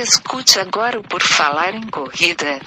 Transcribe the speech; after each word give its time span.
Escute 0.00 0.58
agora 0.58 0.98
o 0.98 1.02
Por 1.02 1.22
Falar 1.22 1.74
em 1.74 1.82
Corrida. 1.82 2.58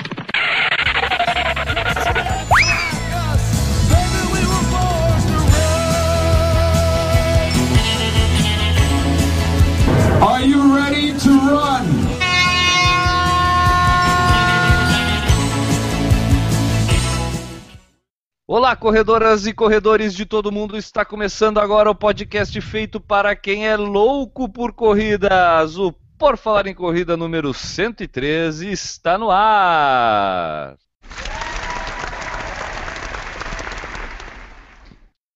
Are 10.21 10.47
you 10.47 10.75
ready 10.75 11.13
to 11.13 11.29
run? 11.29 12.03
Olá, 18.47 18.75
corredoras 18.75 19.47
e 19.47 19.53
corredores 19.53 20.13
de 20.13 20.27
todo 20.27 20.51
mundo. 20.51 20.77
Está 20.77 21.03
começando 21.03 21.57
agora 21.57 21.89
o 21.89 21.95
podcast 21.95 22.61
feito 22.61 22.99
para 22.99 23.35
quem 23.35 23.67
é 23.67 23.75
louco 23.75 24.47
por 24.47 24.71
corridas. 24.71 25.79
O 25.79 25.91
Por 26.23 26.37
Falar 26.37 26.67
em 26.67 26.73
Corrida 26.73 27.17
número 27.17 27.53
113 27.53 28.71
está 28.71 29.17
no 29.17 29.29
ar. 29.29 30.77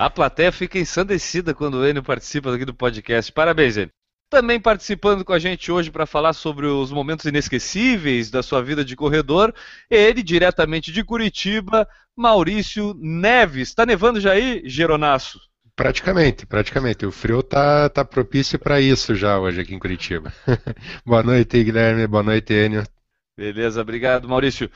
A 0.00 0.08
plateia 0.08 0.50
fica 0.50 0.78
ensandecida 0.78 1.52
quando 1.52 1.74
o 1.74 1.86
Enio 1.86 2.02
participa 2.02 2.54
aqui 2.54 2.64
do 2.64 2.72
podcast. 2.72 3.30
Parabéns, 3.30 3.76
Enio. 3.76 3.90
Também 4.30 4.58
participando 4.58 5.22
com 5.22 5.34
a 5.34 5.38
gente 5.38 5.70
hoje 5.70 5.90
para 5.90 6.06
falar 6.06 6.32
sobre 6.32 6.64
os 6.64 6.90
momentos 6.90 7.26
inesquecíveis 7.26 8.30
da 8.30 8.42
sua 8.42 8.62
vida 8.62 8.82
de 8.82 8.96
corredor, 8.96 9.54
ele, 9.90 10.22
diretamente 10.22 10.90
de 10.90 11.04
Curitiba, 11.04 11.86
Maurício 12.16 12.94
Neves. 12.98 13.68
Está 13.68 13.84
nevando 13.84 14.18
já 14.18 14.32
aí, 14.32 14.62
Geronaço? 14.64 15.38
Praticamente, 15.76 16.46
praticamente. 16.46 17.04
O 17.04 17.12
frio 17.12 17.42
tá, 17.42 17.90
tá 17.90 18.02
propício 18.02 18.58
para 18.58 18.80
isso 18.80 19.14
já 19.14 19.38
hoje 19.38 19.60
aqui 19.60 19.74
em 19.74 19.78
Curitiba. 19.78 20.32
Boa 21.04 21.22
noite, 21.22 21.62
Guilherme. 21.62 22.06
Boa 22.06 22.22
noite, 22.22 22.54
Enio. 22.54 22.84
Beleza, 23.36 23.82
obrigado, 23.82 24.26
Maurício. 24.26 24.70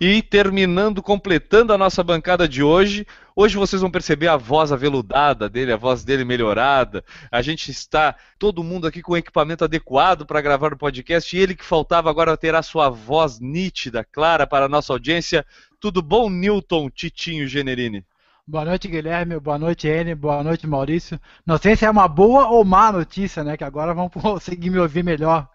E 0.00 0.22
terminando, 0.22 1.02
completando 1.02 1.72
a 1.72 1.78
nossa 1.78 2.04
bancada 2.04 2.46
de 2.46 2.62
hoje, 2.62 3.04
hoje 3.34 3.56
vocês 3.56 3.82
vão 3.82 3.90
perceber 3.90 4.28
a 4.28 4.36
voz 4.36 4.70
aveludada 4.70 5.48
dele, 5.48 5.72
a 5.72 5.76
voz 5.76 6.04
dele 6.04 6.24
melhorada. 6.24 7.04
A 7.32 7.42
gente 7.42 7.72
está, 7.72 8.14
todo 8.38 8.62
mundo 8.62 8.86
aqui 8.86 9.02
com 9.02 9.14
o 9.14 9.16
equipamento 9.16 9.64
adequado 9.64 10.24
para 10.24 10.40
gravar 10.40 10.72
o 10.72 10.78
podcast, 10.78 11.36
e 11.36 11.40
ele 11.40 11.56
que 11.56 11.64
faltava 11.64 12.08
agora 12.08 12.36
terá 12.36 12.62
sua 12.62 12.88
voz 12.88 13.40
nítida, 13.40 14.04
clara 14.04 14.46
para 14.46 14.66
a 14.66 14.68
nossa 14.68 14.92
audiência. 14.92 15.44
Tudo 15.80 16.00
bom, 16.00 16.30
Newton 16.30 16.88
Titinho 16.90 17.48
Generini? 17.48 18.04
Boa 18.46 18.64
noite, 18.64 18.86
Guilherme. 18.86 19.40
Boa 19.40 19.58
noite, 19.58 19.88
N. 19.88 20.14
Boa 20.14 20.44
noite, 20.44 20.64
Maurício. 20.64 21.20
Não 21.44 21.58
sei 21.58 21.74
se 21.74 21.84
é 21.84 21.90
uma 21.90 22.06
boa 22.06 22.48
ou 22.48 22.64
má 22.64 22.92
notícia, 22.92 23.42
né? 23.42 23.56
Que 23.56 23.64
agora 23.64 23.92
vão 23.92 24.08
conseguir 24.08 24.70
me 24.70 24.78
ouvir 24.78 25.02
melhor. 25.02 25.48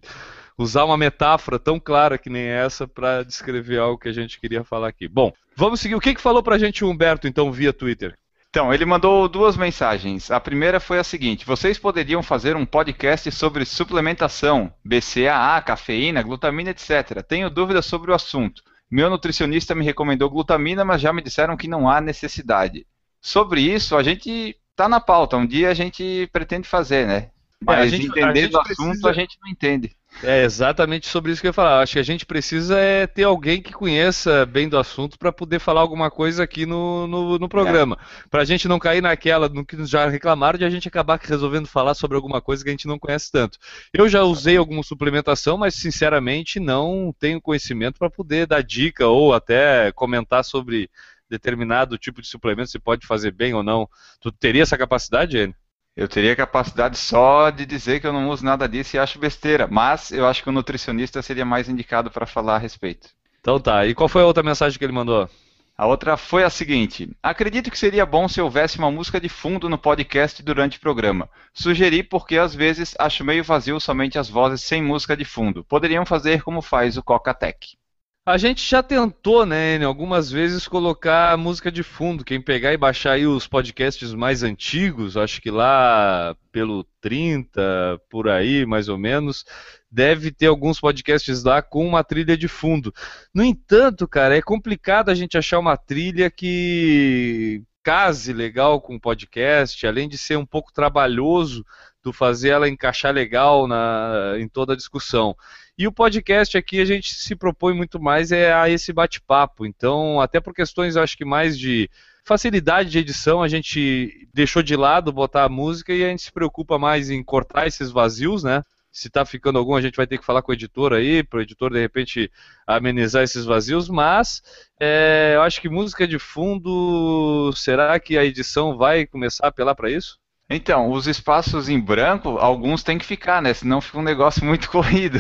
usar 0.59 0.85
uma 0.85 0.97
metáfora 0.99 1.59
tão 1.59 1.81
clara 1.81 2.19
que 2.19 2.29
nem 2.29 2.45
essa 2.45 2.87
para 2.87 3.23
descrever 3.23 3.79
algo 3.79 3.99
que 3.99 4.09
a 4.09 4.13
gente 4.13 4.39
queria 4.39 4.63
falar 4.63 4.89
aqui. 4.89 5.09
Bom, 5.09 5.33
vamos 5.57 5.81
seguir. 5.81 5.95
O 5.95 6.01
que, 6.01 6.15
que 6.15 6.21
falou 6.21 6.43
pra 6.43 6.59
gente 6.59 6.85
o 6.85 6.91
Humberto, 6.91 7.27
então, 7.27 7.51
via 7.51 7.73
Twitter? 7.73 8.15
Então, 8.53 8.73
ele 8.73 8.85
mandou 8.85 9.27
duas 9.31 9.57
mensagens. 9.57 10.31
A 10.31 10.39
primeira 10.39 10.79
foi 10.79 10.99
a 10.99 11.05
seguinte: 11.05 11.47
vocês 11.47 11.79
poderiam 11.79 12.23
fazer 12.23 12.55
um 12.55 12.67
podcast 12.67 13.33
sobre 13.33 13.65
suplementação, 13.65 14.71
BCAA, 14.85 15.63
cafeína, 15.63 16.23
glutamina, 16.23 16.69
etc. 16.69 17.23
Tenho 17.27 17.49
dúvidas 17.49 17.87
sobre 17.87 18.11
o 18.11 18.15
assunto. 18.15 18.63
Meu 18.91 19.09
nutricionista 19.09 19.75
me 19.75 19.87
recomendou 19.87 20.29
glutamina, 20.29 20.85
mas 20.85 21.01
já 21.01 21.15
me 21.15 21.23
disseram 21.23 21.57
que 21.57 21.67
não 21.67 21.89
há 21.89 21.99
necessidade. 21.99 22.87
Sobre 23.23 23.63
isso, 23.63 23.97
a 23.97 24.03
gente 24.03 24.55
está 24.71 24.87
na 24.87 25.01
pauta. 25.01 25.39
Um 25.39 25.47
dia 25.47 25.71
a 25.71 25.75
gente 25.75 26.29
pretende 26.31 26.69
fazer, 26.69 27.07
né? 27.07 27.31
Mas 27.59 27.87
é, 27.87 27.97
gente, 27.97 28.09
entendendo 28.09 28.53
o 28.53 28.61
assunto, 28.61 28.77
precisa... 28.77 29.09
a 29.09 29.13
gente 29.15 29.39
não 29.43 29.51
entende. 29.51 29.97
É 30.23 30.45
exatamente 30.45 31.09
sobre 31.09 31.33
isso 31.33 31.41
que 31.41 31.47
eu 31.47 31.51
ia 31.51 31.55
falar. 31.55 31.81
Acho 31.81 31.95
que 31.95 31.99
a 31.99 32.05
gente 32.05 32.27
precisa 32.27 32.79
é 32.79 33.07
ter 33.07 33.25
alguém 33.25 33.61
que 33.61 33.73
conheça 33.73 34.47
bem 34.47 34.69
do 34.69 34.79
assunto 34.79 35.19
para 35.19 35.33
poder 35.33 35.59
falar 35.59 35.81
alguma 35.81 36.11
coisa 36.11 36.45
aqui 36.45 36.67
no, 36.67 37.07
no, 37.07 37.39
no 37.39 37.49
programa. 37.49 37.97
É. 38.01 38.29
Para 38.29 38.43
a 38.43 38.45
gente 38.45 38.69
não 38.69 38.79
cair 38.79 39.01
naquela, 39.01 39.49
no 39.49 39.65
que 39.65 39.85
já 39.85 40.09
reclamaram, 40.09 40.59
de 40.59 40.65
a 40.65 40.71
gente 40.71 40.87
acabar 40.87 41.19
resolvendo 41.21 41.67
falar 41.67 41.95
sobre 41.95 42.17
alguma 42.17 42.41
coisa 42.41 42.63
que 42.63 42.71
a 42.71 42.73
gente 42.73 42.87
não 42.87 42.99
conhece 42.99 43.33
tanto. 43.33 43.59
Eu 43.93 44.09
já 44.09 44.23
usei 44.23 44.57
alguma 44.57 44.83
suplementação, 44.83 45.57
mas 45.57 45.75
sinceramente 45.75 46.61
não 46.61 47.15
tenho 47.19 47.41
conhecimento 47.41 47.99
para 47.99 48.11
poder 48.11 48.47
dar 48.47 48.63
dica 48.63 49.07
ou 49.07 49.35
até 49.35 49.91
comentar 49.93 50.45
sobre 50.45 50.89
determinado 51.29 51.97
tipo 51.97 52.21
de 52.21 52.29
suplemento 52.29 52.71
se 52.71 52.79
pode 52.79 53.07
fazer 53.07 53.33
bem 53.33 53.55
ou 53.55 53.63
não. 53.63 53.89
Tu 54.21 54.31
teria 54.31 54.63
essa 54.63 54.79
capacidade, 54.79 55.37
Enio? 55.39 55.62
Eu 55.95 56.09
teria 56.09 56.35
capacidade 56.35 56.97
só 56.97 57.51
de 57.51 57.67
dizer 57.67 58.01
que 58.01 58.07
eu 58.07 58.13
não 58.15 58.31
uso 58.31 58.45
nada 58.45 58.67
disso 58.67 58.97
e 58.97 58.99
acho 58.99 59.19
besteira, 59.19 59.69
mas 59.71 60.11
eu 60.11 60.27
acho 60.27 60.43
que 60.43 60.49
o 60.49 60.53
nutricionista 60.53 61.21
seria 61.21 61.45
mais 61.45 61.69
indicado 61.69 62.11
para 62.11 62.25
falar 62.25 62.57
a 62.57 62.59
respeito. 62.59 63.11
Então 63.41 63.61
tá, 63.61 63.87
e 63.87 63.95
qual 63.95 64.09
foi 64.09 64.23
a 64.23 64.27
outra 64.27 64.43
mensagem 64.43 64.79
que 64.79 64.85
ele 64.85 64.93
mandou? 64.93 65.29
A 65.77 65.87
outra 65.87 66.17
foi 66.17 66.45
a 66.45 66.51
seguinte: 66.51 67.11
Acredito 67.23 67.71
que 67.71 67.79
seria 67.79 68.07
bom 68.07 68.27
se 68.27 68.41
houvesse 68.41 68.79
uma 68.79 68.91
música 68.91 69.21
de 69.21 69.29
fundo 69.29 69.69
no 69.69 69.77
podcast 69.77 70.43
durante 70.43 70.79
o 70.79 70.81
programa. 70.81 71.29
Sugeri 71.53 72.03
porque 72.03 72.39
às 72.39 72.55
vezes 72.55 72.95
acho 72.99 73.25
meio 73.25 73.45
vazio 73.45 73.79
somente 73.79 74.19
as 74.19 74.31
vozes 74.31 74.63
sem 74.63 74.83
música 74.83 75.15
de 75.15 75.25
fundo. 75.25 75.65
Poderiam 75.65 76.07
fazer 76.07 76.43
como 76.43 76.63
faz 76.63 76.97
o 76.97 77.03
Coca-Tech. 77.03 77.77
A 78.25 78.39
gente 78.39 78.65
já 78.65 78.85
tentou, 78.85 79.45
né, 79.45 79.75
Enio, 79.75 79.89
algumas 79.89 80.31
vezes 80.31 80.69
colocar 80.69 81.37
música 81.37 81.73
de 81.73 81.83
fundo. 81.83 82.25
Quem 82.25 82.41
pegar 82.41 82.73
e 82.73 82.77
baixar 82.77 83.13
aí 83.15 83.27
os 83.27 83.49
podcasts 83.49 84.15
mais 84.15 84.45
antigos, 84.45 85.17
acho 85.17 85.43
que 85.43 85.51
lá 85.51 86.37
pelo 86.53 86.85
30, 87.01 87.61
por 88.09 88.29
aí, 88.29 88.65
mais 88.65 88.89
ou 88.89 88.97
menos, 88.97 89.45
deve 89.91 90.31
ter 90.31 90.47
alguns 90.47 90.79
podcasts 90.79 91.43
lá 91.43 91.61
com 91.61 91.85
uma 91.85 92.05
trilha 92.05 92.37
de 92.37 92.47
fundo. 92.47 92.95
No 93.35 93.43
entanto, 93.43 94.07
cara, 94.07 94.37
é 94.37 94.43
complicado 94.43 95.09
a 95.09 95.17
gente 95.17 95.37
achar 95.37 95.59
uma 95.59 95.77
trilha 95.77 96.31
que 96.31 97.61
case 97.83 98.33
legal 98.33 98.81
com 98.81 98.95
o 98.95 99.01
podcast, 99.01 99.85
além 99.85 100.09
de 100.09 100.17
ser 100.17 100.37
um 100.37 100.47
pouco 100.47 100.73
trabalhoso 100.73 101.65
do 102.03 102.13
fazer 102.13 102.51
ela 102.51 102.69
encaixar 102.69 103.13
legal 103.13 103.67
na, 103.67 104.37
em 104.39 104.49
toda 104.49 104.75
a 104.75 104.77
discussão. 104.77 105.35
E 105.83 105.87
o 105.89 105.91
podcast 105.91 106.57
aqui 106.57 106.81
a 106.81 106.85
gente 106.85 107.13
se 107.13 107.35
propõe 107.35 107.75
muito 107.75 108.01
mais 108.01 108.31
é 108.31 108.53
a 108.53 108.69
esse 108.71 108.93
bate-papo. 108.93 109.67
Então, 109.67 110.21
até 110.21 110.41
por 110.41 110.55
questões, 110.55 110.97
acho 110.97 111.17
que 111.17 111.25
mais 111.25 111.59
de 111.59 111.91
facilidade 112.25 112.89
de 112.89 113.01
edição, 113.01 113.43
a 113.43 113.49
gente 113.49 114.29
deixou 114.33 114.63
de 114.63 114.77
lado 114.77 115.13
botar 115.13 115.43
a 115.43 115.49
música 115.49 115.93
e 115.93 116.05
a 116.05 116.09
gente 116.09 116.23
se 116.23 116.31
preocupa 116.31 116.79
mais 116.79 117.11
em 117.11 117.21
cortar 117.21 117.67
esses 117.67 117.91
vazios, 117.91 118.45
né? 118.45 118.63
Se 118.93 119.11
tá 119.11 119.25
ficando 119.25 119.59
algum, 119.59 119.75
a 119.75 119.81
gente 119.81 119.97
vai 119.97 120.07
ter 120.07 120.19
que 120.19 120.25
falar 120.25 120.41
com 120.41 120.53
o 120.53 120.55
editor 120.55 120.93
aí, 120.93 121.25
para 121.25 121.41
o 121.41 121.43
editor 121.43 121.73
de 121.73 121.81
repente 121.81 122.31
amenizar 122.65 123.25
esses 123.25 123.45
vazios, 123.45 123.89
mas 123.89 124.41
é, 124.79 125.33
eu 125.35 125.43
acho 125.43 125.61
que 125.61 125.69
música 125.69 126.07
de 126.07 126.21
fundo, 126.21 127.53
será 127.57 127.99
que 127.99 128.17
a 128.17 128.25
edição 128.25 128.77
vai 128.77 129.05
começar 129.05 129.47
a 129.47 129.49
apelar 129.49 129.75
para 129.75 129.91
isso? 129.91 130.17
Então, 130.49 130.93
os 130.93 131.09
espaços 131.09 131.69
em 131.69 131.81
branco, 131.81 132.39
alguns 132.39 132.85
tem 132.85 132.99
que 132.99 133.05
ficar, 133.05 133.43
né? 133.43 133.53
Senão 133.53 133.81
fica 133.81 133.99
um 133.99 134.03
negócio 134.03 134.45
muito 134.45 134.71
corrido. 134.71 135.19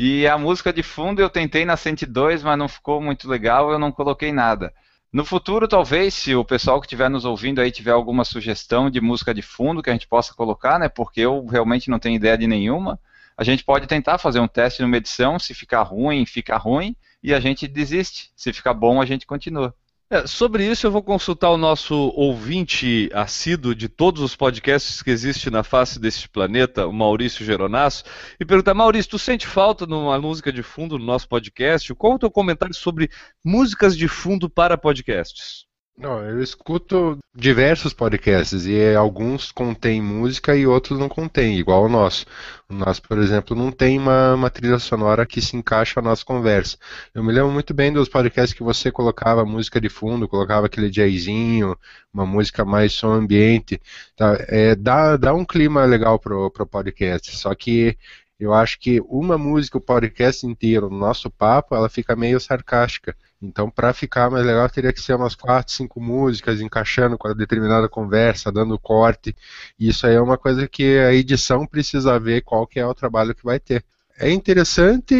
E 0.00 0.28
a 0.28 0.38
música 0.38 0.72
de 0.72 0.80
fundo 0.80 1.20
eu 1.20 1.28
tentei 1.28 1.64
na 1.64 1.76
102, 1.76 2.44
mas 2.44 2.56
não 2.56 2.68
ficou 2.68 3.00
muito 3.02 3.28
legal, 3.28 3.72
eu 3.72 3.80
não 3.80 3.90
coloquei 3.90 4.30
nada. 4.30 4.72
No 5.12 5.24
futuro, 5.24 5.66
talvez, 5.66 6.14
se 6.14 6.36
o 6.36 6.44
pessoal 6.44 6.80
que 6.80 6.86
estiver 6.86 7.10
nos 7.10 7.24
ouvindo 7.24 7.60
aí 7.60 7.72
tiver 7.72 7.90
alguma 7.90 8.24
sugestão 8.24 8.88
de 8.88 9.00
música 9.00 9.34
de 9.34 9.42
fundo 9.42 9.82
que 9.82 9.90
a 9.90 9.92
gente 9.92 10.06
possa 10.06 10.32
colocar, 10.32 10.78
né? 10.78 10.88
Porque 10.88 11.20
eu 11.22 11.44
realmente 11.46 11.90
não 11.90 11.98
tenho 11.98 12.14
ideia 12.14 12.38
de 12.38 12.46
nenhuma. 12.46 12.96
A 13.36 13.42
gente 13.42 13.64
pode 13.64 13.88
tentar 13.88 14.18
fazer 14.18 14.38
um 14.38 14.46
teste 14.46 14.82
numa 14.82 14.96
edição, 14.96 15.36
se 15.36 15.52
ficar 15.52 15.82
ruim, 15.82 16.24
fica 16.24 16.56
ruim, 16.56 16.94
e 17.20 17.34
a 17.34 17.40
gente 17.40 17.66
desiste. 17.66 18.30
Se 18.36 18.52
ficar 18.52 18.74
bom, 18.74 19.02
a 19.02 19.04
gente 19.04 19.26
continua. 19.26 19.74
É, 20.10 20.26
sobre 20.26 20.64
isso, 20.64 20.86
eu 20.86 20.90
vou 20.90 21.02
consultar 21.02 21.50
o 21.50 21.58
nosso 21.58 21.94
ouvinte 22.16 23.10
assíduo 23.12 23.74
de 23.74 23.90
todos 23.90 24.22
os 24.22 24.34
podcasts 24.34 25.02
que 25.02 25.10
existem 25.10 25.52
na 25.52 25.62
face 25.62 26.00
deste 26.00 26.26
planeta, 26.30 26.86
o 26.86 26.92
Maurício 26.92 27.44
Geronasso, 27.44 28.04
e 28.40 28.44
perguntar: 28.44 28.72
Maurício, 28.72 29.10
tu 29.10 29.18
sente 29.18 29.46
falta 29.46 29.86
numa 29.86 30.18
música 30.18 30.50
de 30.50 30.62
fundo 30.62 30.98
no 30.98 31.04
nosso 31.04 31.28
podcast? 31.28 31.94
Qual 31.94 32.14
o 32.14 32.18
teu 32.18 32.30
comentário 32.30 32.74
sobre 32.74 33.10
músicas 33.44 33.94
de 33.94 34.08
fundo 34.08 34.48
para 34.48 34.78
podcasts? 34.78 35.67
Não, 35.98 36.22
eu 36.22 36.40
escuto 36.40 37.18
diversos 37.34 37.92
podcasts 37.92 38.66
e 38.66 38.94
alguns 38.94 39.50
contêm 39.50 40.00
música 40.00 40.54
e 40.54 40.64
outros 40.64 40.96
não 40.96 41.08
contêm, 41.08 41.58
igual 41.58 41.86
o 41.86 41.88
nosso. 41.88 42.24
O 42.68 42.74
nosso, 42.74 43.02
por 43.02 43.18
exemplo, 43.18 43.56
não 43.56 43.72
tem 43.72 43.98
uma, 43.98 44.34
uma 44.34 44.48
trilha 44.48 44.78
sonora 44.78 45.26
que 45.26 45.40
se 45.40 45.56
encaixa 45.56 45.98
à 45.98 46.02
nossa 46.02 46.24
conversa. 46.24 46.78
Eu 47.12 47.24
me 47.24 47.32
lembro 47.32 47.50
muito 47.50 47.74
bem 47.74 47.92
dos 47.92 48.08
podcasts 48.08 48.56
que 48.56 48.62
você 48.62 48.92
colocava 48.92 49.44
música 49.44 49.80
de 49.80 49.88
fundo, 49.88 50.28
colocava 50.28 50.66
aquele 50.66 50.88
jazzinho, 50.88 51.76
uma 52.14 52.24
música 52.24 52.64
mais 52.64 52.92
som 52.92 53.12
ambiente. 53.14 53.80
Tá? 54.16 54.36
É, 54.46 54.76
dá, 54.76 55.16
dá 55.16 55.34
um 55.34 55.44
clima 55.44 55.84
legal 55.84 56.16
pro, 56.20 56.48
pro 56.48 56.64
podcast, 56.64 57.36
só 57.36 57.52
que 57.56 57.98
eu 58.38 58.54
acho 58.54 58.78
que 58.78 59.00
uma 59.08 59.36
música, 59.36 59.78
o 59.78 59.80
podcast 59.80 60.46
inteiro, 60.46 60.88
no 60.88 60.98
nosso 60.98 61.28
papo, 61.28 61.74
ela 61.74 61.88
fica 61.88 62.14
meio 62.14 62.38
sarcástica. 62.38 63.16
Então, 63.42 63.70
para 63.70 63.92
ficar 63.92 64.30
mais 64.30 64.44
legal, 64.44 64.68
teria 64.68 64.92
que 64.92 65.00
ser 65.00 65.14
umas 65.14 65.34
quatro, 65.34 65.72
cinco 65.72 66.00
músicas, 66.00 66.60
encaixando 66.60 67.18
com 67.18 67.28
a 67.28 67.34
determinada 67.34 67.88
conversa, 67.88 68.52
dando 68.52 68.78
corte. 68.78 69.34
Isso 69.78 70.06
aí 70.06 70.14
é 70.14 70.20
uma 70.20 70.38
coisa 70.38 70.68
que 70.68 70.98
a 70.98 71.12
edição 71.12 71.66
precisa 71.66 72.18
ver 72.18 72.42
qual 72.42 72.66
que 72.66 72.78
é 72.78 72.86
o 72.86 72.94
trabalho 72.94 73.34
que 73.34 73.44
vai 73.44 73.58
ter. 73.58 73.84
É 74.20 74.30
interessante 74.32 75.14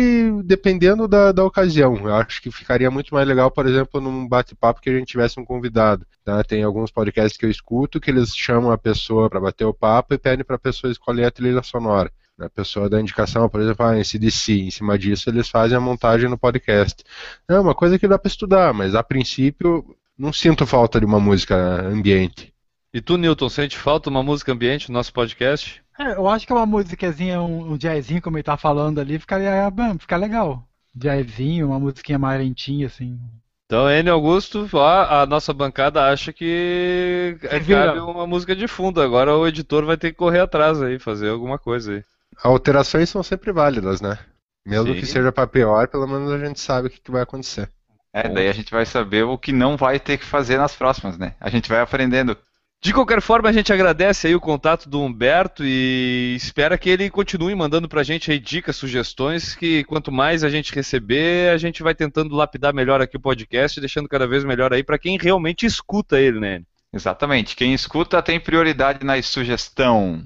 dependendo 0.45 1.07
da, 1.07 1.31
da 1.31 1.45
ocasião. 1.45 1.97
Eu 1.97 2.15
acho 2.15 2.43
que 2.43 2.51
ficaria 2.51 2.91
muito 2.91 3.15
mais 3.15 3.27
legal, 3.27 3.51
por 3.51 3.67
exemplo, 3.67 4.01
num 4.01 4.27
bate-papo 4.27 4.81
que 4.81 4.91
a 4.91 4.93
gente 4.99 5.07
tivesse 5.07 5.39
um 5.39 5.45
convidado. 5.45 6.05
Tá? 6.25 6.43
Tem 6.43 6.65
alguns 6.65 6.91
podcasts 6.91 7.39
que 7.39 7.47
eu 7.47 7.51
escuto 7.51 8.01
que 8.01 8.11
eles 8.11 8.37
chamam 8.37 8.73
a 8.73 8.79
pessoa 8.79 9.31
para 9.31 9.41
bater 9.41 9.65
o 9.65 9.75
papo 9.75 10.15
e 10.15 10.19
pedem 10.19 10.45
para 10.45 10.57
a 10.57 10.59
pessoa 10.59 10.91
escolher 10.91 11.27
a 11.27 11.31
trilha 11.31 11.63
sonora. 11.63 12.11
A 12.41 12.49
pessoa 12.49 12.89
dá 12.89 13.01
indicação, 13.01 13.49
por 13.49 13.61
exemplo, 13.61 13.85
ah, 13.85 13.99
esse 13.99 14.17
DC, 14.17 14.53
em 14.53 14.71
cima 14.71 14.97
disso 14.97 15.29
eles 15.29 15.49
fazem 15.49 15.77
a 15.77 15.81
montagem 15.81 16.31
no 16.31 16.39
podcast. 16.39 17.03
É 17.49 17.59
uma 17.59 17.75
coisa 17.75 17.99
que 17.99 18.07
dá 18.07 18.17
para 18.17 18.29
estudar, 18.29 18.73
mas 18.73 18.95
a 18.95 19.03
princípio 19.03 19.85
não 20.17 20.33
sinto 20.33 20.65
falta 20.65 21.01
de 21.01 21.07
uma 21.07 21.19
música 21.19 21.57
ambiente. 21.85 22.55
E 22.95 23.01
tu, 23.01 23.17
Newton, 23.17 23.49
sente 23.49 23.77
falta 23.77 24.09
de 24.09 24.17
uma 24.17 24.23
música 24.23 24.53
ambiente 24.53 24.89
no 24.89 24.95
nosso 24.95 25.13
podcast? 25.13 25.83
É, 25.99 26.13
eu 26.13 26.29
acho 26.29 26.47
que 26.47 26.53
uma 26.53 26.65
musiquinha, 26.65 27.43
um, 27.43 27.73
um 27.73 27.77
jazzinho, 27.77 28.23
como 28.23 28.37
ele 28.37 28.45
tá 28.45 28.57
falando 28.57 29.01
ali, 29.01 29.19
ficaria, 29.19 29.73
fica 29.99 30.17
legal. 30.17 30.63
Jazzinho, 30.95 31.67
uma 31.67 31.81
musiquinha 31.81 32.21
mais 32.21 32.41
lentinha, 32.41 32.87
assim. 32.87 33.19
Então, 33.67 33.91
N. 33.91 34.09
Augusto, 34.11 34.69
a, 34.79 35.23
a 35.23 35.27
nossa 35.27 35.53
bancada 35.53 36.05
acha 36.05 36.33
que 36.33 37.37
é, 37.43 37.61
cabe 37.61 37.99
uma 37.99 38.27
música 38.29 38.55
de 38.55 38.69
fundo. 38.69 39.03
Agora 39.03 39.37
o 39.37 39.47
editor 39.47 39.85
vai 39.85 39.97
ter 39.97 40.13
que 40.13 40.17
correr 40.17 40.41
atrás 40.41 40.81
aí, 40.81 41.01
fazer 41.01 41.31
alguma 41.31 41.59
coisa 41.59 41.95
aí 41.95 42.05
alterações 42.43 43.09
são 43.09 43.23
sempre 43.23 43.53
válidas, 43.53 44.01
né? 44.01 44.19
Mesmo 44.67 44.93
Sim. 44.95 45.01
que 45.01 45.07
seja 45.07 45.33
para 45.33 45.47
pior, 45.47 45.89
pelo 45.89 46.07
menos 46.07 46.31
a 46.31 46.39
gente 46.39 46.61
sabe 46.61 46.89
o 46.89 46.91
que, 46.91 47.01
que 47.01 47.11
vai 47.11 47.23
acontecer. 47.23 47.71
É, 48.13 48.29
daí 48.29 48.49
a 48.49 48.53
gente 48.53 48.71
vai 48.71 48.85
saber 48.85 49.23
o 49.23 49.39
que 49.39 49.53
não 49.53 49.77
vai 49.77 50.01
ter 50.01 50.19
que 50.19 50.25
fazer 50.25 50.59
nas 50.59 50.75
próximas, 50.75 51.19
né? 51.19 51.35
A 51.41 51.51
gente 51.51 51.69
vai 51.69 51.81
aprendendo. 51.81 52.37
De 52.81 52.93
qualquer 52.93 53.21
forma, 53.21 53.49
a 53.49 53.53
gente 53.53 53.73
agradece 53.73 54.29
aí 54.29 54.35
o 54.37 54.41
contato 54.41 54.89
do 54.89 55.01
Humberto 55.01 55.65
e 55.65 56.35
espera 56.37 56.79
que 56.79 56.89
ele 56.89 57.11
continue 57.11 57.55
mandando 57.55 57.89
pra 57.89 58.05
gente 58.05 58.31
aí 58.31 58.39
dicas, 58.39 58.77
sugestões, 58.77 59.55
que 59.57 59.83
quanto 59.85 60.13
mais 60.13 60.45
a 60.45 60.49
gente 60.49 60.73
receber, 60.73 61.51
a 61.51 61.59
gente 61.59 61.83
vai 61.83 61.93
tentando 61.93 62.37
lapidar 62.37 62.73
melhor 62.73 63.01
aqui 63.01 63.17
o 63.17 63.21
podcast, 63.21 63.81
deixando 63.81 64.09
cada 64.09 64.29
vez 64.29 64.45
melhor 64.45 64.73
aí 64.73 64.85
para 64.85 64.99
quem 64.99 65.19
realmente 65.19 65.67
escuta 65.67 66.21
ele, 66.21 66.39
né? 66.39 66.63
Exatamente. 66.93 67.57
Quem 67.57 67.75
escuta 67.75 68.23
tem 68.23 68.39
prioridade 68.39 69.05
na 69.05 69.21
sugestão. 69.23 70.25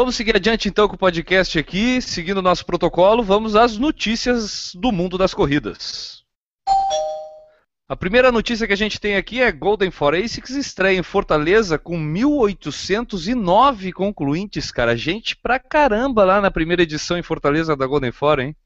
Vamos 0.00 0.16
seguir 0.16 0.34
adiante 0.34 0.66
então 0.66 0.88
com 0.88 0.94
o 0.94 0.98
podcast 0.98 1.58
aqui, 1.58 2.00
seguindo 2.00 2.38
o 2.38 2.42
nosso 2.42 2.64
protocolo, 2.64 3.22
vamos 3.22 3.54
às 3.54 3.76
notícias 3.76 4.72
do 4.74 4.90
mundo 4.90 5.18
das 5.18 5.34
corridas. 5.34 6.24
A 7.86 7.94
primeira 7.94 8.32
notícia 8.32 8.66
que 8.66 8.72
a 8.72 8.76
gente 8.76 8.98
tem 8.98 9.16
aqui 9.16 9.42
é 9.42 9.52
Golden 9.52 9.90
Forensics 9.90 10.56
estreia 10.56 10.98
em 10.98 11.02
Fortaleza 11.02 11.78
com 11.78 11.98
1.809 11.98 13.92
concluintes, 13.92 14.72
cara. 14.72 14.96
Gente 14.96 15.36
pra 15.36 15.58
caramba 15.58 16.24
lá 16.24 16.40
na 16.40 16.50
primeira 16.50 16.82
edição 16.82 17.18
em 17.18 17.22
Fortaleza 17.22 17.76
da 17.76 17.86
Golden 17.86 18.10
Forum, 18.10 18.40
hein? 18.40 18.56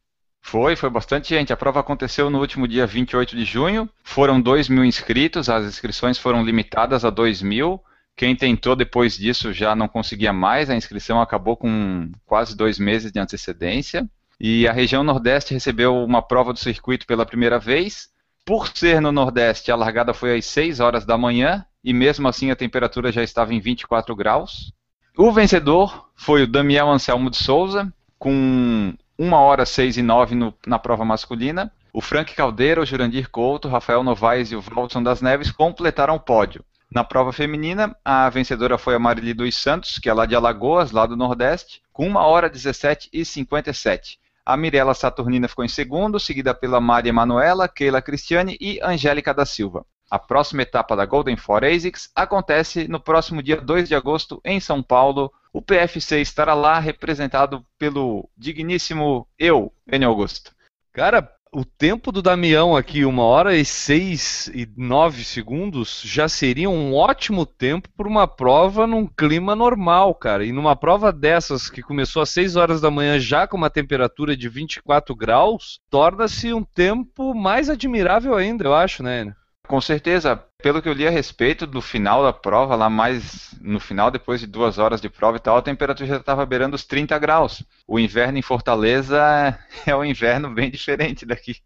Foi, 0.41 0.77
foi 0.77 0.89
bastante 0.89 1.31
gente. 1.31 1.53
A 1.53 1.57
prova 1.57 1.81
aconteceu 1.81 2.31
no 2.31 2.39
último 2.39 2.69
dia 2.69 2.87
28 2.87 3.35
de 3.35 3.45
junho. 3.45 3.91
Foram 4.05 4.41
2 4.41 4.69
mil 4.69 4.85
inscritos, 4.85 5.49
as 5.49 5.67
inscrições 5.67 6.17
foram 6.17 6.45
limitadas 6.45 7.05
a 7.05 7.11
2 7.11 7.43
mil. 7.43 7.83
Quem 8.17 8.37
tentou 8.37 8.77
depois 8.77 9.17
disso 9.17 9.53
já 9.53 9.75
não 9.75 9.89
conseguia 9.89 10.33
mais, 10.33 10.71
a 10.71 10.77
inscrição 10.77 11.21
acabou 11.21 11.57
com 11.57 12.11
quase 12.25 12.57
dois 12.57 12.79
meses 12.79 13.11
de 13.11 13.19
antecedência. 13.19 14.09
E 14.39 14.69
a 14.69 14.73
região 14.73 15.03
Nordeste 15.03 15.55
recebeu 15.55 15.97
uma 15.97 16.23
prova 16.23 16.53
do 16.53 16.59
circuito 16.59 17.07
pela 17.07 17.27
primeira 17.27 17.59
vez. 17.59 18.09
Por 18.45 18.69
ser 18.69 19.01
no 19.01 19.11
Nordeste, 19.11 19.73
a 19.73 19.77
largada 19.77 20.13
foi 20.13 20.37
às 20.37 20.45
6 20.47 20.81
horas 20.81 21.05
da 21.05 21.17
manhã 21.17 21.65
e 21.83 21.93
mesmo 21.93 22.29
assim 22.29 22.51
a 22.51 22.57
temperatura 22.57 23.11
já 23.11 23.23
estava 23.23 23.55
em 23.55 23.61
24 23.61 24.15
graus. 24.15 24.73
O 25.17 25.33
vencedor 25.33 26.11
foi 26.15 26.43
o 26.43 26.47
Daniel 26.47 26.91
Anselmo 26.91 27.31
de 27.31 27.37
Souza, 27.37 27.93
com 28.19 28.93
1 29.19 29.33
hora 29.33 29.65
6 29.65 29.97
e 29.99 30.03
9 30.03 30.35
no, 30.35 30.55
na 30.67 30.79
prova 30.79 31.05
masculina. 31.05 31.73
O 31.93 32.01
Frank 32.01 32.35
Caldeira, 32.35 32.81
o 32.81 32.87
Jurandir 32.87 33.31
Couto, 33.31 33.69
Rafael 33.69 34.03
Novaes 34.03 34.51
e 34.51 34.57
o 34.57 34.61
Walton 34.61 35.03
das 35.03 35.23
Neves 35.23 35.53
completaram 35.53 36.17
o 36.17 36.21
pódio. 36.21 36.65
Na 36.95 37.03
prova 37.03 37.33
feminina, 37.33 37.97
a 38.05 38.31
vencedora 38.31 38.79
foi 38.79 38.95
a 38.95 39.01
Marili 39.01 39.35
dos 39.35 39.57
Santos, 39.57 39.99
que 39.99 40.09
é 40.09 40.15
lá 40.15 40.27
de 40.27 40.37
Alagoas, 40.37 40.93
lá 40.93 41.05
do 41.07 41.17
Nordeste, 41.17 41.83
com 41.93 42.09
1 42.09 42.15
hora 42.15 42.49
17 42.49 43.11
e 43.13 43.25
57. 43.25 44.21
A 44.47 44.57
Mirella 44.57 44.95
Saturnina 44.95 45.49
ficou 45.49 45.65
em 45.65 45.69
segundo, 45.69 46.21
seguida 46.21 46.55
pela 46.55 46.81
Maria 46.81 47.11
Emanuela, 47.11 47.67
Keila 47.67 48.01
Cristiane 48.01 48.57
e 48.61 48.79
Angélica 48.81 49.35
da 49.35 49.45
Silva. 49.45 49.85
A 50.09 50.21
próxima 50.21 50.63
etapa 50.63 50.95
da 50.95 51.05
Golden 51.05 51.37
Four 51.37 51.65
ASICS 51.65 52.13
acontece 52.15 52.87
no 52.87 53.01
próximo 53.01 53.43
dia 53.43 53.61
2 53.61 53.89
de 53.89 53.97
agosto 53.97 54.41
em 54.45 54.61
São 54.61 54.81
Paulo. 54.81 55.33
O 55.53 55.61
PFC 55.61 56.21
estará 56.21 56.55
lá 56.55 56.79
representado 56.79 57.67
pelo 57.77 58.31
digníssimo 58.37 59.27
eu, 59.37 59.73
Enio 59.91 60.11
Augusto. 60.11 60.53
Cara, 60.93 61.29
o 61.55 61.65
tempo 61.65 62.11
do 62.11 62.21
Damião 62.21 62.77
aqui, 62.77 63.05
uma 63.05 63.23
hora 63.23 63.57
e 63.57 63.65
seis 63.65 64.49
e 64.49 64.69
nove 64.77 65.25
segundos, 65.25 66.03
já 66.05 66.29
seria 66.29 66.69
um 66.69 66.95
ótimo 66.95 67.47
tempo 67.47 67.89
para 67.97 68.09
uma 68.09 68.27
prova 68.27 68.89
num 68.89 69.07
clima 69.07 69.55
normal, 69.55 70.15
cara. 70.17 70.45
E 70.45 70.51
numa 70.51 70.75
prova 70.75 71.13
dessas, 71.13 71.71
que 71.71 71.81
começou 71.81 72.21
às 72.21 72.31
6 72.31 72.57
horas 72.57 72.81
da 72.81 72.91
manhã, 72.91 73.21
já 73.21 73.47
com 73.47 73.57
uma 73.57 73.71
temperatura 73.71 74.37
de 74.37 74.49
24 74.49 75.15
graus, 75.15 75.79
torna-se 75.89 76.53
um 76.53 76.65
tempo 76.65 77.33
mais 77.35 77.71
admirável 77.71 78.35
ainda, 78.35 78.65
eu 78.65 78.75
acho, 78.75 79.03
né? 79.03 79.33
Com 79.69 79.81
certeza, 79.81 80.45
pelo 80.65 80.81
que 80.81 80.89
eu 80.89 80.95
li 80.95 81.07
a 81.07 81.11
respeito 81.11 81.67
do 81.67 81.83
final 81.83 82.23
da 82.23 82.33
prova, 82.33 82.75
lá 82.75 82.89
mais 82.89 83.55
no 83.61 83.79
final, 83.79 84.11
depois 84.11 84.41
de 84.41 84.47
duas 84.47 84.79
horas 84.79 84.99
de 84.99 85.11
prova 85.11 85.37
e 85.37 85.41
tal, 85.41 85.59
a 85.59 85.63
temperatura 85.63 86.09
já 86.09 86.17
estava 86.17 86.47
beirando 86.47 86.75
os 86.75 86.87
30 86.87 87.19
graus. 87.19 87.63
O 87.87 87.99
inverno 87.99 88.39
em 88.39 88.43
Fortaleza 88.43 89.21
é 89.85 89.95
um 89.95 90.03
inverno 90.03 90.49
bem 90.49 90.71
diferente 90.71 91.27
daqui. 91.27 91.57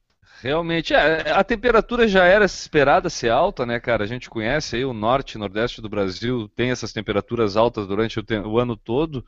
Realmente, 0.40 0.94
é, 0.94 1.32
a 1.32 1.42
temperatura 1.42 2.06
já 2.06 2.24
era 2.24 2.44
esperada 2.44 3.10
ser 3.10 3.28
alta, 3.30 3.66
né, 3.66 3.80
cara? 3.80 4.04
A 4.04 4.06
gente 4.06 4.30
conhece 4.30 4.76
aí 4.76 4.84
o 4.84 4.92
norte 4.92 5.32
e 5.32 5.38
nordeste 5.38 5.82
do 5.82 5.88
Brasil, 5.88 6.48
tem 6.54 6.70
essas 6.70 6.92
temperaturas 6.92 7.56
altas 7.56 7.88
durante 7.88 8.20
o, 8.20 8.24
o 8.46 8.58
ano 8.58 8.76
todo. 8.76 9.24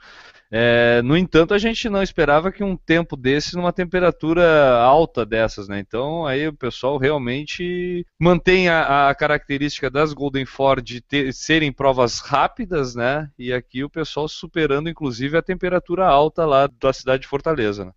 É, 0.52 1.02
no 1.02 1.16
entanto, 1.16 1.52
a 1.52 1.58
gente 1.58 1.88
não 1.88 2.02
esperava 2.02 2.52
que 2.52 2.62
um 2.62 2.76
tempo 2.76 3.16
desse 3.16 3.56
numa 3.56 3.72
temperatura 3.72 4.78
alta 4.80 5.26
dessas, 5.26 5.68
né? 5.68 5.80
Então, 5.80 6.26
aí 6.26 6.46
o 6.46 6.52
pessoal 6.52 6.96
realmente 6.96 8.06
mantém 8.18 8.68
a, 8.68 9.08
a 9.08 9.14
característica 9.14 9.90
das 9.90 10.12
Golden 10.12 10.46
Ford 10.46 10.82
de 10.82 11.00
ter, 11.00 11.32
serem 11.32 11.72
provas 11.72 12.20
rápidas, 12.20 12.94
né? 12.94 13.28
E 13.38 13.52
aqui 13.52 13.82
o 13.82 13.90
pessoal 13.90 14.28
superando, 14.28 14.88
inclusive, 14.88 15.36
a 15.36 15.42
temperatura 15.42 16.06
alta 16.06 16.44
lá 16.46 16.68
da 16.80 16.92
cidade 16.92 17.22
de 17.22 17.28
Fortaleza. 17.28 17.84
Né? 17.84 17.92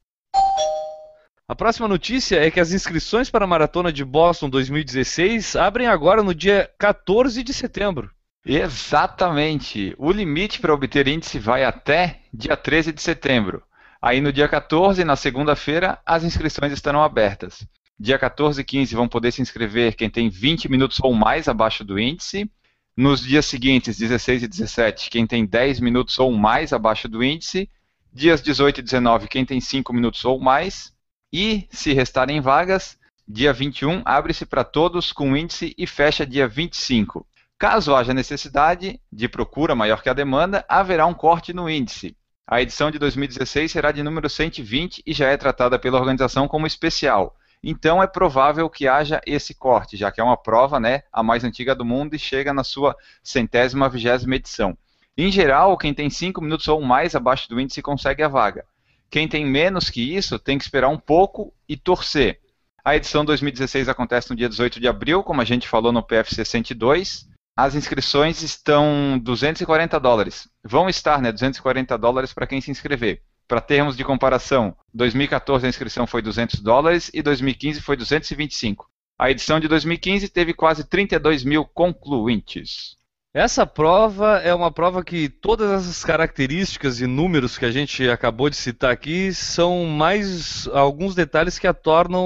A 1.53 1.55
próxima 1.55 1.87
notícia 1.87 2.43
é 2.43 2.49
que 2.49 2.59
as 2.59 2.71
inscrições 2.71 3.29
para 3.29 3.45
a 3.45 3.47
Maratona 3.47 3.93
de 3.93 4.03
Boston 4.03 4.49
2016 4.49 5.55
abrem 5.55 5.85
agora 5.85 6.23
no 6.23 6.33
dia 6.33 6.67
14 6.79 7.43
de 7.43 7.53
setembro. 7.53 8.09
Exatamente. 8.43 9.93
O 9.99 10.11
limite 10.11 10.59
para 10.59 10.73
obter 10.73 11.07
índice 11.07 11.37
vai 11.37 11.63
até 11.63 12.21
dia 12.33 12.57
13 12.57 12.91
de 12.91 13.03
setembro. 13.03 13.61
Aí 14.01 14.19
no 14.19 14.33
dia 14.33 14.47
14, 14.47 15.03
na 15.03 15.15
segunda-feira, 15.15 15.99
as 16.03 16.23
inscrições 16.23 16.73
estarão 16.73 17.03
abertas. 17.03 17.63
Dia 17.99 18.17
14 18.17 18.59
e 18.59 18.63
15 18.63 18.95
vão 18.95 19.07
poder 19.07 19.31
se 19.31 19.43
inscrever 19.43 19.95
quem 19.95 20.09
tem 20.09 20.29
20 20.29 20.67
minutos 20.71 20.97
ou 21.03 21.13
mais 21.13 21.47
abaixo 21.47 21.83
do 21.83 21.99
índice. 21.99 22.49
Nos 22.97 23.21
dias 23.21 23.45
seguintes, 23.45 23.95
16 23.95 24.41
e 24.41 24.47
17, 24.47 25.07
quem 25.07 25.27
tem 25.27 25.45
10 25.45 25.81
minutos 25.81 26.17
ou 26.17 26.31
mais 26.31 26.73
abaixo 26.73 27.07
do 27.07 27.23
índice. 27.23 27.69
Dias 28.11 28.41
18 28.41 28.79
e 28.79 28.81
19, 28.81 29.27
quem 29.27 29.45
tem 29.45 29.61
5 29.61 29.93
minutos 29.93 30.25
ou 30.25 30.39
mais. 30.39 30.91
E, 31.35 31.67
se 31.71 31.93
restarem 31.93 32.39
vagas, 32.39 32.95
dia 33.27 33.51
21 33.51 34.03
abre-se 34.05 34.45
para 34.45 34.63
todos 34.63 35.11
com 35.11 35.35
índice 35.35 35.73
e 35.75 35.87
fecha 35.87 36.27
dia 36.27 36.47
25. 36.47 37.25
Caso 37.57 37.95
haja 37.95 38.13
necessidade 38.13 38.99
de 39.11 39.27
procura 39.27 39.73
maior 39.73 40.03
que 40.03 40.09
a 40.09 40.13
demanda, 40.13 40.63
haverá 40.69 41.07
um 41.07 41.13
corte 41.15 41.51
no 41.51 41.67
índice. 41.67 42.15
A 42.45 42.61
edição 42.61 42.91
de 42.91 42.99
2016 42.99 43.71
será 43.71 43.91
de 43.91 44.03
número 44.03 44.29
120 44.29 45.01
e 45.03 45.11
já 45.11 45.27
é 45.27 45.35
tratada 45.35 45.79
pela 45.79 45.97
organização 45.97 46.47
como 46.47 46.67
especial. 46.67 47.35
Então 47.63 48.03
é 48.03 48.05
provável 48.05 48.69
que 48.69 48.87
haja 48.87 49.19
esse 49.25 49.55
corte, 49.55 49.97
já 49.97 50.11
que 50.11 50.21
é 50.21 50.23
uma 50.23 50.37
prova, 50.37 50.79
né, 50.79 51.01
a 51.11 51.23
mais 51.23 51.43
antiga 51.43 51.73
do 51.73 51.83
mundo 51.83 52.15
e 52.15 52.19
chega 52.19 52.53
na 52.53 52.63
sua 52.63 52.95
centésima 53.23 53.89
vigésima 53.89 54.35
edição. 54.35 54.77
Em 55.17 55.31
geral, 55.31 55.75
quem 55.79 55.95
tem 55.95 56.11
5 56.11 56.39
minutos 56.39 56.67
ou 56.67 56.79
mais 56.79 57.15
abaixo 57.15 57.49
do 57.49 57.59
índice 57.59 57.81
consegue 57.81 58.21
a 58.21 58.27
vaga. 58.27 58.65
Quem 59.13 59.27
tem 59.27 59.45
menos 59.45 59.91
que 59.91 60.01
isso 60.01 60.39
tem 60.39 60.57
que 60.57 60.63
esperar 60.63 60.89
um 60.89 60.97
pouco 60.97 61.53
e 61.69 61.77
torcer. 61.77 62.39
A 62.83 62.95
edição 62.95 63.23
2016 63.23 63.87
acontece 63.87 64.31
no 64.31 64.35
dia 64.35 64.49
18 64.49 64.79
de 64.79 64.87
abril, 64.87 65.21
como 65.21 65.39
a 65.39 65.45
gente 65.45 65.67
falou 65.67 65.91
no 65.91 66.01
PFC 66.01 66.43
102. 66.43 67.29
As 67.55 67.75
inscrições 67.75 68.41
estão 68.41 69.19
240 69.21 69.99
dólares. 69.99 70.49
Vão 70.63 70.89
estar, 70.89 71.21
né, 71.21 71.31
240 71.31 71.95
dólares 71.95 72.33
para 72.33 72.47
quem 72.47 72.59
se 72.59 72.71
inscrever. 72.71 73.21
Para 73.47 73.61
termos 73.61 73.95
de 73.95 74.03
comparação, 74.03 74.75
2014 74.91 75.67
a 75.67 75.69
inscrição 75.69 76.07
foi 76.07 76.23
200 76.23 76.59
dólares 76.59 77.11
e 77.13 77.21
2015 77.21 77.81
foi 77.81 77.95
225. 77.95 78.89
A 79.19 79.29
edição 79.29 79.59
de 79.59 79.67
2015 79.67 80.27
teve 80.27 80.55
quase 80.55 80.89
32 80.89 81.43
mil 81.43 81.65
concluintes. 81.65 82.97
Essa 83.35 83.65
prova 83.65 84.37
é 84.37 84.53
uma 84.53 84.71
prova 84.71 85.03
que 85.03 85.27
todas 85.27 85.71
essas 85.71 86.05
características 86.05 87.01
e 87.01 87.07
números 87.07 87.57
que 87.57 87.65
a 87.65 87.71
gente 87.71 88.07
acabou 88.07 88.47
de 88.47 88.55
citar 88.55 88.91
aqui 88.91 89.33
são 89.33 89.85
mais 89.85 90.67
alguns 90.67 91.15
detalhes 91.15 91.57
que 91.57 91.65
a 91.65 91.73
tornam 91.73 92.23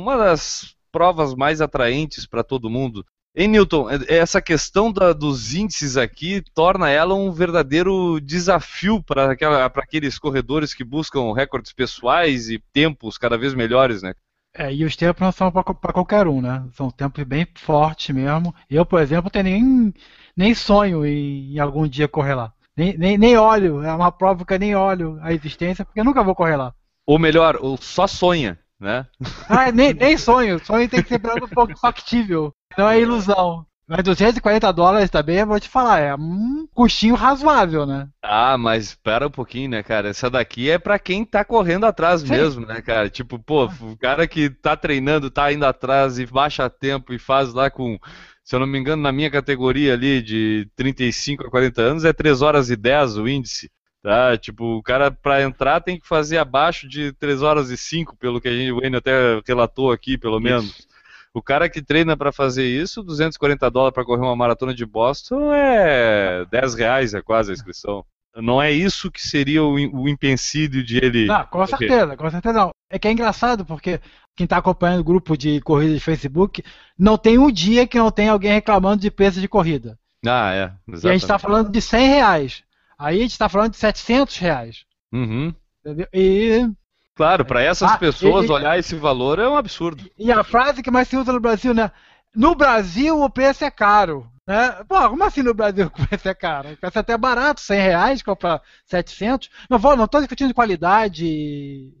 uma 0.00 0.16
das 0.16 0.74
provas 0.90 1.34
mais 1.34 1.60
atraentes 1.60 2.26
para 2.26 2.42
todo 2.42 2.70
mundo. 2.70 3.04
Hein, 3.36 3.48
Newton, 3.48 3.90
é, 3.90 3.98
essa 4.08 4.40
questão 4.40 4.90
da, 4.90 5.12
dos 5.12 5.52
índices 5.52 5.98
aqui 5.98 6.42
torna 6.54 6.88
ela 6.88 7.14
um 7.14 7.30
verdadeiro 7.30 8.18
desafio 8.18 9.02
para 9.02 9.32
aqueles 9.74 10.18
corredores 10.18 10.72
que 10.72 10.82
buscam 10.82 11.34
recordes 11.34 11.74
pessoais 11.74 12.48
e 12.48 12.58
tempos 12.72 13.18
cada 13.18 13.36
vez 13.36 13.52
melhores, 13.52 14.00
né? 14.00 14.14
É, 14.54 14.72
e 14.72 14.86
os 14.86 14.96
tempos 14.96 15.20
não 15.20 15.30
são 15.30 15.52
para 15.52 15.92
qualquer 15.92 16.26
um, 16.26 16.40
né? 16.40 16.64
São 16.72 16.90
tempos 16.90 17.22
bem 17.24 17.46
fortes 17.56 18.14
mesmo. 18.14 18.54
Eu, 18.70 18.86
por 18.86 19.02
exemplo, 19.02 19.30
tenho 19.30 19.44
nem 19.44 19.94
nem 20.36 20.54
sonho 20.54 21.04
em, 21.04 21.58
algum 21.58 21.88
dia 21.88 22.06
correr 22.06 22.34
lá. 22.34 22.52
Nem, 22.76 22.96
nem, 22.98 23.16
nem 23.16 23.36
olho, 23.38 23.82
é 23.82 23.92
uma 23.92 24.12
prova 24.12 24.44
que 24.44 24.52
eu 24.52 24.58
nem 24.58 24.76
olho 24.76 25.18
a 25.22 25.32
existência, 25.32 25.84
porque 25.84 26.00
eu 26.00 26.04
nunca 26.04 26.22
vou 26.22 26.34
correr 26.34 26.56
lá. 26.56 26.74
Ou 27.06 27.18
melhor, 27.18 27.56
ou 27.60 27.76
só 27.76 28.06
sonha, 28.06 28.58
né? 28.78 29.06
Ah, 29.48 29.72
nem, 29.72 29.94
nem 29.94 30.18
sonho. 30.18 30.58
Sonho 30.64 30.88
tem 30.88 31.02
que 31.02 31.08
ser 31.08 31.20
um 31.42 31.48
pouco 31.48 31.78
factível. 31.78 32.52
Não 32.76 32.88
é 32.88 33.00
ilusão. 33.00 33.64
Mas 33.88 34.02
240 34.02 34.72
dólares 34.72 35.10
também, 35.10 35.36
eu 35.38 35.46
vou 35.46 35.60
te 35.60 35.68
falar, 35.68 36.00
é 36.00 36.14
um 36.16 36.66
custinho 36.74 37.14
razoável, 37.14 37.86
né? 37.86 38.08
Ah, 38.20 38.58
mas 38.58 38.86
espera 38.86 39.28
um 39.28 39.30
pouquinho, 39.30 39.70
né, 39.70 39.82
cara? 39.84 40.08
Essa 40.08 40.28
daqui 40.28 40.68
é 40.68 40.76
para 40.76 40.98
quem 40.98 41.24
tá 41.24 41.44
correndo 41.44 41.86
atrás 41.86 42.22
Sim. 42.22 42.30
mesmo, 42.30 42.66
né, 42.66 42.82
cara? 42.82 43.08
Tipo, 43.08 43.38
pô, 43.38 43.66
o 43.66 43.96
cara 43.96 44.26
que 44.26 44.50
tá 44.50 44.76
treinando, 44.76 45.30
tá 45.30 45.52
indo 45.52 45.64
atrás 45.64 46.18
e 46.18 46.26
baixa 46.26 46.68
tempo 46.68 47.14
e 47.14 47.18
faz 47.18 47.54
lá 47.54 47.70
com 47.70 47.96
se 48.46 48.54
eu 48.54 48.60
não 48.60 48.66
me 48.66 48.78
engano, 48.78 49.02
na 49.02 49.10
minha 49.10 49.28
categoria 49.28 49.94
ali 49.94 50.22
de 50.22 50.68
35 50.76 51.44
a 51.44 51.50
40 51.50 51.82
anos 51.82 52.04
é 52.04 52.12
3 52.12 52.42
horas 52.42 52.70
e 52.70 52.76
10 52.76 53.16
o 53.16 53.28
índice. 53.28 53.68
Tá? 54.00 54.38
Tipo, 54.38 54.76
o 54.76 54.82
cara 54.84 55.10
para 55.10 55.42
entrar 55.42 55.80
tem 55.80 55.98
que 55.98 56.06
fazer 56.06 56.38
abaixo 56.38 56.88
de 56.88 57.12
3 57.14 57.42
horas 57.42 57.70
e 57.70 57.76
5, 57.76 58.16
pelo 58.16 58.40
que 58.40 58.46
a 58.46 58.52
gente, 58.52 58.70
o 58.70 58.86
Enio 58.86 58.98
até 58.98 59.42
relatou 59.44 59.90
aqui, 59.90 60.16
pelo 60.16 60.38
menos. 60.38 60.66
Isso. 60.66 60.86
O 61.34 61.42
cara 61.42 61.68
que 61.68 61.82
treina 61.82 62.16
para 62.16 62.30
fazer 62.30 62.64
isso, 62.66 63.02
240 63.02 63.68
dólares 63.68 63.92
para 63.92 64.04
correr 64.04 64.22
uma 64.22 64.36
maratona 64.36 64.72
de 64.72 64.86
Boston 64.86 65.52
é 65.52 66.46
10 66.48 66.74
reais 66.76 67.14
é 67.14 67.20
quase 67.20 67.50
a 67.50 67.54
inscrição. 67.54 68.04
Não 68.36 68.62
é 68.62 68.70
isso 68.70 69.10
que 69.10 69.20
seria 69.20 69.64
o, 69.64 69.74
o 69.74 70.08
empecilho 70.08 70.84
de 70.84 70.98
ele. 70.98 71.26
Não, 71.26 71.44
com 71.46 71.66
certeza, 71.66 72.16
com 72.16 72.30
certeza 72.30 72.58
não. 72.60 72.70
É 72.88 72.96
que 72.96 73.08
é 73.08 73.12
engraçado 73.12 73.64
porque 73.64 74.00
quem 74.36 74.44
está 74.44 74.58
acompanhando 74.58 75.00
o 75.00 75.04
grupo 75.04 75.36
de 75.36 75.60
corrida 75.62 75.94
de 75.94 76.00
Facebook, 76.00 76.62
não 76.98 77.16
tem 77.16 77.38
um 77.38 77.50
dia 77.50 77.86
que 77.86 77.98
não 77.98 78.10
tem 78.10 78.28
alguém 78.28 78.52
reclamando 78.52 79.00
de 79.00 79.10
preço 79.10 79.40
de 79.40 79.48
corrida. 79.48 79.98
Ah, 80.24 80.52
é. 80.52 80.72
Exatamente. 80.86 81.04
E 81.04 81.08
a 81.08 81.12
gente 81.12 81.22
está 81.22 81.38
falando 81.38 81.70
de 81.70 81.80
100 81.80 82.08
reais. 82.08 82.62
Aí 82.98 83.18
a 83.18 83.22
gente 83.22 83.32
está 83.32 83.48
falando 83.48 83.72
de 83.72 83.78
700 83.78 84.36
reais. 84.38 84.84
Uhum. 85.12 85.54
Entendeu? 85.80 86.06
E. 86.12 86.68
Claro, 87.14 87.46
para 87.46 87.62
essas 87.62 87.92
ah, 87.92 87.96
pessoas 87.96 88.46
e, 88.46 88.52
olhar 88.52 88.78
esse 88.78 88.94
valor 88.94 89.38
é 89.38 89.48
um 89.48 89.56
absurdo. 89.56 90.04
E 90.18 90.30
a 90.30 90.44
frase 90.44 90.82
que 90.82 90.90
mais 90.90 91.08
se 91.08 91.16
usa 91.16 91.32
no 91.32 91.40
Brasil, 91.40 91.72
né? 91.72 91.90
No 92.34 92.54
Brasil 92.54 93.18
o 93.22 93.30
preço 93.30 93.64
é 93.64 93.70
caro. 93.70 94.30
Né? 94.46 94.84
Pô, 94.86 95.08
como 95.08 95.24
assim 95.24 95.42
no 95.42 95.54
Brasil 95.54 95.86
o 95.96 96.06
preço 96.06 96.28
é 96.28 96.34
caro? 96.34 96.72
O 96.72 96.76
preço 96.76 96.98
é 96.98 97.00
até 97.00 97.16
barato, 97.16 97.62
100 97.62 97.80
reais, 97.80 98.22
compra 98.22 98.60
700. 98.84 99.48
Não 99.70 99.78
vou, 99.78 99.96
não 99.96 100.04
estou 100.04 100.20
discutindo 100.20 100.52
qualidade 100.52 101.24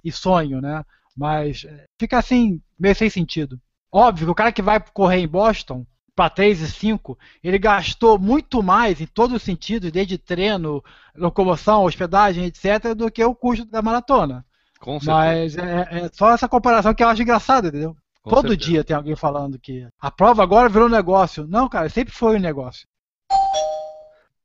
e 0.04 0.12
sonho, 0.12 0.60
né? 0.60 0.84
Mas 1.16 1.64
é, 1.64 1.84
fica 1.98 2.18
assim, 2.18 2.60
meio 2.78 2.94
sem 2.94 3.08
sentido. 3.08 3.58
Óbvio 3.90 4.26
que 4.26 4.32
o 4.32 4.34
cara 4.34 4.52
que 4.52 4.62
vai 4.62 4.78
correr 4.92 5.18
em 5.18 5.28
Boston 5.28 5.86
para 6.14 6.30
3 6.30 6.62
e 6.62 6.68
5, 6.68 7.18
ele 7.44 7.58
gastou 7.58 8.18
muito 8.18 8.62
mais 8.62 9.00
em 9.00 9.06
todos 9.06 9.36
os 9.36 9.42
sentidos, 9.42 9.92
desde 9.92 10.16
treino, 10.16 10.82
locomoção, 11.14 11.84
hospedagem, 11.84 12.44
etc., 12.44 12.94
do 12.94 13.10
que 13.10 13.22
o 13.22 13.34
custo 13.34 13.66
da 13.66 13.82
maratona. 13.82 14.44
Com 14.80 14.98
Mas 15.04 15.56
é, 15.56 15.88
é, 15.90 16.10
só 16.12 16.32
essa 16.32 16.48
comparação 16.48 16.94
que 16.94 17.02
eu 17.02 17.08
acho 17.08 17.22
engraçada, 17.22 17.68
entendeu? 17.68 17.96
Com 18.22 18.30
Todo 18.30 18.48
certeza. 18.48 18.70
dia 18.70 18.84
tem 18.84 18.96
alguém 18.96 19.14
falando 19.14 19.58
que 19.58 19.86
a 20.00 20.10
prova 20.10 20.42
agora 20.42 20.68
virou 20.68 20.88
negócio. 20.88 21.46
Não, 21.46 21.68
cara, 21.68 21.88
sempre 21.88 22.12
foi 22.12 22.36
um 22.36 22.40
negócio. 22.40 22.86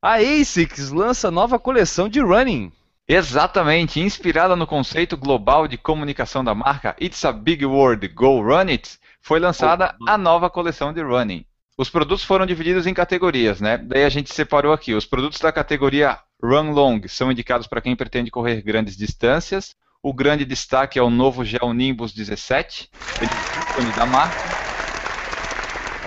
A 0.00 0.14
ASICS 0.16 0.90
lança 0.90 1.30
nova 1.30 1.58
coleção 1.58 2.08
de 2.08 2.20
running. 2.20 2.72
Exatamente, 3.14 4.00
inspirada 4.00 4.56
no 4.56 4.66
conceito 4.66 5.18
global 5.18 5.68
de 5.68 5.76
comunicação 5.76 6.42
da 6.42 6.54
marca 6.54 6.96
It's 6.98 7.22
a 7.26 7.30
Big 7.30 7.62
World, 7.66 8.08
Go 8.08 8.40
Run 8.40 8.70
It, 8.70 8.98
foi 9.20 9.38
lançada 9.38 9.94
a 10.08 10.16
nova 10.16 10.48
coleção 10.48 10.94
de 10.94 11.02
running. 11.02 11.44
Os 11.76 11.90
produtos 11.90 12.24
foram 12.24 12.46
divididos 12.46 12.86
em 12.86 12.94
categorias, 12.94 13.60
né? 13.60 13.76
Daí 13.76 14.04
a 14.04 14.08
gente 14.08 14.32
separou 14.32 14.72
aqui. 14.72 14.94
Os 14.94 15.04
produtos 15.04 15.38
da 15.40 15.52
categoria 15.52 16.20
Run 16.42 16.70
Long 16.70 17.02
são 17.06 17.30
indicados 17.30 17.66
para 17.66 17.82
quem 17.82 17.94
pretende 17.94 18.30
correr 18.30 18.62
grandes 18.62 18.96
distâncias. 18.96 19.76
O 20.02 20.14
grande 20.14 20.46
destaque 20.46 20.98
é 20.98 21.02
o 21.02 21.10
novo 21.10 21.44
Gel 21.44 21.74
Nimbus 21.74 22.14
17, 22.14 22.88
ele 23.20 23.90
é 23.90 23.94
da 23.94 24.06
marca. 24.06 24.40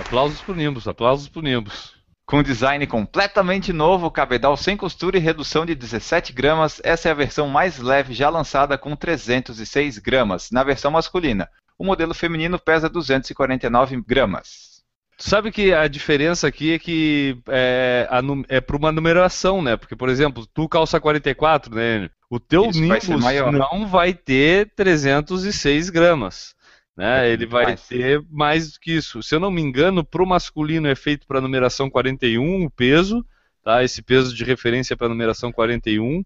Aplausos 0.00 0.40
pro 0.40 0.56
Nimbus, 0.56 0.88
aplausos 0.88 1.28
pro 1.28 1.40
Nimbus. 1.40 1.95
Com 2.26 2.42
design 2.42 2.84
completamente 2.88 3.72
novo, 3.72 4.10
cabedal 4.10 4.56
sem 4.56 4.76
costura 4.76 5.16
e 5.16 5.20
redução 5.20 5.64
de 5.64 5.76
17 5.76 6.32
gramas, 6.32 6.80
essa 6.82 7.08
é 7.08 7.12
a 7.12 7.14
versão 7.14 7.46
mais 7.46 7.78
leve 7.78 8.12
já 8.12 8.28
lançada 8.28 8.76
com 8.76 8.96
306 8.96 9.98
gramas, 9.98 10.50
na 10.50 10.64
versão 10.64 10.90
masculina. 10.90 11.48
O 11.78 11.84
modelo 11.84 12.12
feminino 12.12 12.58
pesa 12.58 12.88
249 12.88 14.02
gramas. 14.04 14.82
Sabe 15.16 15.52
que 15.52 15.72
a 15.72 15.86
diferença 15.86 16.48
aqui 16.48 16.74
é 16.74 16.78
que 16.80 17.38
é, 17.48 18.08
é 18.48 18.60
para 18.60 18.76
uma 18.76 18.90
numeração, 18.90 19.62
né? 19.62 19.76
Porque, 19.76 19.94
por 19.94 20.08
exemplo, 20.08 20.44
tu 20.52 20.68
calça 20.68 21.00
44, 21.00 21.74
né? 21.74 22.10
O 22.28 22.40
teu 22.40 22.68
Isso 22.70 22.86
vai 22.88 22.98
Nimbus 22.98 23.22
maior. 23.22 23.52
não 23.52 23.86
vai 23.86 24.12
ter 24.12 24.72
306 24.74 25.90
gramas. 25.90 26.56
Né? 26.96 27.30
Ele 27.30 27.44
vai 27.46 27.66
mais. 27.66 27.86
ter 27.86 28.24
mais 28.30 28.72
do 28.72 28.80
que 28.80 28.92
isso. 28.92 29.22
Se 29.22 29.34
eu 29.34 29.40
não 29.40 29.50
me 29.50 29.60
engano, 29.60 30.02
para 30.04 30.22
o 30.22 30.26
masculino 30.26 30.88
é 30.88 30.94
feito 30.94 31.26
para 31.26 31.38
a 31.38 31.42
numeração 31.42 31.90
41 31.90 32.64
o 32.64 32.70
peso, 32.70 33.24
tá? 33.62 33.84
esse 33.84 34.02
peso 34.02 34.34
de 34.34 34.44
referência 34.44 34.96
para 34.96 35.06
a 35.06 35.10
numeração 35.10 35.52
41. 35.52 36.24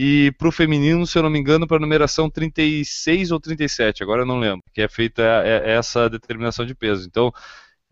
E 0.00 0.32
para 0.38 0.48
o 0.48 0.52
feminino, 0.52 1.04
se 1.06 1.18
eu 1.18 1.24
não 1.24 1.30
me 1.30 1.40
engano, 1.40 1.66
para 1.66 1.76
a 1.76 1.80
numeração 1.80 2.30
36 2.30 3.32
ou 3.32 3.40
37, 3.40 4.02
agora 4.02 4.22
eu 4.22 4.26
não 4.26 4.38
lembro, 4.38 4.62
que 4.72 4.80
é 4.80 4.88
feita 4.88 5.22
é- 5.22 5.70
é 5.70 5.76
essa 5.76 6.08
determinação 6.08 6.64
de 6.64 6.72
peso. 6.72 7.04
Então, 7.04 7.32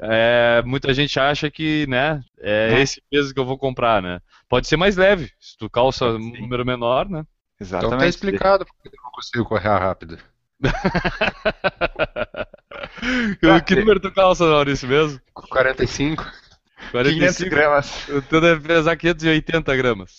é, 0.01 0.63
muita 0.65 0.95
gente 0.95 1.19
acha 1.19 1.51
que 1.51 1.85
né, 1.89 2.23
é 2.39 2.81
esse 2.81 3.03
peso 3.11 3.35
que 3.35 3.41
eu 3.41 3.45
vou 3.45 3.59
comprar. 3.59 4.01
Né? 4.03 4.21
Pode 4.49 4.69
ser 4.69 4.77
mais 4.77 4.97
leve, 4.97 5.33
se 5.41 5.57
tu 5.59 5.69
calça 5.69 6.07
um 6.07 6.19
número 6.41 6.65
menor, 6.65 7.09
né? 7.09 7.27
Então 7.57 7.79
Exatamente. 7.79 7.99
tá 8.01 8.07
explicado 8.07 8.67
porque 8.67 8.89
eu 8.89 9.03
não 9.03 9.11
consigo 9.11 9.45
correr 9.45 9.69
rápido. 9.69 10.19
Que- 13.67 13.77
número 13.77 14.01
tu 14.01 14.13
calça, 14.13 14.45
Maurício, 14.45 14.89
mesmo? 14.89 15.21
45. 15.35 16.25
500 16.25 16.91
45. 16.93 17.51
gramas. 17.51 18.09
O 18.09 18.23
teu 18.23 18.41
deve 18.41 18.67
pesar 18.67 18.97
580 18.97 19.77
gramas. 19.77 20.17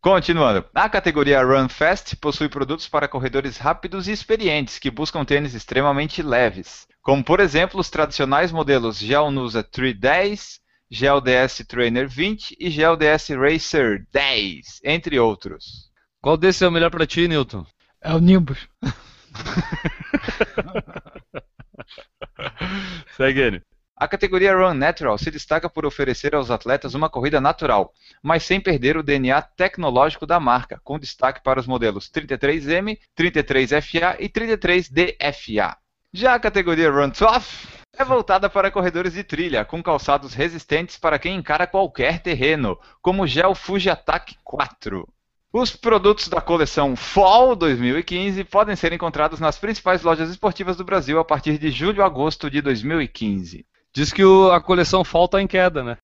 Continuando. 0.00 0.64
A 0.74 0.88
categoria 0.88 1.42
Run 1.42 1.68
Fast 1.68 2.16
possui 2.16 2.48
produtos 2.48 2.88
para 2.88 3.08
corredores 3.08 3.56
rápidos 3.58 4.06
e 4.06 4.12
experientes 4.12 4.78
que 4.78 4.90
buscam 4.90 5.24
tênis 5.24 5.54
extremamente 5.54 6.22
leves, 6.22 6.86
como 7.02 7.24
por 7.24 7.40
exemplo 7.40 7.80
os 7.80 7.90
tradicionais 7.90 8.52
modelos 8.52 8.98
Gel 8.98 9.30
Nusa 9.32 9.64
310, 9.64 10.60
Gel 10.90 11.20
DS 11.20 11.64
Trainer 11.66 12.08
20 12.08 12.56
e 12.60 12.70
Gel 12.70 12.96
DS 12.96 13.30
Racer 13.30 14.06
10, 14.12 14.80
entre 14.84 15.18
outros. 15.18 15.85
Qual 16.26 16.36
desses 16.36 16.60
é 16.60 16.66
o 16.66 16.72
melhor 16.72 16.90
pra 16.90 17.06
ti, 17.06 17.28
Newton? 17.28 17.64
É 18.02 18.12
o 18.12 18.18
Nimbus. 18.18 18.58
Segue 23.16 23.38
ele. 23.38 23.62
A 23.96 24.08
categoria 24.08 24.56
Run 24.56 24.74
Natural 24.74 25.16
se 25.18 25.30
destaca 25.30 25.70
por 25.70 25.86
oferecer 25.86 26.34
aos 26.34 26.50
atletas 26.50 26.94
uma 26.94 27.08
corrida 27.08 27.40
natural, 27.40 27.92
mas 28.20 28.42
sem 28.42 28.60
perder 28.60 28.96
o 28.96 29.04
DNA 29.04 29.40
tecnológico 29.40 30.26
da 30.26 30.40
marca, 30.40 30.80
com 30.82 30.98
destaque 30.98 31.44
para 31.44 31.60
os 31.60 31.66
modelos 31.68 32.10
33M, 32.10 32.98
33FA 33.16 34.16
e 34.18 34.28
33DFA. 34.28 35.76
Já 36.12 36.34
a 36.34 36.40
categoria 36.40 36.90
Run 36.90 37.10
Tough 37.10 37.68
é 37.96 38.04
voltada 38.04 38.50
para 38.50 38.72
corredores 38.72 39.12
de 39.12 39.22
trilha, 39.22 39.64
com 39.64 39.80
calçados 39.80 40.34
resistentes 40.34 40.98
para 40.98 41.20
quem 41.20 41.36
encara 41.36 41.68
qualquer 41.68 42.18
terreno, 42.18 42.76
como 43.00 43.22
o 43.22 43.28
Gel 43.28 43.54
Fuji 43.54 43.90
Attack 43.90 44.34
4. 44.42 45.08
Os 45.52 45.74
produtos 45.74 46.28
da 46.28 46.40
coleção 46.40 46.94
Fall 46.96 47.56
2015 47.56 48.44
podem 48.44 48.76
ser 48.76 48.92
encontrados 48.92 49.40
nas 49.40 49.58
principais 49.58 50.02
lojas 50.02 50.28
esportivas 50.28 50.76
do 50.76 50.84
Brasil 50.84 51.18
a 51.18 51.24
partir 51.24 51.56
de 51.56 51.70
julho 51.70 52.02
a 52.02 52.06
agosto 52.06 52.50
de 52.50 52.60
2015. 52.60 53.64
Diz 53.94 54.12
que 54.12 54.24
o- 54.24 54.50
a 54.50 54.60
coleção 54.60 55.02
falta 55.02 55.40
em 55.40 55.46
queda, 55.46 55.82
né? 55.82 55.96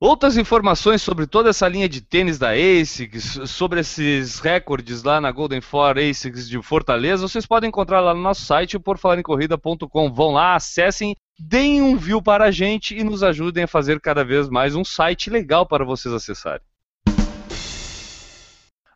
Outras 0.00 0.36
informações 0.36 1.02
sobre 1.02 1.26
toda 1.26 1.50
essa 1.50 1.66
linha 1.66 1.88
de 1.88 2.00
tênis 2.00 2.38
da 2.38 2.50
ASICS, 2.52 3.40
sobre 3.50 3.80
esses 3.80 4.38
recordes 4.38 5.02
lá 5.02 5.20
na 5.20 5.32
Golden 5.32 5.60
Four 5.60 5.98
ASICS 5.98 6.48
de 6.48 6.62
Fortaleza, 6.62 7.26
vocês 7.26 7.44
podem 7.46 7.66
encontrar 7.66 8.00
lá 8.00 8.14
no 8.14 8.22
nosso 8.22 8.42
site, 8.42 8.78
porfalarencorrida.com. 8.78 10.12
Vão 10.12 10.30
lá, 10.30 10.54
acessem, 10.54 11.16
deem 11.38 11.80
um 11.80 11.96
view 11.96 12.20
para 12.20 12.46
a 12.46 12.50
gente 12.50 12.96
e 12.96 13.04
nos 13.04 13.22
ajudem 13.22 13.64
a 13.64 13.68
fazer 13.68 14.00
cada 14.00 14.24
vez 14.24 14.48
mais 14.48 14.74
um 14.74 14.84
site 14.84 15.30
legal 15.30 15.64
para 15.64 15.84
vocês 15.84 16.12
acessarem. 16.12 16.66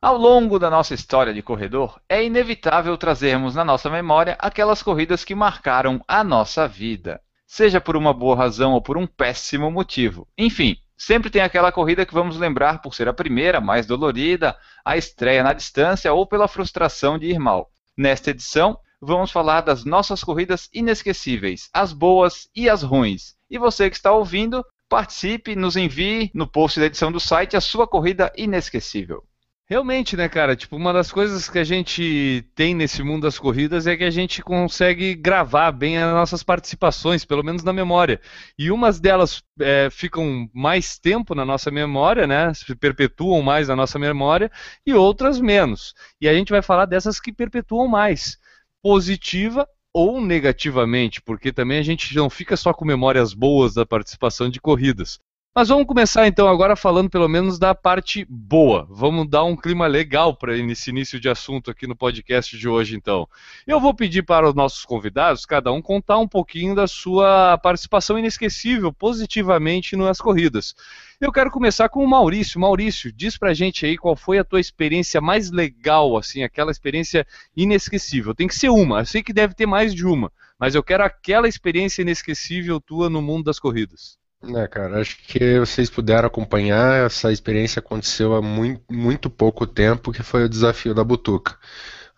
Ao 0.01 0.17
longo 0.17 0.59
da 0.59 0.69
nossa 0.69 0.95
história 0.95 1.33
de 1.33 1.41
corredor, 1.43 2.01
é 2.09 2.25
inevitável 2.25 2.99
trazermos 2.99 3.55
na 3.55 3.65
nossa 3.65 3.89
memória 3.89 4.37
aquelas 4.41 4.83
corridas 4.83 5.25
que 5.25 5.33
marcaram 5.33 6.03
a 6.09 6.25
nossa 6.25 6.67
vida. 6.67 7.21
Seja 7.47 7.81
por 7.81 7.97
uma 7.97 8.13
boa 8.13 8.35
razão 8.35 8.73
ou 8.73 8.83
por 8.83 8.99
um 8.99 9.07
péssimo 9.07 9.71
motivo. 9.71 10.27
Enfim, 10.37 10.77
sempre 10.97 11.31
tem 11.31 11.43
aquela 11.43 11.71
corrida 11.71 12.05
que 12.05 12.15
vamos 12.15 12.37
lembrar 12.37 12.81
por 12.83 12.97
ser 12.97 13.07
a 13.07 13.13
primeira, 13.13 13.61
mais 13.61 13.87
dolorida, 13.87 14.57
a 14.85 14.97
estreia 14.97 15.45
na 15.45 15.53
distância 15.53 16.13
ou 16.13 16.27
pela 16.27 16.49
frustração 16.49 17.17
de 17.17 17.27
ir 17.27 17.39
mal. 17.39 17.71
Nesta 17.97 18.31
edição, 18.31 18.77
vamos 19.05 19.33
falar 19.33 19.63
das 19.63 19.85
nossas 19.85 20.23
corridas 20.23 20.69
inesquecíveis, 20.73 21.69
as 21.73 21.93
boas 21.93 22.49
e 22.55 22.71
as 22.71 22.83
ruins. 22.83 23.35
E 23.51 23.59
você 23.59 23.91
que 23.91 23.97
está 23.97 24.13
ouvindo, 24.13 24.65
participe, 24.89 25.57
nos 25.57 25.77
envie 25.77 26.31
no 26.33 26.47
post 26.47 26.79
da 26.79 26.87
edição 26.87 27.11
do 27.11 27.19
site 27.19 27.57
a 27.57 27.61
sua 27.61 27.87
corrida 27.87 28.33
inesquecível. 28.37 29.25
Realmente, 29.73 30.19
né, 30.19 30.29
cara? 30.29 30.55
Tipo, 30.55 30.77
uma 30.77 30.93
das 30.93 31.11
coisas 31.11 31.49
que 31.49 31.59
a 31.59 31.65
gente 31.65 32.45
tem 32.55 32.75
nesse 32.75 33.03
mundo 33.03 33.23
das 33.23 33.39
corridas 33.39 33.87
é 33.87 33.97
que 33.97 34.05
a 34.05 34.11
gente 34.11 34.43
consegue 34.43 35.15
gravar 35.15 35.73
bem 35.73 35.97
as 35.97 36.13
nossas 36.13 36.43
participações, 36.43 37.25
pelo 37.25 37.43
menos 37.43 37.65
na 37.65 37.73
memória. 37.73 38.21
E 38.59 38.71
umas 38.71 39.01
delas 39.01 39.43
é, 39.59 39.89
ficam 39.91 40.47
mais 40.53 40.99
tempo 40.99 41.35
na 41.35 41.45
nossa 41.45 41.71
memória, 41.71 42.27
né? 42.27 42.53
Se 42.53 42.75
perpetuam 42.75 43.41
mais 43.41 43.69
na 43.69 43.75
nossa 43.75 43.99
memória, 43.99 44.51
e 44.87 44.93
outras 44.93 45.41
menos. 45.41 45.95
E 46.21 46.29
a 46.29 46.35
gente 46.35 46.51
vai 46.51 46.61
falar 46.61 46.85
dessas 46.85 47.19
que 47.19 47.33
perpetuam 47.33 47.89
mais, 47.89 48.37
positiva 48.83 49.67
ou 49.95 50.21
negativamente, 50.21 51.21
porque 51.23 51.53
também 51.53 51.79
a 51.79 51.83
gente 51.83 52.15
não 52.15 52.29
fica 52.29 52.57
só 52.57 52.73
com 52.73 52.85
memórias 52.85 53.33
boas 53.35 53.75
da 53.75 53.87
participação 53.87 54.51
de 54.51 54.61
corridas. 54.61 55.19
Mas 55.55 55.69
vamos 55.69 55.87
começar 55.87 56.27
então 56.27 56.49
agora 56.49 56.75
falando 56.75 57.11
pelo 57.11 57.29
menos 57.29 57.59
da 57.59 57.75
parte 57.75 58.25
boa. 58.27 58.87
Vamos 58.89 59.29
dar 59.29 59.45
um 59.45 59.55
clima 59.55 59.87
legal 59.87 60.35
para 60.35 60.57
esse 60.57 60.89
início 60.89 61.21
de 61.21 61.29
assunto 61.29 61.71
aqui 61.71 61.87
no 61.87 61.95
podcast 61.95 62.57
de 62.57 62.67
hoje 62.67 62.97
então. 62.97 63.29
Eu 63.67 63.79
vou 63.79 63.93
pedir 63.93 64.23
para 64.23 64.49
os 64.49 64.55
nossos 64.55 64.83
convidados, 64.87 65.45
cada 65.45 65.71
um 65.71 65.83
contar 65.83 66.17
um 66.17 66.27
pouquinho 66.27 66.75
da 66.75 66.87
sua 66.87 67.59
participação 67.59 68.19
inesquecível 68.19 68.91
positivamente 68.95 69.95
nas 69.95 70.23
corridas. 70.23 70.75
Eu 71.21 71.31
quero 71.31 71.51
começar 71.51 71.91
com 71.91 72.03
o 72.03 72.09
Maurício. 72.09 72.59
Maurício, 72.59 73.13
diz 73.13 73.37
pra 73.37 73.53
gente 73.53 73.85
aí 73.85 73.99
qual 73.99 74.17
foi 74.17 74.39
a 74.39 74.45
tua 74.45 74.59
experiência 74.59 75.21
mais 75.21 75.51
legal, 75.51 76.17
assim, 76.17 76.43
aquela 76.43 76.71
experiência 76.71 77.27
inesquecível. 77.55 78.35
Tem 78.35 78.49
que 78.49 78.55
ser 78.55 78.71
uma. 78.71 79.01
Eu 79.01 79.07
sei 79.07 79.23
que 79.23 79.35
deve 79.35 79.53
ter 79.53 79.67
mais 79.67 79.95
de 79.95 80.07
uma, 80.07 80.33
mas 80.59 80.75
eu 80.75 80.83
quero 80.83 81.05
aquela 81.05 81.47
experiência 81.47 82.01
inesquecível 82.01 82.81
tua 82.81 83.11
no 83.11 83.21
mundo 83.21 83.45
das 83.45 83.59
corridas. 83.59 84.22
Né, 84.45 84.67
cara, 84.67 85.01
acho 85.01 85.17
que 85.25 85.61
vocês 85.61 85.89
puderam 85.89 86.27
acompanhar, 86.27 87.07
essa 87.07 87.31
experiência 87.31 87.79
aconteceu 87.79 88.35
há 88.35 88.43
muito, 88.43 88.83
muito 88.93 89.31
pouco 89.31 89.65
tempo, 89.67 90.11
que 90.11 90.23
foi 90.23 90.45
o 90.45 90.49
desafio 90.49 90.93
da 90.93 91.05
Butuca. 91.05 91.57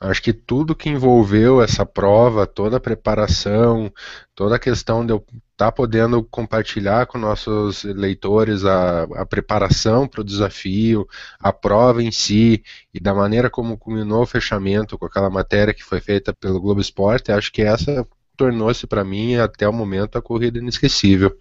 Acho 0.00 0.22
que 0.22 0.32
tudo 0.32 0.74
que 0.74 0.88
envolveu 0.88 1.62
essa 1.62 1.84
prova, 1.86 2.46
toda 2.46 2.78
a 2.78 2.80
preparação, 2.80 3.92
toda 4.34 4.56
a 4.56 4.58
questão 4.58 5.04
de 5.04 5.12
eu 5.12 5.24
estar 5.52 5.70
podendo 5.72 6.22
compartilhar 6.24 7.06
com 7.06 7.18
nossos 7.18 7.84
leitores 7.84 8.64
a, 8.64 9.02
a 9.04 9.26
preparação 9.26 10.08
para 10.08 10.20
o 10.22 10.24
desafio, 10.24 11.06
a 11.38 11.52
prova 11.52 12.02
em 12.02 12.10
si, 12.10 12.62
e 12.92 13.00
da 13.00 13.14
maneira 13.14 13.50
como 13.50 13.78
culminou 13.78 14.22
o 14.22 14.26
fechamento 14.26 14.98
com 14.98 15.06
aquela 15.06 15.30
matéria 15.30 15.74
que 15.74 15.84
foi 15.84 16.00
feita 16.00 16.32
pelo 16.34 16.60
Globo 16.60 16.80
Esporte, 16.80 17.32
acho 17.32 17.52
que 17.52 17.62
essa 17.62 18.06
tornou-se 18.36 18.86
para 18.86 19.04
mim, 19.04 19.36
até 19.36 19.68
o 19.68 19.72
momento, 19.72 20.18
a 20.18 20.22
corrida 20.22 20.58
inesquecível. 20.58 21.38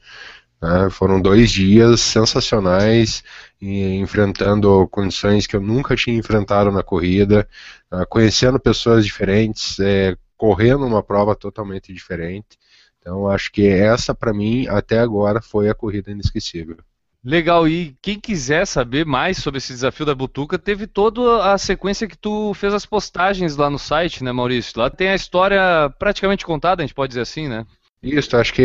Né? 0.64 0.90
Foram 0.90 1.22
dois 1.22 1.52
dias 1.52 2.00
sensacionais, 2.00 3.22
enfrentando 3.62 4.88
condições 4.88 5.46
que 5.46 5.58
eu 5.58 5.62
nunca 5.62 5.94
tinha 5.94 6.18
enfrentado 6.18 6.72
na 6.72 6.82
corrida, 6.82 7.46
ah, 7.92 8.06
conhecendo 8.06 8.58
pessoas 8.58 9.06
diferentes, 9.06 9.78
eh, 9.82 10.16
correndo 10.38 10.86
uma 10.86 11.04
prova 11.04 11.36
totalmente 11.36 11.94
diferente. 11.94 12.58
Então 12.98 13.28
acho 13.28 13.52
que 13.52 13.68
essa 13.68 14.16
para 14.16 14.34
mim 14.34 14.66
até 14.68 15.00
agora 15.00 15.42
foi 15.42 15.70
a 15.70 15.76
corrida 15.76 16.12
inesquecível. 16.12 16.78
Legal, 17.22 17.68
e 17.68 17.96
quem 18.02 18.18
quiser 18.20 18.66
saber 18.66 19.06
mais 19.06 19.38
sobre 19.38 19.58
esse 19.58 19.72
desafio 19.74 20.06
da 20.06 20.16
Butuca, 20.16 20.58
teve 20.58 20.88
toda 20.88 21.54
a 21.54 21.58
sequência 21.58 22.08
que 22.08 22.18
tu 22.18 22.54
fez 22.54 22.74
as 22.74 22.86
postagens 22.86 23.56
lá 23.58 23.70
no 23.70 23.80
site, 23.80 24.24
né, 24.24 24.32
Maurício? 24.32 24.80
Lá 24.80 24.90
tem 24.90 25.10
a 25.10 25.16
história 25.16 25.90
praticamente 26.00 26.46
contada, 26.46 26.82
a 26.82 26.86
gente 26.86 26.96
pode 26.96 27.10
dizer 27.10 27.22
assim, 27.22 27.48
né? 27.48 27.66
Isso, 28.04 28.36
acho 28.38 28.54
que 28.54 28.62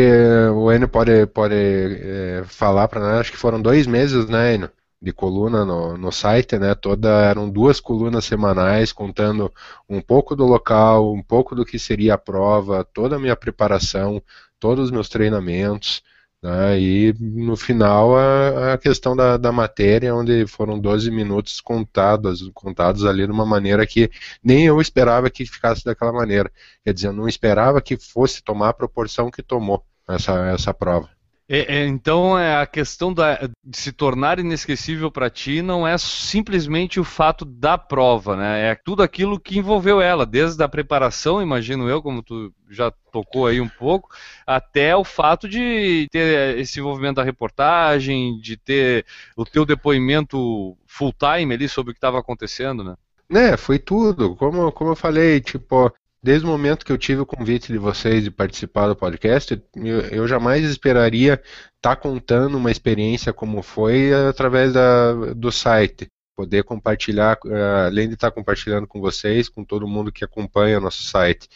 o 0.53 0.71
Enio 0.71 0.87
pode, 0.87 1.25
pode 1.27 1.55
é, 1.55 2.43
falar 2.45 2.87
para 2.87 2.99
nós, 2.99 3.21
acho 3.21 3.31
que 3.31 3.37
foram 3.37 3.61
dois 3.61 3.87
meses, 3.87 4.27
né, 4.27 4.53
Enio? 4.55 4.71
de 5.01 5.13
coluna 5.13 5.63
no, 5.63 5.97
no 5.97 6.11
site, 6.11 6.57
né? 6.59 6.75
Toda 6.75 7.07
eram 7.21 7.49
duas 7.49 7.79
colunas 7.79 8.25
semanais 8.25 8.91
contando 8.91 9.51
um 9.87 10.01
pouco 10.01 10.35
do 10.35 10.45
local, 10.45 11.13
um 11.13 11.23
pouco 11.23 11.55
do 11.55 11.65
que 11.65 11.79
seria 11.79 12.15
a 12.15 12.17
prova, 12.17 12.83
toda 12.83 13.15
a 13.15 13.19
minha 13.19 13.35
preparação, 13.35 14.21
todos 14.59 14.85
os 14.85 14.91
meus 14.91 15.07
treinamentos. 15.07 16.03
Né? 16.41 16.79
E 16.79 17.13
no 17.19 17.57
final 17.57 18.15
a, 18.17 18.73
a 18.73 18.77
questão 18.77 19.15
da, 19.15 19.35
da, 19.37 19.51
matéria, 19.51 20.15
onde 20.15 20.47
foram 20.47 20.79
12 20.79 21.11
minutos 21.11 21.59
contados, 21.59 22.49
contados 22.53 23.05
ali 23.05 23.25
de 23.25 23.31
uma 23.31 23.45
maneira 23.45 23.85
que 23.85 24.09
nem 24.43 24.65
eu 24.65 24.79
esperava 24.79 25.29
que 25.29 25.45
ficasse 25.45 25.83
daquela 25.83 26.13
maneira. 26.13 26.51
Quer 26.83 26.93
dizer, 26.93 27.07
eu 27.07 27.13
não 27.13 27.27
esperava 27.27 27.81
que 27.81 27.97
fosse 27.97 28.41
tomar 28.41 28.69
a 28.69 28.73
proporção 28.73 29.29
que 29.29 29.43
tomou 29.43 29.85
essa, 30.07 30.47
essa 30.47 30.73
prova. 30.73 31.09
É, 31.51 31.77
é, 31.77 31.87
então 31.87 32.37
é 32.37 32.61
a 32.61 32.67
questão 32.67 33.11
da, 33.11 33.49
de 33.65 33.75
se 33.75 33.91
tornar 33.91 34.37
inesquecível 34.37 35.09
para 35.09 35.31
ti 35.31 35.63
não 35.63 35.87
é 35.87 35.97
simplesmente 35.97 36.99
o 36.99 37.03
fato 37.03 37.43
da 37.43 37.75
prova, 37.75 38.35
né? 38.35 38.69
É 38.69 38.75
tudo 38.75 39.01
aquilo 39.01 39.39
que 39.39 39.57
envolveu 39.57 39.99
ela, 39.99 40.27
desde 40.27 40.61
a 40.61 40.69
preparação, 40.69 41.41
imagino 41.41 41.89
eu, 41.89 42.03
como 42.03 42.21
tu 42.21 42.53
já 42.69 42.91
tocou 43.11 43.47
aí 43.47 43.59
um 43.59 43.67
pouco, 43.67 44.09
até 44.45 44.95
o 44.95 45.03
fato 45.03 45.49
de 45.49 46.07
ter 46.11 46.59
esse 46.59 46.79
envolvimento 46.79 47.15
da 47.15 47.23
reportagem, 47.23 48.39
de 48.39 48.55
ter 48.55 49.03
o 49.35 49.43
teu 49.43 49.65
depoimento 49.65 50.77
full 50.85 51.13
time 51.13 51.55
ali 51.55 51.67
sobre 51.67 51.89
o 51.89 51.93
que 51.95 51.97
estava 51.97 52.19
acontecendo, 52.19 52.83
né? 52.83 52.95
É, 53.31 53.57
foi 53.57 53.79
tudo. 53.79 54.35
Como, 54.35 54.71
como 54.71 54.91
eu 54.91 54.95
falei, 54.95 55.41
tipo, 55.41 55.91
Desde 56.21 56.45
o 56.45 56.49
momento 56.49 56.85
que 56.85 56.91
eu 56.91 56.97
tive 56.97 57.21
o 57.21 57.25
convite 57.25 57.71
de 57.71 57.77
vocês 57.77 58.23
de 58.25 58.29
participar 58.29 58.89
do 58.89 58.95
podcast, 58.95 59.61
eu, 59.75 60.01
eu 60.01 60.27
jamais 60.27 60.65
esperaria 60.65 61.33
estar 61.33 61.95
tá 61.95 61.95
contando 61.95 62.57
uma 62.57 62.69
experiência 62.69 63.31
como 63.31 63.61
foi 63.61 64.13
através 64.13 64.73
da, 64.73 65.13
do 65.33 65.49
site. 65.49 66.11
Poder 66.35 66.63
compartilhar, 66.63 67.37
uh, 67.45 67.85
além 67.87 68.09
de 68.09 68.15
estar 68.15 68.31
tá 68.31 68.35
compartilhando 68.35 68.85
com 68.85 68.99
vocês, 68.99 69.47
com 69.47 69.63
todo 69.63 69.87
mundo 69.87 70.11
que 70.11 70.25
acompanha 70.25 70.79
nosso 70.79 71.03
site. 71.03 71.47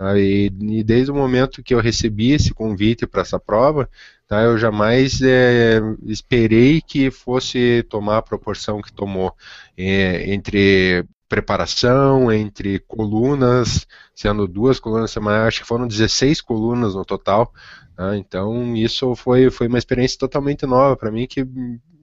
Uh, 0.00 0.16
e, 0.16 0.82
desde 0.82 1.12
o 1.12 1.14
momento 1.14 1.62
que 1.62 1.74
eu 1.74 1.80
recebi 1.80 2.32
esse 2.32 2.52
convite 2.52 3.06
para 3.06 3.22
essa 3.22 3.38
prova, 3.38 3.88
tá, 4.26 4.42
eu 4.42 4.58
jamais 4.58 5.20
é, 5.22 5.80
esperei 6.06 6.80
que 6.80 7.10
fosse 7.10 7.84
tomar 7.88 8.18
a 8.18 8.22
proporção 8.22 8.82
que 8.82 8.92
tomou 8.92 9.32
é, 9.76 10.32
entre 10.32 11.04
preparação, 11.28 12.32
entre 12.32 12.78
colunas, 12.80 13.86
sendo 14.14 14.48
duas 14.48 14.80
colunas 14.80 15.10
semanais, 15.10 15.48
acho 15.48 15.60
que 15.60 15.66
foram 15.66 15.86
16 15.86 16.40
colunas 16.40 16.94
no 16.94 17.04
total. 17.04 17.52
Né? 17.96 18.16
Então, 18.18 18.74
isso 18.76 19.14
foi, 19.14 19.50
foi 19.50 19.68
uma 19.68 19.78
experiência 19.78 20.18
totalmente 20.18 20.64
nova 20.66 20.96
para 20.96 21.10
mim, 21.10 21.26
que 21.26 21.44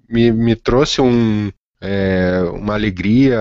me, 0.08 0.32
me 0.32 0.56
trouxe 0.56 1.02
um, 1.02 1.52
é, 1.82 2.42
uma 2.54 2.74
alegria 2.76 3.40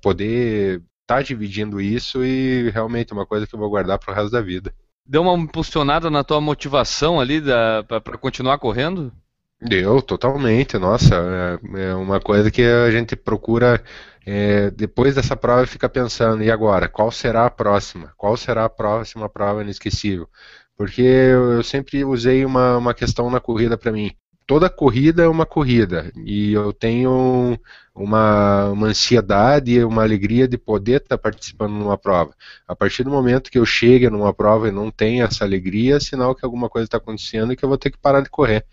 poder 0.00 0.82
estar 1.02 1.16
tá 1.16 1.22
dividindo 1.22 1.80
isso 1.80 2.24
e 2.24 2.70
realmente 2.70 3.12
é 3.12 3.14
uma 3.14 3.26
coisa 3.26 3.46
que 3.46 3.54
eu 3.54 3.58
vou 3.58 3.70
guardar 3.70 3.98
para 3.98 4.12
o 4.12 4.16
resto 4.16 4.30
da 4.30 4.40
vida. 4.40 4.72
Deu 5.08 5.22
uma 5.22 5.34
impulsionada 5.34 6.10
na 6.10 6.24
tua 6.24 6.40
motivação 6.40 7.20
ali 7.20 7.40
para 7.86 8.18
continuar 8.18 8.58
correndo? 8.58 9.12
Deu, 9.60 10.02
totalmente. 10.02 10.78
Nossa, 10.78 11.14
é, 11.74 11.88
é 11.88 11.94
uma 11.94 12.20
coisa 12.20 12.50
que 12.50 12.62
a 12.62 12.90
gente 12.90 13.16
procura 13.16 13.82
é, 14.24 14.70
depois 14.70 15.14
dessa 15.14 15.36
prova 15.36 15.66
fica 15.66 15.88
pensando, 15.88 16.42
e 16.42 16.50
agora? 16.50 16.88
Qual 16.88 17.10
será 17.12 17.46
a 17.46 17.50
próxima? 17.50 18.12
Qual 18.16 18.36
será 18.36 18.64
a 18.64 18.68
próxima 18.68 19.28
prova 19.28 19.62
inesquecível? 19.62 20.28
Porque 20.76 21.00
eu 21.02 21.62
sempre 21.62 22.04
usei 22.04 22.44
uma, 22.44 22.76
uma 22.76 22.92
questão 22.92 23.30
na 23.30 23.40
corrida 23.40 23.78
para 23.78 23.92
mim. 23.92 24.12
Toda 24.46 24.70
corrida 24.70 25.24
é 25.24 25.28
uma 25.28 25.46
corrida 25.46 26.12
e 26.16 26.52
eu 26.52 26.72
tenho 26.72 27.58
uma, 27.94 28.68
uma 28.70 28.86
ansiedade, 28.88 29.82
uma 29.82 30.02
alegria 30.02 30.46
de 30.46 30.56
poder 30.58 31.00
estar 31.02 31.18
participando 31.18 31.72
numa 31.72 31.98
prova. 31.98 32.32
A 32.68 32.76
partir 32.76 33.02
do 33.04 33.10
momento 33.10 33.50
que 33.50 33.58
eu 33.58 33.66
chegue 33.66 34.08
numa 34.10 34.32
prova 34.34 34.68
e 34.68 34.72
não 34.72 34.90
tenho 34.90 35.24
essa 35.24 35.44
alegria, 35.44 35.96
é 35.96 36.00
sinal 36.00 36.34
que 36.34 36.44
alguma 36.44 36.68
coisa 36.68 36.86
está 36.86 36.98
acontecendo 36.98 37.52
e 37.52 37.56
que 37.56 37.64
eu 37.64 37.68
vou 37.68 37.78
ter 37.78 37.90
que 37.90 37.98
parar 37.98 38.20
de 38.20 38.30
correr. 38.30 38.64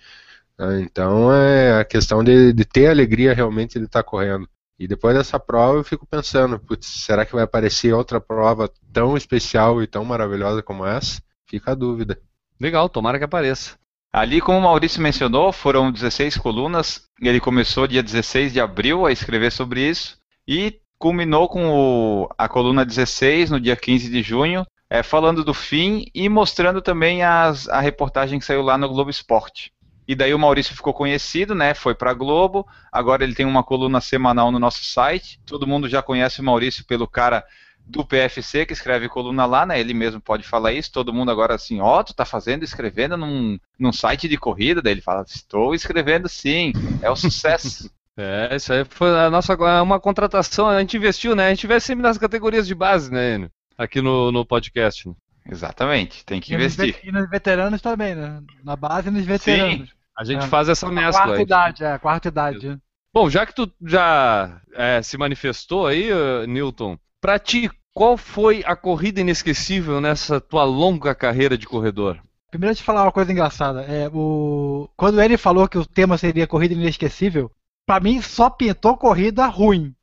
Então 0.60 1.34
é 1.34 1.80
a 1.80 1.86
questão 1.86 2.24
de, 2.24 2.54
de 2.54 2.66
ter 2.66 2.88
alegria 2.88 3.34
realmente 3.34 3.80
de 3.80 3.86
estar 3.86 4.04
correndo. 4.04 4.48
E 4.80 4.88
depois 4.88 5.16
dessa 5.16 5.40
prova 5.40 5.78
eu 5.78 5.84
fico 5.84 6.06
pensando, 6.06 6.60
putz, 6.60 6.88
será 6.88 7.26
que 7.26 7.34
vai 7.34 7.44
aparecer 7.44 7.94
outra 7.94 8.20
prova 8.20 8.70
tão 8.92 9.16
especial 9.16 9.82
e 9.82 9.88
tão 9.88 10.04
maravilhosa 10.04 10.62
como 10.62 10.86
essa? 10.86 11.22
Fica 11.48 11.72
a 11.72 11.76
dúvida. 11.76 12.20
Legal, 12.60 12.88
tomara 12.90 13.18
que 13.18 13.24
apareça. 13.24 13.78
Ali, 14.12 14.40
como 14.40 14.60
o 14.60 14.62
Maurício 14.62 15.02
mencionou, 15.02 15.52
foram 15.52 15.92
16 15.92 16.38
colunas. 16.38 17.08
Ele 17.20 17.40
começou 17.40 17.88
dia 17.88 18.04
16 18.04 18.54
de 18.54 18.62
abril 18.62 19.06
a 19.06 19.12
escrever 19.12 19.52
sobre 19.52 19.90
isso 19.90 20.18
e 20.48 20.80
culminou 21.00 21.50
com 21.50 21.70
o, 21.70 22.30
a 22.38 22.48
coluna 22.48 22.86
16 22.86 23.50
no 23.50 23.60
dia 23.60 23.76
15 23.76 24.10
de 24.10 24.22
junho, 24.22 24.66
é, 24.90 25.02
falando 25.02 25.44
do 25.44 25.54
fim 25.54 26.06
e 26.14 26.30
mostrando 26.30 26.82
também 26.82 27.24
as, 27.24 27.68
a 27.68 27.82
reportagem 27.82 28.38
que 28.38 28.46
saiu 28.46 28.62
lá 28.62 28.78
no 28.78 28.88
Globo 28.88 29.10
Esporte. 29.10 29.73
E 30.08 30.16
daí 30.16 30.34
o 30.34 30.40
Maurício 30.40 30.76
ficou 30.76 30.94
conhecido, 30.94 31.56
né? 31.56 31.74
Foi 31.74 31.96
para 31.96 32.14
Globo. 32.14 32.68
Agora 32.92 33.24
ele 33.24 33.36
tem 33.36 33.46
uma 33.46 33.64
coluna 33.64 34.02
semanal 34.02 34.52
no 34.52 34.60
nosso 34.60 34.84
site. 34.84 35.40
Todo 35.46 35.68
mundo 35.68 35.88
já 35.88 36.02
conhece 36.02 36.42
o 36.42 36.44
Maurício 36.44 36.86
pelo 36.86 37.08
cara 37.08 37.44
do 37.86 38.06
PFC 38.06 38.66
que 38.66 38.74
escreve 38.74 39.10
coluna 39.10 39.46
lá, 39.46 39.66
né? 39.66 39.80
Ele 39.80 39.94
mesmo 39.94 40.22
pode 40.22 40.44
falar 40.44 40.74
isso. 40.74 40.92
Todo 40.92 41.14
mundo 41.14 41.32
agora 41.32 41.56
assim, 41.56 41.80
ó, 41.82 42.00
oh, 42.00 42.04
tu 42.04 42.14
tá 42.14 42.26
fazendo, 42.26 42.64
escrevendo 42.64 43.18
num, 43.18 43.58
num 43.80 43.94
site 43.94 44.28
de 44.28 44.38
corrida. 44.38 44.82
Daí 44.82 44.94
ele 44.94 45.02
fala, 45.02 45.24
estou 45.28 45.74
escrevendo 45.74 46.28
sim. 46.28 46.74
É 47.02 47.10
o 47.10 47.16
sucesso. 47.16 47.90
é, 48.18 48.56
isso 48.56 48.74
aí 48.74 48.86
foi 48.86 49.18
a 49.18 49.30
nossa 49.30 49.56
uma 49.82 50.00
contratação. 50.00 50.68
A 50.68 50.80
gente 50.80 50.98
investiu, 50.98 51.36
né? 51.36 51.48
A 51.48 51.50
gente 51.50 51.66
investe 51.66 51.88
sempre 51.88 52.04
nas 52.04 52.18
categorias 52.18 52.68
de 52.68 52.76
base, 52.76 53.12
né? 53.12 53.36
Enio? 53.36 53.52
Aqui 53.78 54.02
no, 54.02 54.32
no 54.32 54.46
podcast. 54.46 55.08
Né? 55.08 55.16
Exatamente, 55.50 56.26
tem 56.26 56.40
que 56.40 56.54
e 56.54 56.56
investir. 56.56 57.00
E 57.04 57.12
nos 57.12 57.30
veteranos 57.30 57.82
também, 57.82 58.16
né? 58.16 58.42
Na 58.64 58.76
base 58.76 59.10
e 59.10 59.12
nos 59.12 59.26
veteranos. 59.26 59.90
Sim, 59.90 59.96
a 60.18 60.24
gente 60.24 60.46
é. 60.46 60.48
faz 60.48 60.70
essa 60.70 60.90
mescla. 60.90 61.26
Quarta 61.26 61.42
idade, 61.42 61.84
é, 61.84 61.98
quarta 61.98 62.28
idade. 62.28 62.80
Bom, 63.14 63.30
já 63.30 63.46
que 63.46 63.54
tu 63.54 63.72
já 63.86 64.62
é, 64.74 65.02
se 65.02 65.18
manifestou 65.18 65.86
aí, 65.86 66.12
uh, 66.12 66.48
Newton, 66.48 66.98
pra 67.22 67.38
ti, 67.38 67.70
qual 67.94 68.18
foi 68.18 68.64
a 68.66 68.76
corrida 68.76 69.22
inesquecível 69.22 70.02
nessa 70.02 70.42
tua 70.42 70.64
longa 70.64 71.14
carreira 71.14 71.58
de 71.58 71.68
corredor? 71.68 72.20
Primeiro, 72.50 72.76
te 72.76 72.84
falar 72.84 73.04
uma 73.04 73.12
coisa 73.12 73.32
engraçada. 73.32 73.82
É, 73.82 74.10
o... 74.14 74.90
Quando 74.96 75.22
ele 75.22 75.38
falou 75.38 75.68
que 75.68 75.78
o 75.78 75.86
tema 75.86 76.18
seria 76.18 76.48
corrida 76.48 76.74
inesquecível, 76.74 77.52
para 77.86 78.00
mim 78.00 78.22
só 78.22 78.50
pintou 78.50 78.98
corrida 78.98 79.46
ruim. 79.48 79.94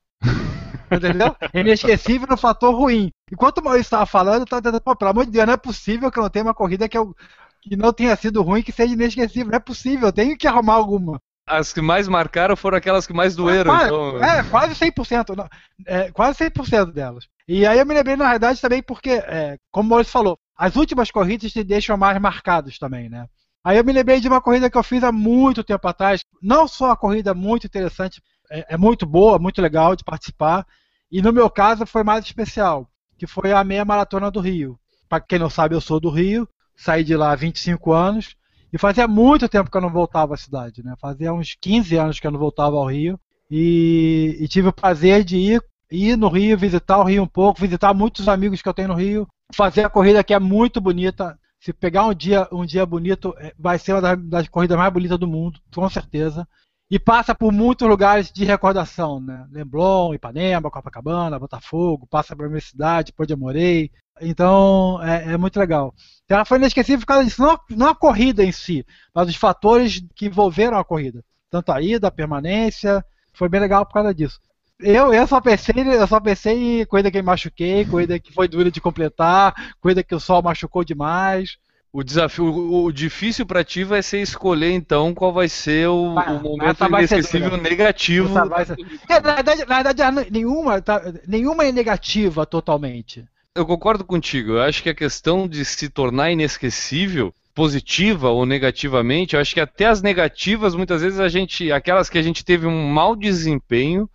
Entendeu? 0.91 1.37
Inesquecível 1.55 2.27
no 2.29 2.37
fator 2.37 2.75
ruim. 2.75 3.11
Enquanto 3.31 3.59
o 3.59 3.65
Maurício 3.65 3.87
estava 3.87 4.07
falando, 4.07 4.39
eu 4.39 4.45
estava 4.45 4.63
dizendo, 4.63 4.81
pô, 4.81 4.97
pelo 4.97 5.11
amor 5.11 5.25
de 5.25 5.33
Deus, 5.33 5.47
não 5.47 5.55
é 5.55 5.57
possível 5.57 6.11
que 6.11 6.19
eu 6.19 6.23
não 6.23 6.31
tenha 6.31 6.45
uma 6.45 6.55
corrida 6.55 6.89
que, 6.89 6.99
eu, 6.99 7.15
que 7.63 7.77
não 7.77 7.93
tenha 7.93 8.15
sido 8.17 8.43
ruim 8.43 8.63
que 8.63 8.73
seja 8.73 8.93
inesquecível. 8.93 9.51
Não 9.51 9.57
é 9.57 9.61
possível, 9.61 10.09
eu 10.09 10.13
tenho 10.13 10.37
que 10.37 10.47
arrumar 10.47 10.75
alguma. 10.75 11.21
As 11.47 11.73
que 11.73 11.81
mais 11.81 12.07
marcaram 12.07 12.57
foram 12.57 12.79
aquelas 12.79 13.07
que 13.07 13.13
mais 13.13 13.35
doeram. 13.35 13.77
É, 13.77 13.87
então... 13.87 14.23
é 14.23 14.43
quase 14.45 14.75
100%. 14.75 15.37
Não, 15.37 15.49
é, 15.87 16.11
quase 16.13 16.39
100% 16.39 16.93
delas. 16.93 17.27
E 17.49 17.67
aí 17.67 17.79
eu 17.79 17.87
me 17.87 17.95
lembrei, 17.95 18.17
na 18.17 18.31
verdade, 18.31 18.61
também 18.61 18.83
porque, 18.83 19.11
é, 19.11 19.57
como 19.71 19.89
o 19.89 19.91
Maurício 19.91 20.13
falou, 20.13 20.39
as 20.57 20.77
últimas 20.77 21.11
corridas 21.11 21.53
te 21.53 21.65
deixam 21.65 21.97
mais 21.97 22.21
marcados 22.21 22.79
também, 22.79 23.09
né? 23.09 23.27
Aí 23.65 23.77
eu 23.77 23.85
me 23.85 23.93
lembrei 23.93 24.21
de 24.21 24.29
uma 24.29 24.41
corrida 24.41 24.71
que 24.71 24.79
eu 24.79 24.83
fiz 24.83 25.03
há 25.03 25.13
muito 25.13 25.65
tempo 25.65 25.87
atrás. 25.87 26.25
Não 26.41 26.67
só 26.67 26.87
uma 26.87 26.97
corrida 26.97 27.35
muito 27.35 27.67
interessante, 27.67 28.23
é, 28.51 28.75
é 28.75 28.77
muito 28.77 29.07
boa, 29.07 29.39
muito 29.39 29.63
legal 29.63 29.95
de 29.95 30.05
participar, 30.05 30.67
e 31.11 31.23
no 31.23 31.33
meu 31.33 31.49
caso 31.49 31.87
foi 31.87 32.03
mais 32.03 32.25
especial, 32.25 32.89
que 33.17 33.27
foi 33.27 33.53
a 33.53 33.65
meia 33.65 33.85
maratona 33.85 34.31
do 34.31 34.41
Rio. 34.41 34.79
Para 35.09 35.21
quem 35.21 35.39
não 35.39 35.51
sabe, 35.51 35.75
eu 35.75 35.81
sou 35.81 36.01
do 36.01 36.11
Rio, 36.11 36.49
saí 36.77 37.05
de 37.05 37.17
lá 37.17 37.33
há 37.33 37.37
25 37.37 37.93
anos 37.93 38.37
e 38.73 38.79
fazia 38.79 39.09
muito 39.09 39.49
tempo 39.49 39.71
que 39.71 39.77
eu 39.77 39.81
não 39.81 39.91
voltava 39.91 40.35
à 40.35 40.37
cidade, 40.37 40.83
né? 40.85 40.95
Fazia 41.01 41.33
uns 41.33 41.57
15 41.61 41.97
anos 41.97 42.21
que 42.21 42.27
eu 42.27 42.31
não 42.31 42.39
voltava 42.39 42.77
ao 42.77 42.87
Rio 42.87 43.19
e, 43.51 44.37
e 44.41 44.49
tive 44.49 44.69
o 44.69 44.73
prazer 44.73 45.25
de 45.25 45.37
ir, 45.37 45.63
ir 45.91 46.17
no 46.17 46.29
Rio, 46.29 46.57
visitar 46.57 46.99
o 46.99 47.05
Rio 47.05 47.23
um 47.25 47.27
pouco, 47.27 47.61
visitar 47.61 47.93
muitos 47.93 48.29
amigos 48.29 48.63
que 48.63 48.69
eu 48.69 48.75
tenho 48.75 48.89
no 48.89 48.95
Rio, 48.95 49.27
fazer 49.55 49.85
a 49.85 49.91
corrida 49.91 50.23
que 50.23 50.35
é 50.35 50.39
muito 50.39 50.81
bonita. 50.81 51.39
Se 51.59 51.73
pegar 51.73 52.07
um 52.07 52.15
dia, 52.15 52.49
um 52.53 52.65
dia 52.65 52.87
bonito, 52.87 53.35
é, 53.39 53.53
vai 53.59 53.79
ser 53.79 53.93
uma 53.93 54.01
das, 54.01 54.25
das 54.25 54.49
corridas 54.49 54.79
mais 54.79 54.93
bonitas 54.93 55.19
do 55.19 55.27
mundo, 55.27 55.61
com 55.75 55.89
certeza 55.91 56.47
e 56.91 56.99
passa 56.99 57.35
por 57.35 57.53
muitos 57.53 57.87
lugares 57.89 58.33
de 58.33 58.45
recordação, 58.45 59.21
né? 59.21 59.47
Leblon, 59.53 60.13
Ipanema, 60.13 60.71
Copacabana, 60.71 61.39
Botafogo, 61.39 62.07
passa 62.07 62.35
pela 62.35 62.49
minha 62.49 62.61
cidade, 62.61 63.13
Pô 63.13 63.25
de 63.25 63.33
Amorei. 63.33 63.93
Então 64.21 65.01
é, 65.03 65.35
é 65.35 65.37
muito 65.37 65.59
legal. 65.59 65.95
Então, 66.25 66.37
ela 66.37 66.45
foi 66.45 66.59
inesquecível 66.59 67.01
por 67.01 67.07
causa 67.07 67.25
disso, 67.25 67.41
não, 67.41 67.59
não 67.71 67.89
a 67.89 67.95
corrida 67.95 68.45
em 68.45 68.51
si, 68.51 68.85
mas 69.15 69.29
os 69.29 69.37
fatores 69.37 70.03
que 70.17 70.27
envolveram 70.27 70.79
a 70.79 70.85
corrida. 70.85 71.25
Tanto 71.49 71.71
a 71.71 71.81
ida, 71.81 72.09
a 72.09 72.13
permanência, 72.13 73.05
foi 73.33 73.49
bem 73.49 73.61
legal 73.61 73.87
por 73.87 73.95
causa 73.95 74.13
disso. 74.13 74.41
Eu, 74.81 75.13
eu 75.13 75.27
só 75.27 75.41
pensei, 75.41 75.75
eu 75.77 76.07
só 76.09 76.19
pensei 76.19 76.81
em 76.81 76.87
corrida 76.87 77.11
que 77.11 77.19
me 77.19 77.23
machuquei, 77.23 77.85
corrida 77.85 78.19
que 78.19 78.33
foi 78.33 78.49
dura 78.49 78.71
de 78.71 78.81
completar, 78.81 79.75
corrida 79.81 80.03
que 80.03 80.15
o 80.15 80.21
sol 80.21 80.43
machucou 80.43 80.83
demais. 80.85 81.57
O 81.93 82.05
desafio, 82.05 82.45
o, 82.45 82.85
o 82.85 82.93
difícil 82.93 83.45
para 83.45 83.65
ti 83.65 83.83
vai 83.83 84.01
ser 84.03 84.21
escolher 84.21 84.71
então 84.73 85.13
qual 85.13 85.33
vai 85.33 85.49
ser 85.49 85.89
o, 85.89 86.17
Ah, 86.19 86.33
o 86.33 86.41
momento 86.41 86.79
ser 86.79 86.89
inesquecível 86.89 87.51
dura. 87.51 87.63
negativo. 87.63 88.29
Ser- 88.65 88.77
É, 89.09 89.21
na 89.21 89.35
verdade, 89.35 89.65
na 89.67 89.83
verdade 89.83 90.31
nenhuma, 90.31 90.81
tá- 90.81 91.03
nenhuma 91.27 91.65
é 91.65 91.73
negativa 91.73 92.47
totalmente. 92.47 93.25
Eu 93.57 93.67
concordo 93.67 94.05
contigo. 94.05 94.53
Eu 94.53 94.63
acho 94.63 94.83
que 94.83 94.89
a 94.89 94.95
questão 94.95 95.49
de 95.49 95.65
se 95.65 95.89
tornar 95.89 96.31
inesquecível, 96.31 97.35
positiva 97.55 98.31
ou 98.31 98.47
negativamente, 98.47 99.35
eu 99.35 99.41
acho 99.41 99.53
que 99.53 99.61
até 99.61 99.87
as 99.87 100.01
negativas, 100.01 100.77
muitas 100.77 101.03
vezes 101.03 101.19
a 101.19 101.29
gente, 101.29 101.73
aquelas 101.73 102.09
que 102.09 102.19
a 102.19 102.23
gente 102.23 102.45
teve 102.45 102.67
um 102.67 102.87
mau 102.89 103.17
desempenho, 103.17 104.09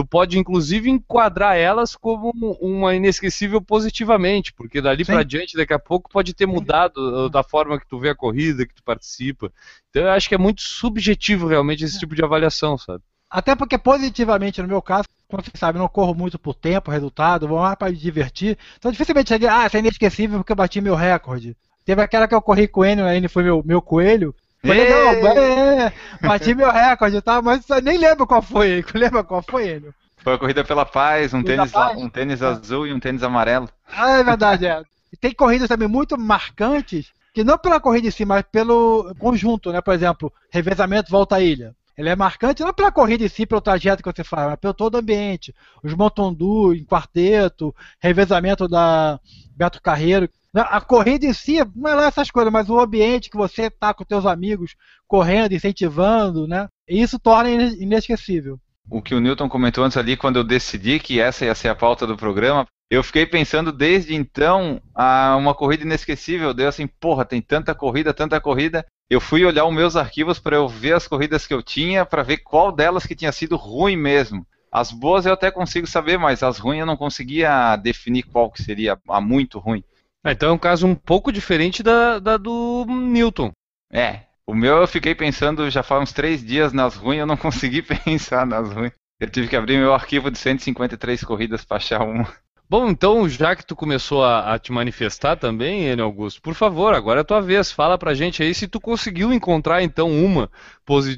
tu 0.00 0.06
pode 0.06 0.38
inclusive 0.38 0.88
enquadrar 0.88 1.56
elas 1.56 1.94
como 1.94 2.32
uma 2.58 2.94
inesquecível 2.94 3.60
positivamente, 3.60 4.50
porque 4.52 4.80
dali 4.80 5.04
para 5.04 5.22
diante, 5.22 5.56
daqui 5.56 5.74
a 5.74 5.78
pouco 5.78 6.08
pode 6.08 6.32
ter 6.32 6.46
mudado 6.46 6.96
uh, 6.96 7.28
da 7.28 7.42
forma 7.42 7.78
que 7.78 7.86
tu 7.86 7.98
vê 7.98 8.08
a 8.08 8.14
corrida, 8.14 8.64
que 8.66 8.74
tu 8.74 8.82
participa. 8.82 9.52
Então 9.90 10.02
eu 10.02 10.10
acho 10.10 10.26
que 10.26 10.34
é 10.34 10.38
muito 10.38 10.62
subjetivo 10.62 11.46
realmente 11.46 11.84
esse 11.84 11.98
tipo 11.98 12.14
de 12.14 12.24
avaliação, 12.24 12.78
sabe? 12.78 13.02
Até 13.28 13.54
porque 13.54 13.76
positivamente, 13.76 14.62
no 14.62 14.68
meu 14.68 14.80
caso, 14.80 15.06
como 15.28 15.42
você 15.42 15.50
sabe, 15.54 15.78
eu 15.78 15.82
não 15.82 15.88
corro 15.88 16.14
muito 16.14 16.38
por 16.38 16.54
tempo, 16.54 16.90
resultado, 16.90 17.46
vou 17.46 17.60
mais 17.60 17.76
para 17.76 17.90
me 17.92 17.96
divertir. 17.96 18.56
Então 18.78 18.90
dificilmente 18.90 19.28
cheguei, 19.28 19.48
ah, 19.48 19.66
isso 19.66 19.76
é 19.76 19.80
inesquecível 19.80 20.38
porque 20.38 20.52
eu 20.52 20.56
bati 20.56 20.80
meu 20.80 20.94
recorde. 20.94 21.54
Teve 21.84 22.00
aquela 22.00 22.26
que 22.26 22.34
eu 22.34 22.40
corri 22.40 22.66
com 22.66 22.80
o 22.80 22.84
Enio, 22.86 23.06
ele 23.06 23.28
foi 23.28 23.42
meu, 23.42 23.62
meu 23.64 23.82
coelho. 23.82 24.34
Foi 24.64 24.76
legal, 24.76 25.14
é, 25.38 25.92
bati 26.20 26.54
meu 26.54 26.70
recorde, 26.70 27.22
tá? 27.22 27.40
Mas 27.40 27.64
nem 27.82 27.96
lembro 27.96 28.26
qual 28.26 28.42
foi, 28.42 28.84
lembra 28.94 29.24
qual 29.24 29.42
foi, 29.42 29.76
Enio? 29.76 29.94
Foi 30.18 30.34
a 30.34 30.38
corrida 30.38 30.62
pela 30.62 30.84
paz, 30.84 31.32
um 31.32 31.42
tênis, 31.42 31.72
paz? 31.72 31.96
um 31.96 32.08
tênis 32.08 32.42
azul 32.42 32.86
e 32.86 32.92
um 32.92 33.00
tênis 33.00 33.22
amarelo. 33.22 33.68
Ah, 33.88 34.18
é 34.18 34.22
verdade, 34.22 34.66
é. 34.66 34.82
E 35.10 35.16
tem 35.16 35.32
corridas 35.32 35.68
também 35.68 35.88
muito 35.88 36.18
marcantes, 36.18 37.10
que 37.32 37.42
não 37.42 37.56
pela 37.56 37.80
corrida 37.80 38.08
em 38.08 38.10
si, 38.10 38.24
mas 38.26 38.44
pelo 38.52 39.14
conjunto, 39.18 39.72
né? 39.72 39.80
Por 39.80 39.94
exemplo, 39.94 40.32
revezamento 40.50 41.10
volta 41.10 41.36
à 41.36 41.40
ilha. 41.40 41.74
Ele 41.96 42.08
é 42.08 42.16
marcante 42.16 42.62
não 42.62 42.72
pela 42.72 42.92
corrida 42.92 43.24
em 43.24 43.28
si, 43.28 43.44
pelo 43.44 43.60
trajeto 43.60 44.02
que 44.02 44.10
você 44.10 44.24
faz, 44.24 44.48
mas 44.48 44.58
pelo 44.58 44.72
todo 44.72 44.94
o 44.94 44.98
ambiente. 44.98 45.54
Os 45.82 45.94
Montondu 45.94 46.74
em 46.74 46.84
quarteto, 46.84 47.74
revezamento 47.98 48.68
da 48.68 49.18
Beto 49.56 49.82
Carreiro. 49.82 50.28
A 50.54 50.80
corrida 50.80 51.26
em 51.26 51.32
si 51.32 51.58
não 51.76 51.90
é 51.90 51.94
lá 51.94 52.06
essas 52.06 52.30
coisas, 52.30 52.52
mas 52.52 52.68
o 52.68 52.80
ambiente 52.80 53.30
que 53.30 53.36
você 53.36 53.70
tá 53.70 53.94
com 53.94 54.04
teus 54.04 54.26
amigos 54.26 54.74
correndo, 55.06 55.52
incentivando, 55.54 56.46
né? 56.48 56.66
Isso 56.88 57.18
torna 57.20 57.50
ine- 57.50 57.76
inesquecível. 57.82 58.58
o 58.90 59.00
que 59.00 59.14
o 59.14 59.20
Newton 59.20 59.48
comentou 59.48 59.84
antes 59.84 59.96
ali, 59.96 60.16
quando 60.16 60.36
eu 60.38 60.44
decidi 60.44 60.98
que 60.98 61.20
essa 61.20 61.44
ia 61.44 61.54
ser 61.54 61.68
a 61.68 61.76
pauta 61.76 62.04
do 62.08 62.16
programa, 62.16 62.66
eu 62.90 63.04
fiquei 63.04 63.24
pensando 63.24 63.70
desde 63.70 64.16
então 64.16 64.82
a 64.92 65.36
uma 65.36 65.54
corrida 65.54 65.84
inesquecível. 65.84 66.52
Deu 66.52 66.66
assim, 66.68 66.88
porra, 66.88 67.24
tem 67.24 67.40
tanta 67.40 67.72
corrida, 67.72 68.12
tanta 68.12 68.40
corrida. 68.40 68.84
Eu 69.08 69.20
fui 69.20 69.44
olhar 69.44 69.64
os 69.64 69.72
meus 69.74 69.94
arquivos 69.94 70.40
para 70.40 70.56
eu 70.56 70.68
ver 70.68 70.94
as 70.94 71.06
corridas 71.06 71.46
que 71.46 71.54
eu 71.54 71.62
tinha, 71.62 72.04
para 72.04 72.24
ver 72.24 72.38
qual 72.38 72.72
delas 72.72 73.06
que 73.06 73.14
tinha 73.14 73.30
sido 73.30 73.54
ruim 73.56 73.96
mesmo. 73.96 74.44
As 74.72 74.90
boas 74.90 75.24
eu 75.24 75.32
até 75.34 75.52
consigo 75.52 75.86
saber, 75.86 76.18
mas 76.18 76.42
as 76.42 76.58
ruins 76.58 76.80
eu 76.80 76.86
não 76.86 76.96
conseguia 76.96 77.76
definir 77.76 78.24
qual 78.24 78.50
que 78.50 78.60
seria 78.62 78.98
a 79.08 79.20
muito 79.20 79.60
ruim. 79.60 79.84
Ah, 80.24 80.32
então 80.32 80.50
é 80.50 80.52
um 80.52 80.58
caso 80.58 80.86
um 80.86 80.94
pouco 80.94 81.32
diferente 81.32 81.82
da, 81.82 82.18
da 82.18 82.36
do 82.36 82.84
Newton. 82.86 83.50
É, 83.92 84.24
o 84.46 84.54
meu 84.54 84.76
eu 84.76 84.86
fiquei 84.86 85.14
pensando 85.14 85.70
já 85.70 85.82
faz 85.82 86.02
uns 86.02 86.12
três 86.12 86.44
dias 86.44 86.72
nas 86.72 86.94
ruins, 86.94 87.20
eu 87.20 87.26
não 87.26 87.36
consegui 87.38 87.82
pensar 87.82 88.46
nas 88.46 88.70
ruins. 88.72 88.92
Eu 89.18 89.28
tive 89.28 89.48
que 89.48 89.56
abrir 89.56 89.78
meu 89.78 89.92
arquivo 89.94 90.30
de 90.30 90.38
153 90.38 91.24
corridas 91.24 91.64
para 91.64 91.76
achar 91.76 92.02
uma. 92.02 92.26
Bom, 92.70 92.88
então, 92.88 93.28
já 93.28 93.56
que 93.56 93.66
tu 93.66 93.74
começou 93.74 94.24
a, 94.24 94.54
a 94.54 94.58
te 94.58 94.70
manifestar 94.70 95.36
também, 95.36 95.88
Enio 95.88 96.04
Augusto, 96.04 96.40
por 96.40 96.54
favor, 96.54 96.94
agora 96.94 97.20
é 97.20 97.22
a 97.22 97.24
tua 97.24 97.40
vez. 97.40 97.72
Fala 97.72 97.98
pra 97.98 98.14
gente 98.14 98.44
aí 98.44 98.54
se 98.54 98.68
tu 98.68 98.80
conseguiu 98.80 99.32
encontrar, 99.32 99.82
então, 99.82 100.08
uma. 100.08 100.48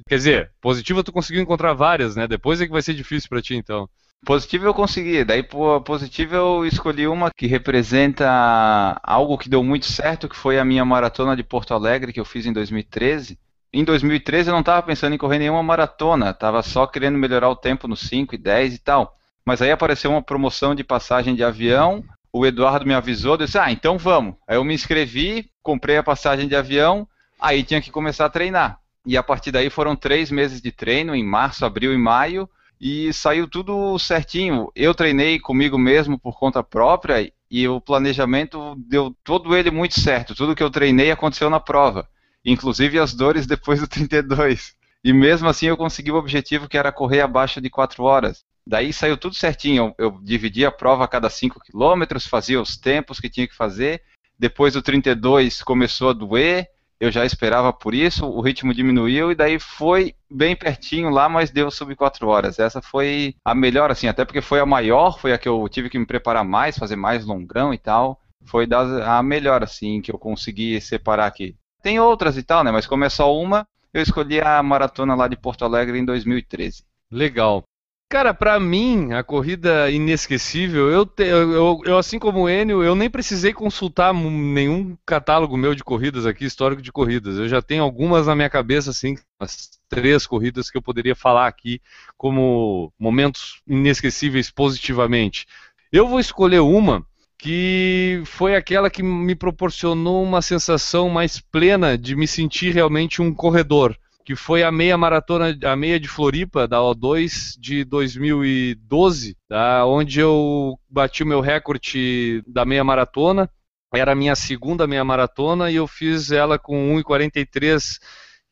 Quer 0.08 0.16
dizer, 0.16 0.52
positiva 0.62 1.04
tu 1.04 1.12
conseguiu 1.12 1.42
encontrar 1.42 1.74
várias, 1.74 2.16
né? 2.16 2.26
Depois 2.26 2.60
é 2.60 2.66
que 2.66 2.72
vai 2.72 2.80
ser 2.80 2.94
difícil 2.94 3.28
pra 3.28 3.42
ti, 3.42 3.54
então. 3.54 3.86
Positivo 4.24 4.66
eu 4.66 4.74
consegui, 4.74 5.24
daí 5.24 5.42
positivo 5.84 6.36
eu 6.36 6.64
escolhi 6.64 7.08
uma 7.08 7.28
que 7.36 7.48
representa 7.48 9.00
algo 9.02 9.36
que 9.36 9.48
deu 9.48 9.64
muito 9.64 9.86
certo, 9.86 10.28
que 10.28 10.36
foi 10.36 10.60
a 10.60 10.64
minha 10.64 10.84
maratona 10.84 11.34
de 11.34 11.42
Porto 11.42 11.74
Alegre 11.74 12.12
que 12.12 12.20
eu 12.20 12.24
fiz 12.24 12.46
em 12.46 12.52
2013. 12.52 13.36
Em 13.72 13.82
2013 13.82 14.48
eu 14.48 14.52
não 14.52 14.60
estava 14.60 14.80
pensando 14.86 15.12
em 15.12 15.18
correr 15.18 15.40
nenhuma 15.40 15.62
maratona, 15.64 16.30
estava 16.30 16.62
só 16.62 16.86
querendo 16.86 17.18
melhorar 17.18 17.48
o 17.48 17.56
tempo 17.56 17.88
no 17.88 17.96
5 17.96 18.36
e 18.36 18.38
10 18.38 18.74
e 18.74 18.78
tal. 18.78 19.16
Mas 19.44 19.60
aí 19.60 19.72
apareceu 19.72 20.12
uma 20.12 20.22
promoção 20.22 20.72
de 20.72 20.84
passagem 20.84 21.34
de 21.34 21.42
avião, 21.42 22.04
o 22.32 22.46
Eduardo 22.46 22.86
me 22.86 22.94
avisou, 22.94 23.36
disse, 23.36 23.58
ah, 23.58 23.72
então 23.72 23.98
vamos. 23.98 24.36
Aí 24.46 24.56
eu 24.56 24.62
me 24.62 24.72
inscrevi, 24.72 25.50
comprei 25.64 25.96
a 25.96 26.02
passagem 26.02 26.46
de 26.46 26.54
avião, 26.54 27.08
aí 27.40 27.64
tinha 27.64 27.82
que 27.82 27.90
começar 27.90 28.26
a 28.26 28.30
treinar. 28.30 28.78
E 29.04 29.16
a 29.16 29.22
partir 29.22 29.50
daí 29.50 29.68
foram 29.68 29.96
três 29.96 30.30
meses 30.30 30.62
de 30.62 30.70
treino, 30.70 31.12
em 31.12 31.24
março, 31.24 31.66
abril 31.66 31.92
e 31.92 31.98
maio, 31.98 32.48
e 32.82 33.12
saiu 33.12 33.46
tudo 33.46 33.96
certinho. 33.96 34.72
Eu 34.74 34.92
treinei 34.92 35.38
comigo 35.38 35.78
mesmo 35.78 36.18
por 36.18 36.36
conta 36.36 36.64
própria 36.64 37.32
e 37.48 37.68
o 37.68 37.80
planejamento 37.80 38.74
deu 38.76 39.16
todo 39.22 39.56
ele 39.56 39.70
muito 39.70 40.00
certo. 40.00 40.34
Tudo 40.34 40.56
que 40.56 40.62
eu 40.64 40.70
treinei 40.70 41.12
aconteceu 41.12 41.48
na 41.48 41.60
prova, 41.60 42.08
inclusive 42.44 42.98
as 42.98 43.14
dores 43.14 43.46
depois 43.46 43.78
do 43.78 43.86
32. 43.86 44.74
E 45.04 45.12
mesmo 45.12 45.48
assim 45.48 45.66
eu 45.66 45.76
consegui 45.76 46.10
o 46.10 46.16
objetivo 46.16 46.68
que 46.68 46.76
era 46.76 46.90
correr 46.90 47.20
abaixo 47.20 47.60
de 47.60 47.70
4 47.70 48.02
horas. 48.02 48.44
Daí 48.66 48.92
saiu 48.92 49.16
tudo 49.16 49.36
certinho. 49.36 49.94
Eu, 49.96 50.06
eu 50.06 50.20
dividi 50.20 50.66
a 50.66 50.72
prova 50.72 51.04
a 51.04 51.08
cada 51.08 51.30
5 51.30 51.60
quilômetros, 51.60 52.26
fazia 52.26 52.60
os 52.60 52.76
tempos 52.76 53.20
que 53.20 53.30
tinha 53.30 53.46
que 53.46 53.54
fazer. 53.54 54.02
Depois 54.36 54.74
do 54.74 54.82
32 54.82 55.62
começou 55.62 56.10
a 56.10 56.12
doer, 56.12 56.68
eu 57.02 57.10
já 57.10 57.24
esperava 57.26 57.72
por 57.72 57.94
isso, 57.94 58.24
o 58.24 58.40
ritmo 58.40 58.72
diminuiu 58.72 59.32
e 59.32 59.34
daí 59.34 59.58
foi 59.58 60.14
bem 60.30 60.54
pertinho 60.54 61.10
lá, 61.10 61.28
mas 61.28 61.50
deu 61.50 61.68
sub 61.68 61.96
4 61.96 62.28
horas. 62.28 62.60
Essa 62.60 62.80
foi 62.80 63.34
a 63.44 63.56
melhor, 63.56 63.90
assim, 63.90 64.06
até 64.06 64.24
porque 64.24 64.40
foi 64.40 64.60
a 64.60 64.66
maior, 64.66 65.18
foi 65.18 65.32
a 65.32 65.38
que 65.38 65.48
eu 65.48 65.68
tive 65.68 65.90
que 65.90 65.98
me 65.98 66.06
preparar 66.06 66.44
mais, 66.44 66.78
fazer 66.78 66.94
mais 66.94 67.26
longão 67.26 67.74
e 67.74 67.78
tal. 67.78 68.20
Foi 68.44 68.68
das, 68.68 68.88
a 69.02 69.20
melhor, 69.20 69.64
assim, 69.64 70.00
que 70.00 70.12
eu 70.12 70.18
consegui 70.18 70.80
separar 70.80 71.26
aqui. 71.26 71.56
Tem 71.82 71.98
outras 71.98 72.36
e 72.36 72.42
tal, 72.44 72.62
né? 72.62 72.70
Mas 72.70 72.86
como 72.86 73.02
é 73.02 73.08
só 73.08 73.36
uma, 73.36 73.66
eu 73.92 74.00
escolhi 74.00 74.40
a 74.40 74.62
maratona 74.62 75.16
lá 75.16 75.26
de 75.26 75.34
Porto 75.34 75.64
Alegre 75.64 75.98
em 75.98 76.04
2013. 76.04 76.84
Legal. 77.10 77.64
Cara, 78.12 78.34
pra 78.34 78.60
mim, 78.60 79.14
a 79.14 79.24
corrida 79.24 79.90
inesquecível, 79.90 80.90
eu, 80.90 81.06
te- 81.06 81.22
eu, 81.22 81.80
eu- 81.82 81.96
assim 81.96 82.18
como 82.18 82.40
o 82.40 82.48
Enio, 82.48 82.82
eu 82.84 82.94
nem 82.94 83.08
precisei 83.08 83.54
consultar 83.54 84.12
nenhum 84.12 84.94
catálogo 85.06 85.56
meu 85.56 85.74
de 85.74 85.82
corridas 85.82 86.26
aqui, 86.26 86.44
histórico 86.44 86.82
de 86.82 86.92
corridas. 86.92 87.38
Eu 87.38 87.48
já 87.48 87.62
tenho 87.62 87.82
algumas 87.82 88.26
na 88.26 88.34
minha 88.36 88.50
cabeça, 88.50 88.90
assim, 88.90 89.16
as 89.40 89.70
três 89.88 90.26
corridas 90.26 90.68
que 90.70 90.76
eu 90.76 90.82
poderia 90.82 91.16
falar 91.16 91.46
aqui 91.46 91.80
como 92.18 92.92
momentos 92.98 93.62
inesquecíveis 93.66 94.50
positivamente. 94.50 95.46
Eu 95.90 96.06
vou 96.06 96.20
escolher 96.20 96.60
uma 96.60 97.06
que 97.38 98.22
foi 98.26 98.54
aquela 98.54 98.90
que 98.90 99.02
me 99.02 99.34
proporcionou 99.34 100.22
uma 100.22 100.42
sensação 100.42 101.08
mais 101.08 101.40
plena 101.40 101.96
de 101.96 102.14
me 102.14 102.28
sentir 102.28 102.74
realmente 102.74 103.22
um 103.22 103.32
corredor 103.32 103.96
que 104.24 104.36
foi 104.36 104.62
a 104.62 104.70
meia 104.70 104.96
maratona, 104.96 105.56
a 105.64 105.76
meia 105.76 105.98
de 105.98 106.08
Floripa 106.08 106.68
da 106.68 106.78
O2 106.78 107.54
de 107.58 107.84
2012, 107.84 109.36
tá? 109.48 109.84
onde 109.86 110.20
eu 110.20 110.78
bati 110.88 111.22
o 111.22 111.26
meu 111.26 111.40
recorde 111.40 112.42
da 112.46 112.64
meia 112.64 112.84
maratona. 112.84 113.50
Era 113.94 114.12
a 114.12 114.16
minha 114.16 114.34
segunda 114.34 114.86
meia 114.86 115.04
maratona 115.04 115.70
e 115.70 115.76
eu 115.76 115.86
fiz 115.86 116.30
ela 116.30 116.58
com 116.58 116.96
1,43 116.96 117.98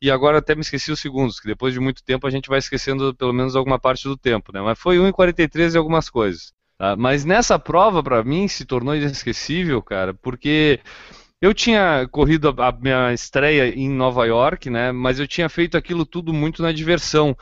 e 0.01 0.09
agora 0.09 0.39
até 0.39 0.55
me 0.55 0.61
esqueci 0.61 0.91
os 0.91 0.99
segundos, 0.99 1.39
que 1.39 1.47
depois 1.47 1.73
de 1.73 1.79
muito 1.79 2.03
tempo 2.03 2.25
a 2.25 2.29
gente 2.31 2.49
vai 2.49 2.57
esquecendo 2.57 3.13
pelo 3.15 3.31
menos 3.31 3.55
alguma 3.55 3.79
parte 3.79 4.07
do 4.07 4.17
tempo, 4.17 4.51
né? 4.51 4.59
Mas 4.59 4.79
foi 4.79 4.97
1,43 4.97 5.73
e 5.73 5.77
algumas 5.77 6.09
coisas. 6.09 6.53
tá? 6.77 6.95
Mas 6.95 7.23
nessa 7.23 7.59
prova, 7.59 8.01
para 8.01 8.23
mim, 8.23 8.47
se 8.47 8.65
tornou 8.65 8.95
inesquecível, 8.95 9.81
cara, 9.81 10.13
porque 10.13 10.79
eu 11.41 11.53
tinha 11.53 12.07
corrido 12.11 12.53
a 12.57 12.71
minha 12.71 13.11
estreia 13.13 13.73
em 13.75 13.89
Nova 13.89 14.25
York, 14.25 14.69
né? 14.69 14.91
Mas 14.91 15.19
eu 15.19 15.27
tinha 15.27 15.49
feito 15.49 15.75
aquilo 15.75 16.05
tudo 16.05 16.31
muito 16.31 16.61
na 16.61 16.71
diversão. 16.71 17.35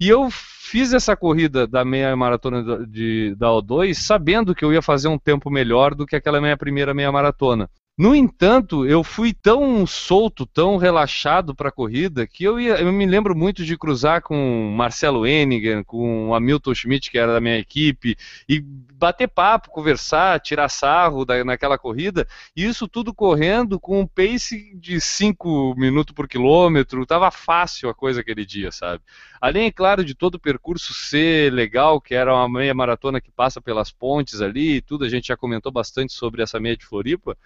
E 0.00 0.08
eu 0.08 0.28
fiz 0.30 0.92
essa 0.92 1.16
corrida 1.16 1.66
da 1.66 1.84
meia 1.84 2.14
maratona 2.16 2.86
de, 2.86 3.34
da 3.36 3.48
O2 3.48 3.94
sabendo 3.94 4.54
que 4.54 4.64
eu 4.64 4.72
ia 4.72 4.80
fazer 4.80 5.08
um 5.08 5.18
tempo 5.18 5.50
melhor 5.50 5.94
do 5.96 6.06
que 6.06 6.14
aquela 6.14 6.40
minha 6.40 6.56
primeira 6.56 6.94
meia 6.94 7.10
maratona. 7.10 7.68
No 7.98 8.14
entanto, 8.14 8.86
eu 8.86 9.04
fui 9.04 9.34
tão 9.34 9.86
solto, 9.86 10.46
tão 10.46 10.78
relaxado 10.78 11.54
para 11.54 11.68
a 11.68 11.72
corrida, 11.72 12.26
que 12.26 12.44
eu, 12.44 12.58
ia, 12.58 12.80
eu 12.80 12.90
me 12.90 13.04
lembro 13.04 13.36
muito 13.36 13.62
de 13.62 13.76
cruzar 13.76 14.22
com 14.22 14.72
Marcelo 14.74 15.26
Hennigan, 15.26 15.84
com 15.84 16.34
Hamilton 16.34 16.74
Schmidt, 16.74 17.10
que 17.10 17.18
era 17.18 17.34
da 17.34 17.42
minha 17.42 17.58
equipe, 17.58 18.16
e 18.48 18.64
bater 19.00 19.28
papo, 19.28 19.70
conversar, 19.70 20.38
tirar 20.40 20.68
sarro 20.68 21.24
da, 21.24 21.42
naquela 21.42 21.78
corrida, 21.78 22.28
e 22.54 22.66
isso 22.66 22.86
tudo 22.86 23.14
correndo 23.14 23.80
com 23.80 23.98
um 23.98 24.06
pace 24.06 24.76
de 24.76 25.00
5 25.00 25.74
minutos 25.74 26.14
por 26.14 26.28
quilômetro, 26.28 27.06
tava 27.06 27.30
fácil 27.30 27.88
a 27.88 27.94
coisa 27.94 28.20
aquele 28.20 28.44
dia, 28.44 28.70
sabe? 28.70 29.02
Além, 29.40 29.68
é 29.68 29.72
claro, 29.72 30.04
de 30.04 30.14
todo 30.14 30.34
o 30.34 30.38
percurso 30.38 30.92
ser 30.92 31.50
legal, 31.50 31.98
que 31.98 32.14
era 32.14 32.34
uma 32.34 32.46
meia 32.46 32.74
maratona 32.74 33.22
que 33.22 33.30
passa 33.30 33.58
pelas 33.58 33.90
pontes 33.90 34.42
ali 34.42 34.76
e 34.76 34.82
tudo, 34.82 35.06
a 35.06 35.08
gente 35.08 35.28
já 35.28 35.36
comentou 35.36 35.72
bastante 35.72 36.12
sobre 36.12 36.42
essa 36.42 36.60
meia 36.60 36.76
de 36.76 36.84
Floripa, 36.84 37.38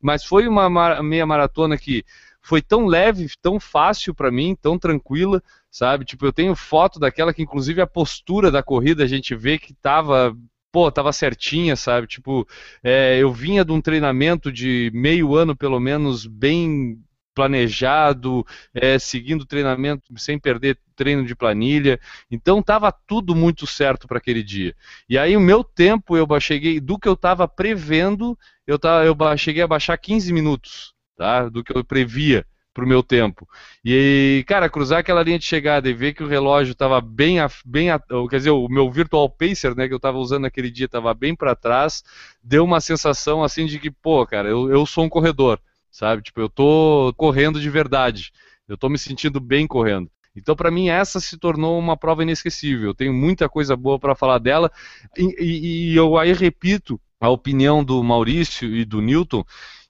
mas 0.00 0.24
foi 0.24 0.48
uma 0.48 0.70
meia 1.02 1.26
maratona 1.26 1.76
que 1.76 2.02
foi 2.40 2.62
tão 2.62 2.86
leve, 2.86 3.28
tão 3.40 3.60
fácil 3.60 4.14
para 4.14 4.30
mim, 4.30 4.56
tão 4.60 4.78
tranquila, 4.78 5.42
sabe? 5.70 6.06
Tipo, 6.06 6.24
eu 6.24 6.32
tenho 6.32 6.56
foto 6.56 6.98
daquela 6.98 7.34
que 7.34 7.42
inclusive 7.42 7.82
a 7.82 7.86
postura 7.86 8.50
da 8.50 8.62
corrida 8.62 9.04
a 9.04 9.06
gente 9.06 9.34
vê 9.34 9.58
que 9.58 9.74
tava 9.74 10.34
pô, 10.72 10.90
tava 10.90 11.12
certinha, 11.12 11.76
sabe? 11.76 12.06
Tipo, 12.06 12.48
é, 12.82 13.18
eu 13.18 13.30
vinha 13.32 13.64
de 13.64 13.72
um 13.72 13.80
treinamento 13.80 14.50
de 14.50 14.90
meio 14.94 15.36
ano, 15.36 15.54
pelo 15.54 15.78
menos, 15.78 16.26
bem 16.26 16.98
planejado, 17.34 18.44
é, 18.74 18.98
seguindo 18.98 19.46
treinamento 19.46 20.04
sem 20.18 20.38
perder 20.38 20.78
treino 20.96 21.24
de 21.24 21.34
planilha. 21.34 22.00
Então 22.30 22.60
estava 22.60 22.92
tudo 22.92 23.34
muito 23.34 23.66
certo 23.66 24.06
para 24.08 24.18
aquele 24.18 24.42
dia. 24.42 24.74
E 25.08 25.18
aí 25.18 25.36
o 25.36 25.40
meu 25.40 25.62
tempo 25.64 26.16
eu 26.16 26.26
cheguei 26.40 26.80
do 26.80 26.98
que 26.98 27.08
eu 27.08 27.14
estava 27.14 27.46
prevendo, 27.48 28.38
eu, 28.66 28.78
tava, 28.78 29.04
eu 29.04 29.16
cheguei 29.38 29.62
a 29.62 29.68
baixar 29.68 29.96
15 29.96 30.32
minutos, 30.32 30.94
tá? 31.16 31.48
Do 31.48 31.64
que 31.64 31.76
eu 31.76 31.84
previa 31.84 32.46
pro 32.72 32.86
meu 32.86 33.02
tempo. 33.02 33.48
E, 33.84 34.44
cara, 34.46 34.68
cruzar 34.68 35.00
aquela 35.00 35.22
linha 35.22 35.38
de 35.38 35.44
chegada 35.44 35.88
e 35.88 35.92
ver 35.92 36.14
que 36.14 36.22
o 36.22 36.26
relógio 36.26 36.72
estava 36.72 37.00
bem, 37.00 37.36
bem, 37.64 37.88
quer 38.30 38.36
dizer, 38.36 38.50
o 38.50 38.68
meu 38.68 38.90
virtual 38.90 39.28
pacer, 39.28 39.76
né, 39.76 39.86
que 39.86 39.92
eu 39.92 39.98
estava 39.98 40.18
usando 40.18 40.42
naquele 40.42 40.70
dia, 40.70 40.86
estava 40.86 41.12
bem 41.14 41.34
para 41.34 41.54
trás, 41.54 42.02
deu 42.42 42.64
uma 42.64 42.80
sensação 42.80 43.42
assim 43.42 43.66
de 43.66 43.78
que, 43.78 43.90
pô, 43.90 44.26
cara, 44.26 44.48
eu, 44.48 44.70
eu 44.70 44.86
sou 44.86 45.04
um 45.04 45.08
corredor, 45.08 45.60
sabe? 45.90 46.22
Tipo, 46.22 46.40
eu 46.40 46.48
tô 46.48 47.12
correndo 47.16 47.60
de 47.60 47.68
verdade. 47.68 48.32
Eu 48.68 48.76
tô 48.76 48.88
me 48.88 48.98
sentindo 48.98 49.40
bem 49.40 49.66
correndo. 49.66 50.10
Então, 50.34 50.56
para 50.56 50.70
mim, 50.70 50.88
essa 50.88 51.20
se 51.20 51.36
tornou 51.36 51.78
uma 51.78 51.96
prova 51.96 52.22
inesquecível. 52.22 52.88
Eu 52.88 52.94
tenho 52.94 53.12
muita 53.12 53.48
coisa 53.48 53.76
boa 53.76 53.98
para 53.98 54.14
falar 54.14 54.38
dela. 54.38 54.70
E, 55.16 55.36
e, 55.38 55.92
e 55.92 55.96
eu 55.96 56.16
aí 56.16 56.32
repito 56.32 56.98
a 57.20 57.28
opinião 57.28 57.84
do 57.84 58.02
Maurício 58.02 58.74
e 58.74 58.84
do 58.84 59.00
Newton, 59.00 59.44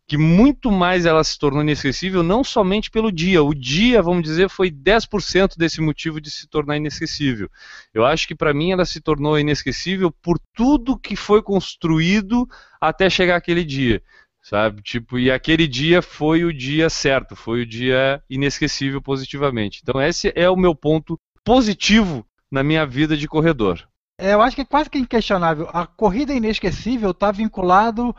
que 0.07 0.19
muito 0.19 0.71
mais 0.71 1.07
ela 1.07 1.23
se 1.25 1.39
tornou 1.39 1.63
inesquecível, 1.63 2.23
não 2.23 2.45
somente 2.45 2.91
pelo 2.91 3.11
dia. 3.11 3.43
O 3.43 3.55
dia, 3.55 4.03
vamos 4.03 4.23
dizer, 4.23 4.49
foi 4.51 4.71
10% 4.71 5.57
desse 5.57 5.81
motivo 5.81 6.21
de 6.21 6.31
se 6.31 6.47
tornar 6.49 6.77
inesquecível. 6.77 7.49
Eu 7.95 8.05
acho 8.05 8.27
que 8.27 8.35
para 8.35 8.53
mim 8.53 8.73
ela 8.73 8.85
se 8.85 9.01
tornou 9.01 9.39
inesquecível 9.39 10.11
por 10.11 10.39
tudo 10.55 10.99
que 10.99 11.17
foi 11.17 11.43
construído 11.43 12.47
até 12.81 13.09
chegar 13.09 13.37
aquele 13.37 13.65
dia. 13.65 14.03
Sabe? 14.43 14.83
Tipo, 14.83 15.19
e 15.19 15.31
aquele 15.31 15.69
dia 15.69 16.03
foi 16.03 16.45
o 16.45 16.53
dia 16.53 16.91
certo, 16.91 17.37
foi 17.37 17.63
o 17.63 17.67
dia 17.67 18.21
inesquecível 18.29 19.01
positivamente. 19.01 19.81
Então 19.83 20.03
esse 20.03 20.33
é 20.35 20.51
o 20.51 20.57
meu 20.57 20.75
ponto 20.75 21.19
positivo 21.45 22.27
na 22.51 22.63
minha 22.63 22.85
vida 22.85 23.17
de 23.17 23.29
corredor. 23.29 23.89
É, 24.19 24.35
eu 24.35 24.43
acho 24.43 24.57
que 24.57 24.63
é 24.63 24.65
quase 24.65 24.91
que 24.91 24.99
inquestionável. 24.99 25.69
A 25.73 25.87
corrida 25.87 26.35
inesquecível 26.35 27.13
está 27.13 27.31
vinculado 27.31 28.15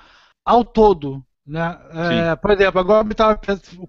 ao 0.45 0.65
todo, 0.65 1.23
né? 1.45 1.77
É, 2.31 2.35
por 2.35 2.51
exemplo, 2.51 2.79
agora 2.79 3.05
eu 3.05 3.11
estava 3.11 3.39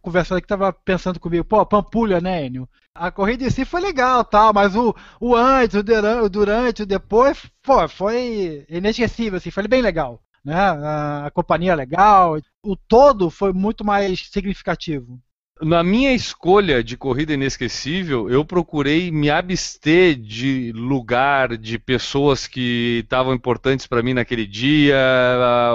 conversando 0.02 0.38
aqui, 0.38 0.44
estava 0.44 0.72
pensando 0.72 1.20
comigo, 1.20 1.44
pô, 1.44 1.64
Pampulha, 1.64 2.20
né, 2.20 2.46
Enio? 2.46 2.68
A 2.94 3.10
corrida 3.10 3.44
em 3.44 3.50
si 3.50 3.64
foi 3.64 3.80
legal, 3.80 4.24
tal, 4.24 4.52
mas 4.52 4.76
o, 4.76 4.94
o 5.20 5.34
antes, 5.34 5.76
o 5.76 6.28
durante, 6.28 6.82
o 6.82 6.86
depois, 6.86 7.38
pô, 7.62 7.88
foi 7.88 8.64
inesquecível, 8.68 9.36
assim, 9.38 9.50
foi 9.50 9.66
bem 9.66 9.82
legal. 9.82 10.20
Né? 10.44 10.54
A, 10.54 11.26
a 11.26 11.30
companhia 11.30 11.74
legal, 11.74 12.38
o 12.62 12.76
todo 12.76 13.30
foi 13.30 13.52
muito 13.52 13.84
mais 13.84 14.28
significativo. 14.30 15.18
Na 15.62 15.84
minha 15.84 16.12
escolha 16.12 16.82
de 16.82 16.96
corrida 16.96 17.32
inesquecível, 17.32 18.28
eu 18.28 18.44
procurei 18.44 19.10
me 19.12 19.30
abster 19.30 20.16
de 20.16 20.72
lugar, 20.72 21.56
de 21.56 21.78
pessoas 21.78 22.48
que 22.48 23.00
estavam 23.04 23.32
importantes 23.32 23.86
para 23.86 24.02
mim 24.02 24.14
naquele 24.14 24.46
dia, 24.48 24.96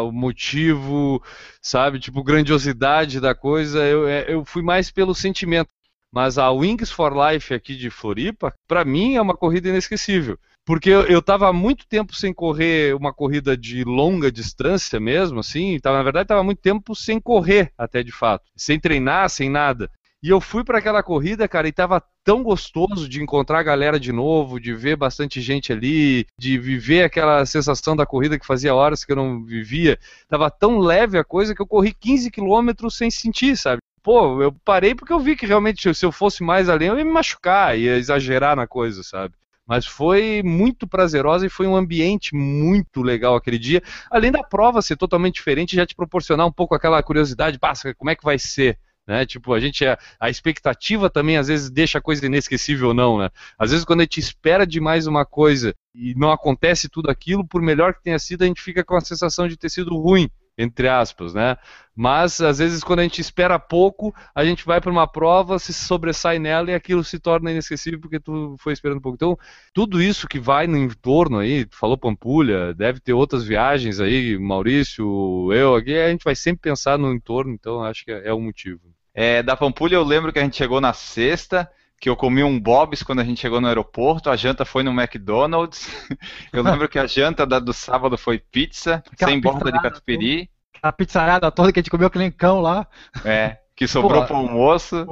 o 0.04 0.12
motivo, 0.12 1.24
sabe, 1.62 1.98
tipo, 1.98 2.22
grandiosidade 2.22 3.22
da 3.22 3.34
coisa. 3.34 3.80
Eu, 3.86 4.08
é, 4.08 4.26
eu 4.28 4.44
fui 4.44 4.62
mais 4.62 4.92
pelo 4.92 5.16
sentimento. 5.16 5.70
Mas 6.12 6.38
a 6.38 6.52
Wings 6.52 6.92
for 6.92 7.14
Life 7.14 7.54
aqui 7.54 7.76
de 7.76 7.90
Floripa, 7.90 8.54
para 8.68 8.84
mim 8.84 9.16
é 9.16 9.22
uma 9.22 9.38
corrida 9.38 9.70
inesquecível. 9.70 10.38
Porque 10.70 10.92
eu 10.92 11.18
estava 11.18 11.52
muito 11.52 11.88
tempo 11.88 12.16
sem 12.16 12.32
correr 12.32 12.96
uma 12.96 13.12
corrida 13.12 13.58
de 13.58 13.84
longa 13.84 14.32
distância 14.32 15.00
mesmo, 15.00 15.40
assim, 15.40 15.80
tava, 15.80 15.98
na 15.98 16.04
verdade 16.04 16.26
estava 16.26 16.44
muito 16.44 16.62
tempo 16.62 16.94
sem 16.94 17.20
correr 17.20 17.74
até 17.76 18.04
de 18.04 18.12
fato, 18.12 18.46
sem 18.56 18.80
treinar, 18.80 19.32
sem 19.32 19.50
nada. 19.50 19.90
E 20.22 20.30
eu 20.30 20.40
fui 20.40 20.64
para 20.64 20.78
aquela 20.78 21.02
corrida, 21.02 21.48
cara, 21.48 21.68
e 21.68 21.72
tava 21.72 22.04
tão 22.24 22.44
gostoso 22.44 23.10
de 23.10 23.20
encontrar 23.20 23.58
a 23.58 23.64
galera 23.64 24.00
de 24.00 24.12
novo, 24.12 24.60
de 24.60 24.72
ver 24.76 24.96
bastante 24.96 25.42
gente 25.42 25.74
ali, 25.74 26.28
de 26.38 26.60
viver 26.60 27.04
aquela 27.04 27.44
sensação 27.48 27.96
da 27.96 28.06
corrida 28.06 28.38
que 28.38 28.46
fazia 28.46 28.76
horas 28.76 29.04
que 29.04 29.12
eu 29.12 29.16
não 29.16 29.44
vivia. 29.44 29.98
Tava 30.28 30.52
tão 30.52 30.78
leve 30.78 31.18
a 31.18 31.24
coisa 31.24 31.56
que 31.56 31.62
eu 31.64 31.68
corri 31.68 31.96
15 32.00 32.30
quilômetros 32.30 32.96
sem 32.96 33.10
sentir, 33.10 33.58
sabe? 33.58 33.80
Pô, 34.04 34.40
eu 34.40 34.54
parei 34.64 34.94
porque 34.94 35.14
eu 35.14 35.20
vi 35.20 35.36
que 35.36 35.48
realmente 35.48 35.92
se 35.96 36.06
eu 36.06 36.12
fosse 36.12 36.44
mais 36.44 36.70
além 36.70 36.90
eu 36.90 36.98
ia 37.00 37.04
me 37.04 37.12
machucar, 37.12 37.76
ia 37.76 37.98
exagerar 37.98 38.56
na 38.56 38.68
coisa, 38.68 39.02
sabe? 39.02 39.34
Mas 39.70 39.86
foi 39.86 40.42
muito 40.44 40.88
prazerosa 40.88 41.46
e 41.46 41.50
foi 41.50 41.68
um 41.68 41.76
ambiente 41.76 42.34
muito 42.34 43.04
legal 43.04 43.36
aquele 43.36 43.60
dia. 43.60 43.84
Além 44.10 44.32
da 44.32 44.42
prova 44.42 44.82
ser 44.82 44.98
totalmente 44.98 45.36
diferente, 45.36 45.76
já 45.76 45.86
te 45.86 45.94
proporcionar 45.94 46.48
um 46.48 46.52
pouco 46.52 46.74
aquela 46.74 47.04
curiosidade, 47.04 47.60
passa, 47.60 47.94
como 47.94 48.10
é 48.10 48.16
que 48.16 48.24
vai 48.24 48.40
ser? 48.40 48.80
Né? 49.08 49.28
Tipo, 49.28 49.54
a 49.54 49.60
gente 49.60 49.86
a, 49.86 49.96
a, 50.20 50.28
expectativa 50.28 51.08
também 51.08 51.38
às 51.38 51.48
vezes 51.48 51.70
deixa 51.70 52.00
a 52.00 52.02
coisa 52.02 52.26
inesquecível 52.26 52.88
ou 52.88 52.94
não, 52.96 53.20
né? 53.20 53.30
Às 53.60 53.70
vezes 53.70 53.86
quando 53.86 54.00
a 54.00 54.04
gente 54.04 54.20
espera 54.20 54.66
demais 54.66 55.06
uma 55.06 55.24
coisa 55.24 55.76
e 55.94 56.16
não 56.16 56.32
acontece 56.32 56.90
tudo 56.90 57.10
aquilo, 57.10 57.48
por 57.48 57.62
melhor 57.62 57.94
que 57.94 58.02
tenha 58.02 58.18
sido, 58.18 58.44
a 58.44 58.48
gente 58.48 58.62
fica 58.62 58.84
com 58.84 58.96
a 58.96 59.02
sensação 59.02 59.48
de 59.48 59.56
ter 59.56 59.70
sido 59.70 59.96
ruim 59.96 60.28
entre 60.60 60.90
aspas, 60.90 61.34
né? 61.34 61.56
Mas 61.96 62.42
às 62.42 62.60
vezes 62.60 62.84
quando 62.84 63.00
a 63.00 63.04
gente 63.04 63.22
espera 63.22 63.58
pouco, 63.58 64.14
a 64.36 64.44
gente 64.44 64.66
vai 64.66 64.82
para 64.82 64.92
uma 64.92 65.08
prova, 65.08 65.58
se 65.58 65.74
sobressai 65.74 66.38
nela 66.38 66.70
e 66.70 66.74
aquilo 66.74 67.02
se 67.02 67.18
torna 67.18 67.50
inesquecível 67.50 68.00
porque 68.00 68.20
tu 68.20 68.56
foi 68.60 68.74
esperando 68.74 69.02
pouco. 69.02 69.16
Então, 69.16 69.38
tudo 69.74 70.02
isso 70.02 70.28
que 70.28 70.38
vai 70.38 70.68
no 70.68 70.78
entorno 70.78 71.40
aí, 71.40 71.66
tu 71.66 71.78
falou 71.78 71.98
Pampulha, 71.98 72.74
deve 72.74 73.00
ter 73.00 73.14
outras 73.14 73.46
viagens 73.46 74.02
aí, 74.02 74.38
Maurício, 74.38 75.52
eu 75.54 75.76
aqui, 75.76 75.98
a 75.98 76.10
gente 76.10 76.24
vai 76.24 76.36
sempre 76.36 76.62
pensar 76.62 76.98
no 76.98 77.14
entorno, 77.14 77.54
então 77.54 77.82
acho 77.82 78.04
que 78.04 78.12
é, 78.12 78.28
é 78.28 78.34
o 78.34 78.42
motivo. 78.42 78.82
É, 79.14 79.42
da 79.42 79.56
Pampulha 79.56 79.96
eu 79.96 80.04
lembro 80.04 80.34
que 80.34 80.40
a 80.40 80.44
gente 80.44 80.58
chegou 80.58 80.82
na 80.82 80.92
sexta, 80.94 81.70
que 82.00 82.10
eu 82.10 82.16
comi 82.16 82.44
um 82.44 82.60
Bob's 82.60 83.04
quando 83.04 83.20
a 83.20 83.24
gente 83.24 83.42
chegou 83.42 83.60
no 83.60 83.68
aeroporto, 83.68 84.30
a 84.30 84.36
janta 84.36 84.64
foi 84.64 84.84
no 84.84 84.92
McDonald's. 84.92 85.90
Eu 86.54 86.64
lembro 86.64 86.88
que 86.88 86.98
a 86.98 87.06
janta 87.06 87.46
da, 87.46 87.60
do 87.60 87.74
sábado 87.74 88.18
foi 88.18 88.40
pizza, 88.40 89.04
Aquela 89.12 89.32
sem 89.32 89.42
borda 89.42 89.72
de 89.72 89.82
catupiry. 89.82 90.50
A 90.82 90.94
pizzarada 90.94 91.52
toda 91.52 91.74
que 91.74 91.80
a 91.80 91.82
gente 91.82 91.92
comeu 91.92 92.08
aquele 92.08 92.32
cão 92.32 92.62
lá. 92.62 92.88
É, 93.26 93.58
que 93.76 93.86
sobrou 93.86 94.26
para 94.26 94.34
o 94.34 94.40
almoço. 94.40 95.06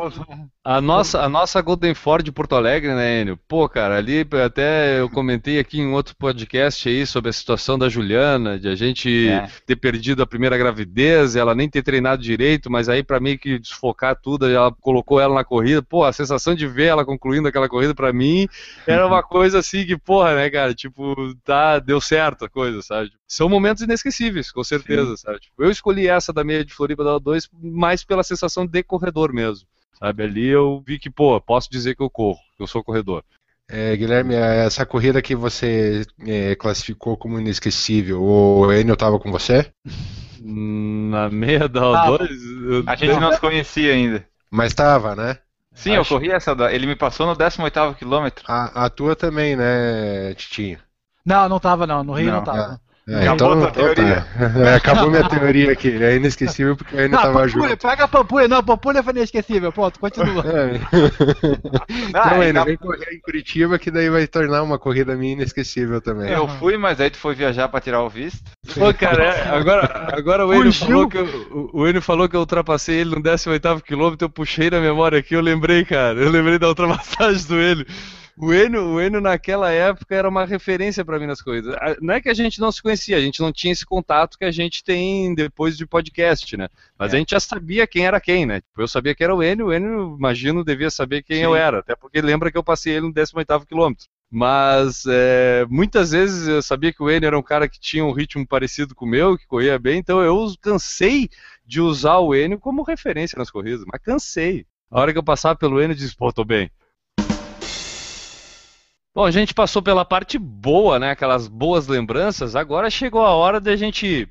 A 0.70 0.82
nossa, 0.82 1.22
a 1.22 1.30
nossa 1.30 1.62
Golden 1.62 1.94
Ford 1.94 2.26
de 2.26 2.30
Porto 2.30 2.54
Alegre, 2.54 2.94
né, 2.94 3.22
Enio? 3.22 3.40
Pô, 3.48 3.70
cara, 3.70 3.96
ali 3.96 4.28
até 4.46 5.00
eu 5.00 5.10
comentei 5.10 5.60
aqui 5.60 5.80
em 5.80 5.94
outro 5.94 6.14
podcast 6.18 6.90
aí 6.90 7.06
sobre 7.08 7.30
a 7.30 7.34
situação 7.34 7.80
da 7.80 7.88
Juliana, 7.88 8.60
de 8.60 8.68
a 8.68 8.76
gente 8.76 9.30
é. 9.30 9.48
ter 9.66 9.78
perdido 9.78 10.22
a 10.22 10.28
primeira 10.28 10.58
gravidez, 10.58 11.38
ela 11.38 11.56
nem 11.56 11.70
ter 11.70 11.84
treinado 11.84 12.22
direito, 12.22 12.70
mas 12.70 12.90
aí 12.90 13.02
para 13.02 13.18
mim 13.18 13.38
que 13.38 13.58
desfocar 13.58 14.18
tudo, 14.18 14.46
ela 14.46 14.70
colocou 14.82 15.22
ela 15.22 15.36
na 15.36 15.46
corrida. 15.46 15.82
Pô, 15.82 16.04
a 16.04 16.12
sensação 16.12 16.54
de 16.54 16.68
ver 16.68 16.88
ela 16.88 17.06
concluindo 17.06 17.48
aquela 17.48 17.70
corrida 17.70 17.96
para 17.96 18.12
mim 18.12 18.46
era 18.86 19.08
uma 19.08 19.24
coisa 19.24 19.60
assim 19.60 19.86
que, 19.86 19.98
porra, 19.98 20.36
né, 20.36 20.50
cara? 20.50 20.76
Tipo, 20.76 21.34
tá, 21.46 21.80
deu 21.80 22.02
certo 22.02 22.44
a 22.44 22.50
coisa, 22.50 22.82
sabe? 22.82 23.10
São 23.26 23.48
momentos 23.48 23.84
inesquecíveis, 23.84 24.52
com 24.52 24.66
certeza, 24.66 25.12
Sim. 25.12 25.24
sabe? 25.28 25.40
Tipo, 25.40 25.64
eu 25.64 25.72
escolhi 25.72 26.10
essa 26.10 26.34
da 26.34 26.44
meia 26.44 26.66
de 26.66 26.74
Floripa 26.74 27.06
da 27.06 27.18
2 27.18 27.50
mais 27.54 28.04
pela 28.04 28.22
sensação 28.22 28.68
de 28.68 28.84
corredor 28.84 29.32
mesmo. 29.32 29.66
Sabe, 30.00 30.24
ali 30.24 30.48
eu 30.48 30.84
vi 30.86 31.00
que, 31.00 31.10
pô, 31.10 31.40
posso 31.42 31.70
dizer 31.70 31.96
que 31.96 32.04
eu 32.04 32.10
corro, 32.10 32.38
que 32.56 32.62
eu 32.62 32.68
sou 32.68 32.84
corredor. 32.84 33.24
É, 33.70 33.96
Guilherme, 33.96 34.34
essa 34.34 34.86
corrida 34.86 35.22
que 35.22 35.36
você 35.36 36.06
é, 36.26 36.56
classificou 36.56 37.18
como 37.18 37.40
inesquecível, 37.40 38.24
o 38.24 38.72
Enio 38.72 38.94
estava 38.94 39.20
com 39.20 39.32
você? 39.32 39.72
Na 40.40 41.30
meia 41.30 41.68
da 41.68 41.82
O2? 41.82 42.84
A 42.88 42.96
gente 42.96 43.20
não 43.20 43.34
se 43.34 43.40
conhecia 43.40 43.94
ainda. 43.94 44.26
Mas 44.50 44.68
estava, 44.68 45.16
né? 45.16 45.40
Sim, 45.74 45.96
Acho... 45.96 46.14
eu 46.14 46.20
corri 46.20 46.32
essa. 46.32 46.56
Da... 46.56 46.72
Ele 46.72 46.88
me 46.88 46.96
passou 46.96 47.28
no 47.28 47.36
18 47.36 47.96
quilômetro. 47.98 48.46
A, 48.48 48.86
a 48.86 48.90
tua 48.90 49.16
também, 49.16 49.56
né, 49.56 50.34
Titinho? 50.36 50.80
Não, 51.26 51.50
não 51.50 51.60
tava 51.60 51.86
não. 51.86 52.04
No 52.04 52.14
Rio 52.14 52.28
não, 52.28 52.38
não 52.38 52.44
tava. 52.44 52.82
É, 53.10 53.28
Acabou 53.30 53.34
então, 53.56 53.64
a 53.64 53.72
tua 53.72 53.92
então 53.94 53.96
tá. 54.06 54.60
É, 54.70 54.76
acabou 54.76 55.10
minha 55.10 55.30
teoria 55.30 55.72
aqui. 55.72 55.90
É 56.04 56.18
inesquecível 56.18 56.76
porque 56.76 56.94
eu 56.94 57.00
ainda 57.00 57.16
Não, 57.16 57.24
tava 57.24 57.40
Pampulha, 57.46 57.70
junto. 57.70 57.78
pega 57.88 58.04
a 58.04 58.08
Pampulha. 58.08 58.48
Não, 58.50 58.62
Pampulha 58.64 59.02
foi 59.02 59.14
inesquecível. 59.14 59.72
Pronto, 59.72 59.98
continua. 59.98 60.44
É. 60.46 60.80
Ah, 62.14 62.28
Então, 62.28 62.44
e 62.44 62.46
ainda 62.48 62.66
vem 62.66 62.76
correr 62.78 63.14
em 63.14 63.20
Curitiba, 63.22 63.80
que 63.80 63.90
daí 63.90 64.10
vai 64.10 64.28
tornar 64.28 64.62
uma 64.64 64.78
corrida 64.78 65.16
minha 65.16 65.34
inesquecível 65.34 66.02
também. 66.02 66.32
Eu 66.32 66.48
fui, 66.48 66.78
mas 66.78 67.00
aí 67.00 67.10
tu 67.10 67.18
foi 67.18 67.34
viajar 67.34 67.70
pra 67.70 67.80
tirar 67.80 68.04
o 68.04 68.10
visto. 68.10 68.44
Pô, 68.74 68.94
cara, 68.94 69.24
é, 69.24 69.48
agora, 69.56 70.10
agora 70.14 70.46
o 70.46 70.54
Enio 70.54 70.74
falou, 70.74 71.08
que 71.08 71.18
eu, 71.18 71.70
o- 71.74 71.88
Enio 71.88 72.02
falou 72.02 72.28
que 72.28 72.36
eu 72.36 72.42
ultrapassei 72.42 72.98
ele 73.00 73.12
no 73.12 73.22
18º 73.22 73.82
quilômetro, 73.82 74.26
eu 74.26 74.30
puxei 74.30 74.70
na 74.70 74.82
memória 74.82 75.20
aqui, 75.20 75.34
eu 75.34 75.42
lembrei, 75.42 75.86
cara, 75.86 76.20
eu 76.20 76.30
lembrei 76.30 76.60
da 76.60 76.68
ultrapassagem 76.68 77.46
do 77.48 77.56
Enio. 77.62 77.86
O 78.40 78.54
Enio, 78.54 78.98
o 78.98 79.22
naquela 79.22 79.72
época 79.72 80.14
era 80.16 80.30
uma 80.30 80.46
referência 80.46 81.04
pra 81.04 81.18
mim 81.18 81.26
nas 81.26 81.42
coisas. 81.42 81.76
Não 82.00 82.14
é 82.14 82.22
que 82.22 82.30
a 82.30 82.36
gente 82.36 82.60
não 82.60 82.72
se 82.72 82.84
conhecia, 82.84 83.18
a 83.18 83.20
gente 83.20 83.40
não 83.42 83.52
tinha 83.52 83.74
esse 83.74 83.84
contato 83.84 84.38
que 84.38 84.46
a 84.46 84.52
gente 84.52 84.84
tem 84.84 85.34
depois 85.34 85.76
de 85.76 85.88
podcast, 85.88 86.56
né? 86.56 86.70
Mas 87.00 87.14
É. 87.14 87.16
a 87.16 87.20
gente 87.20 87.32
já 87.32 87.40
sabia 87.40 87.88
quem 87.88 88.06
era 88.06 88.22
quem, 88.22 88.46
né? 88.46 88.62
Tipo, 88.62 88.82
eu 88.82 88.88
sabia 88.88 89.16
que 89.16 89.24
era 89.24 89.34
o 89.36 89.42
Enio, 89.42 89.68
o 89.68 89.74
Enio, 89.74 90.16
imagino, 90.20 90.64
devia 90.64 90.92
saber 90.92 91.24
quem 91.24 91.38
Sim. 91.38 91.44
eu 91.46 91.56
era, 91.56 91.80
até 91.80 91.96
porque 91.96 92.22
lembra 92.22 92.52
que 92.52 92.58
eu 92.58 92.64
passei 92.64 92.94
ele 92.94 93.08
no 93.08 93.14
18º 93.14 93.66
quilômetro. 93.66 94.06
Mas 94.30 95.04
é, 95.08 95.66
muitas 95.68 96.12
vezes 96.12 96.48
eu 96.48 96.62
sabia 96.62 96.94
que 96.94 97.02
o 97.02 97.10
Enio 97.10 97.26
era 97.28 97.40
um 97.40 97.44
cara 97.44 97.68
que 97.68 97.80
tinha 97.80 98.06
um 98.06 98.12
ritmo 98.12 98.46
parecido 98.46 98.94
com 98.94 99.06
o 99.06 99.10
meu, 99.10 99.36
que 99.36 99.48
corria 99.48 99.80
bem, 99.80 99.98
então 99.98 100.22
eu 100.22 100.54
cansei 100.62 101.28
de 101.66 101.82
usar 101.82 102.18
o 102.20 102.36
Enio 102.36 102.60
como 102.60 102.84
referência 102.84 103.38
nas 103.40 103.50
corridas, 103.50 103.84
mas 103.92 104.00
cansei. 104.00 104.64
A 104.92 105.02
hora 105.02 105.12
que 105.12 105.18
eu 105.18 105.24
passava 105.24 105.56
pelo 105.58 105.82
Enio, 105.82 105.94
eu 105.94 105.98
disse, 105.98 106.16
pô, 106.16 106.32
tô 106.32 106.46
bem. 106.46 106.70
Bom, 109.18 109.26
a 109.26 109.32
gente 109.32 109.52
passou 109.52 109.82
pela 109.82 110.06
parte 110.06 110.38
boa, 110.38 111.00
né? 111.00 111.10
Aquelas 111.10 111.48
boas 111.48 111.88
lembranças. 111.88 112.56
Agora 112.56 112.88
chegou 112.88 113.26
a 113.26 113.34
hora 113.34 113.60
da 113.60 113.76
gente 113.76 114.30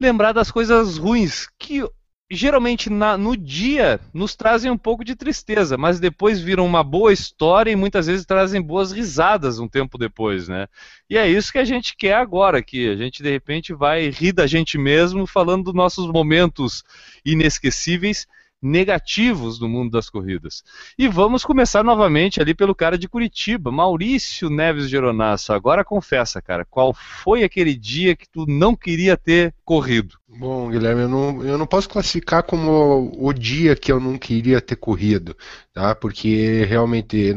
lembrar 0.00 0.32
das 0.32 0.50
coisas 0.50 0.96
ruins 0.96 1.46
que 1.58 1.86
geralmente 2.30 2.88
na- 2.88 3.18
no 3.18 3.36
dia 3.36 4.00
nos 4.14 4.34
trazem 4.34 4.70
um 4.70 4.78
pouco 4.78 5.04
de 5.04 5.14
tristeza, 5.14 5.76
mas 5.76 6.00
depois 6.00 6.40
viram 6.40 6.64
uma 6.64 6.82
boa 6.82 7.12
história 7.12 7.70
e 7.70 7.76
muitas 7.76 8.06
vezes 8.06 8.24
trazem 8.24 8.62
boas 8.62 8.90
risadas 8.90 9.58
um 9.58 9.68
tempo 9.68 9.98
depois, 9.98 10.48
né? 10.48 10.66
E 11.10 11.18
é 11.18 11.28
isso 11.28 11.52
que 11.52 11.58
a 11.58 11.64
gente 11.66 11.94
quer 11.94 12.14
agora 12.14 12.56
aqui. 12.56 12.88
A 12.88 12.96
gente 12.96 13.22
de 13.22 13.30
repente 13.30 13.74
vai 13.74 14.08
rir 14.08 14.32
da 14.32 14.46
gente 14.46 14.78
mesmo 14.78 15.26
falando 15.26 15.64
dos 15.64 15.74
nossos 15.74 16.10
momentos 16.10 16.82
inesquecíveis 17.22 18.26
negativos 18.62 19.60
no 19.60 19.68
mundo 19.68 19.90
das 19.90 20.10
corridas. 20.10 20.62
E 20.98 21.08
vamos 21.08 21.44
começar 21.44 21.82
novamente 21.82 22.40
ali 22.40 22.54
pelo 22.54 22.74
cara 22.74 22.98
de 22.98 23.08
Curitiba, 23.08 23.70
Maurício 23.70 24.50
Neves 24.50 24.88
Geronasso. 24.88 25.52
Agora 25.52 25.84
confessa, 25.84 26.42
cara, 26.42 26.64
qual 26.64 26.92
foi 26.94 27.42
aquele 27.42 27.74
dia 27.74 28.14
que 28.14 28.28
tu 28.28 28.44
não 28.46 28.76
queria 28.76 29.16
ter 29.16 29.54
corrido? 29.64 30.20
Bom, 30.28 30.70
Guilherme, 30.70 31.02
eu 31.02 31.08
não, 31.08 31.44
eu 31.44 31.58
não 31.58 31.66
posso 31.66 31.88
classificar 31.88 32.44
como 32.44 33.10
o 33.18 33.32
dia 33.32 33.74
que 33.74 33.90
eu 33.90 33.98
não 33.98 34.16
queria 34.16 34.60
ter 34.60 34.76
corrido, 34.76 35.36
tá? 35.72 35.92
Porque 35.94 36.64
realmente 36.66 37.34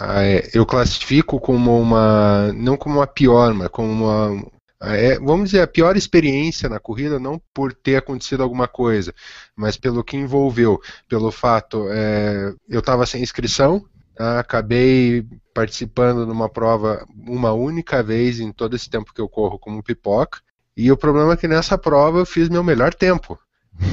é, 0.00 0.50
eu 0.54 0.64
classifico 0.64 1.38
como 1.38 1.78
uma, 1.78 2.50
não 2.54 2.78
como 2.78 2.96
uma 2.96 3.06
pior, 3.06 3.52
mas 3.52 3.68
como 3.68 3.90
uma, 3.92 4.46
é, 4.82 5.18
vamos 5.18 5.50
dizer, 5.50 5.62
a 5.62 5.66
pior 5.66 5.96
experiência 5.96 6.68
na 6.68 6.80
corrida, 6.80 7.18
não 7.18 7.40
por 7.52 7.72
ter 7.72 7.96
acontecido 7.96 8.42
alguma 8.42 8.66
coisa, 8.68 9.14
mas 9.54 9.76
pelo 9.76 10.02
que 10.04 10.16
envolveu, 10.16 10.80
pelo 11.08 11.30
fato, 11.30 11.86
é, 11.90 12.52
eu 12.68 12.80
estava 12.80 13.04
sem 13.06 13.22
inscrição, 13.22 13.84
tá? 14.14 14.40
acabei 14.40 15.26
participando 15.54 16.24
de 16.24 16.32
uma 16.32 16.48
prova 16.48 17.06
uma 17.26 17.52
única 17.52 18.02
vez 18.02 18.40
em 18.40 18.52
todo 18.52 18.74
esse 18.74 18.88
tempo 18.88 19.12
que 19.12 19.20
eu 19.20 19.28
corro 19.28 19.58
como 19.58 19.82
pipoca. 19.82 20.40
E 20.76 20.90
o 20.90 20.96
problema 20.96 21.34
é 21.34 21.36
que 21.36 21.48
nessa 21.48 21.76
prova 21.76 22.20
eu 22.20 22.26
fiz 22.26 22.48
meu 22.48 22.62
melhor 22.64 22.94
tempo. 22.94 23.38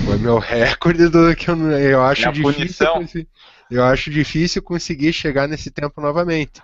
Foi 0.06 0.18
meu 0.18 0.38
recorde 0.40 1.10
do 1.10 1.36
que 1.36 1.50
eu, 1.50 1.58
eu 1.72 2.02
acho 2.04 2.26
É 2.26 2.28
a 2.28 2.32
difícil. 2.32 2.54
punição. 2.54 3.08
Eu 3.70 3.84
acho 3.84 4.10
difícil 4.10 4.62
conseguir 4.62 5.12
chegar 5.12 5.48
nesse 5.48 5.70
tempo 5.70 6.00
novamente. 6.00 6.62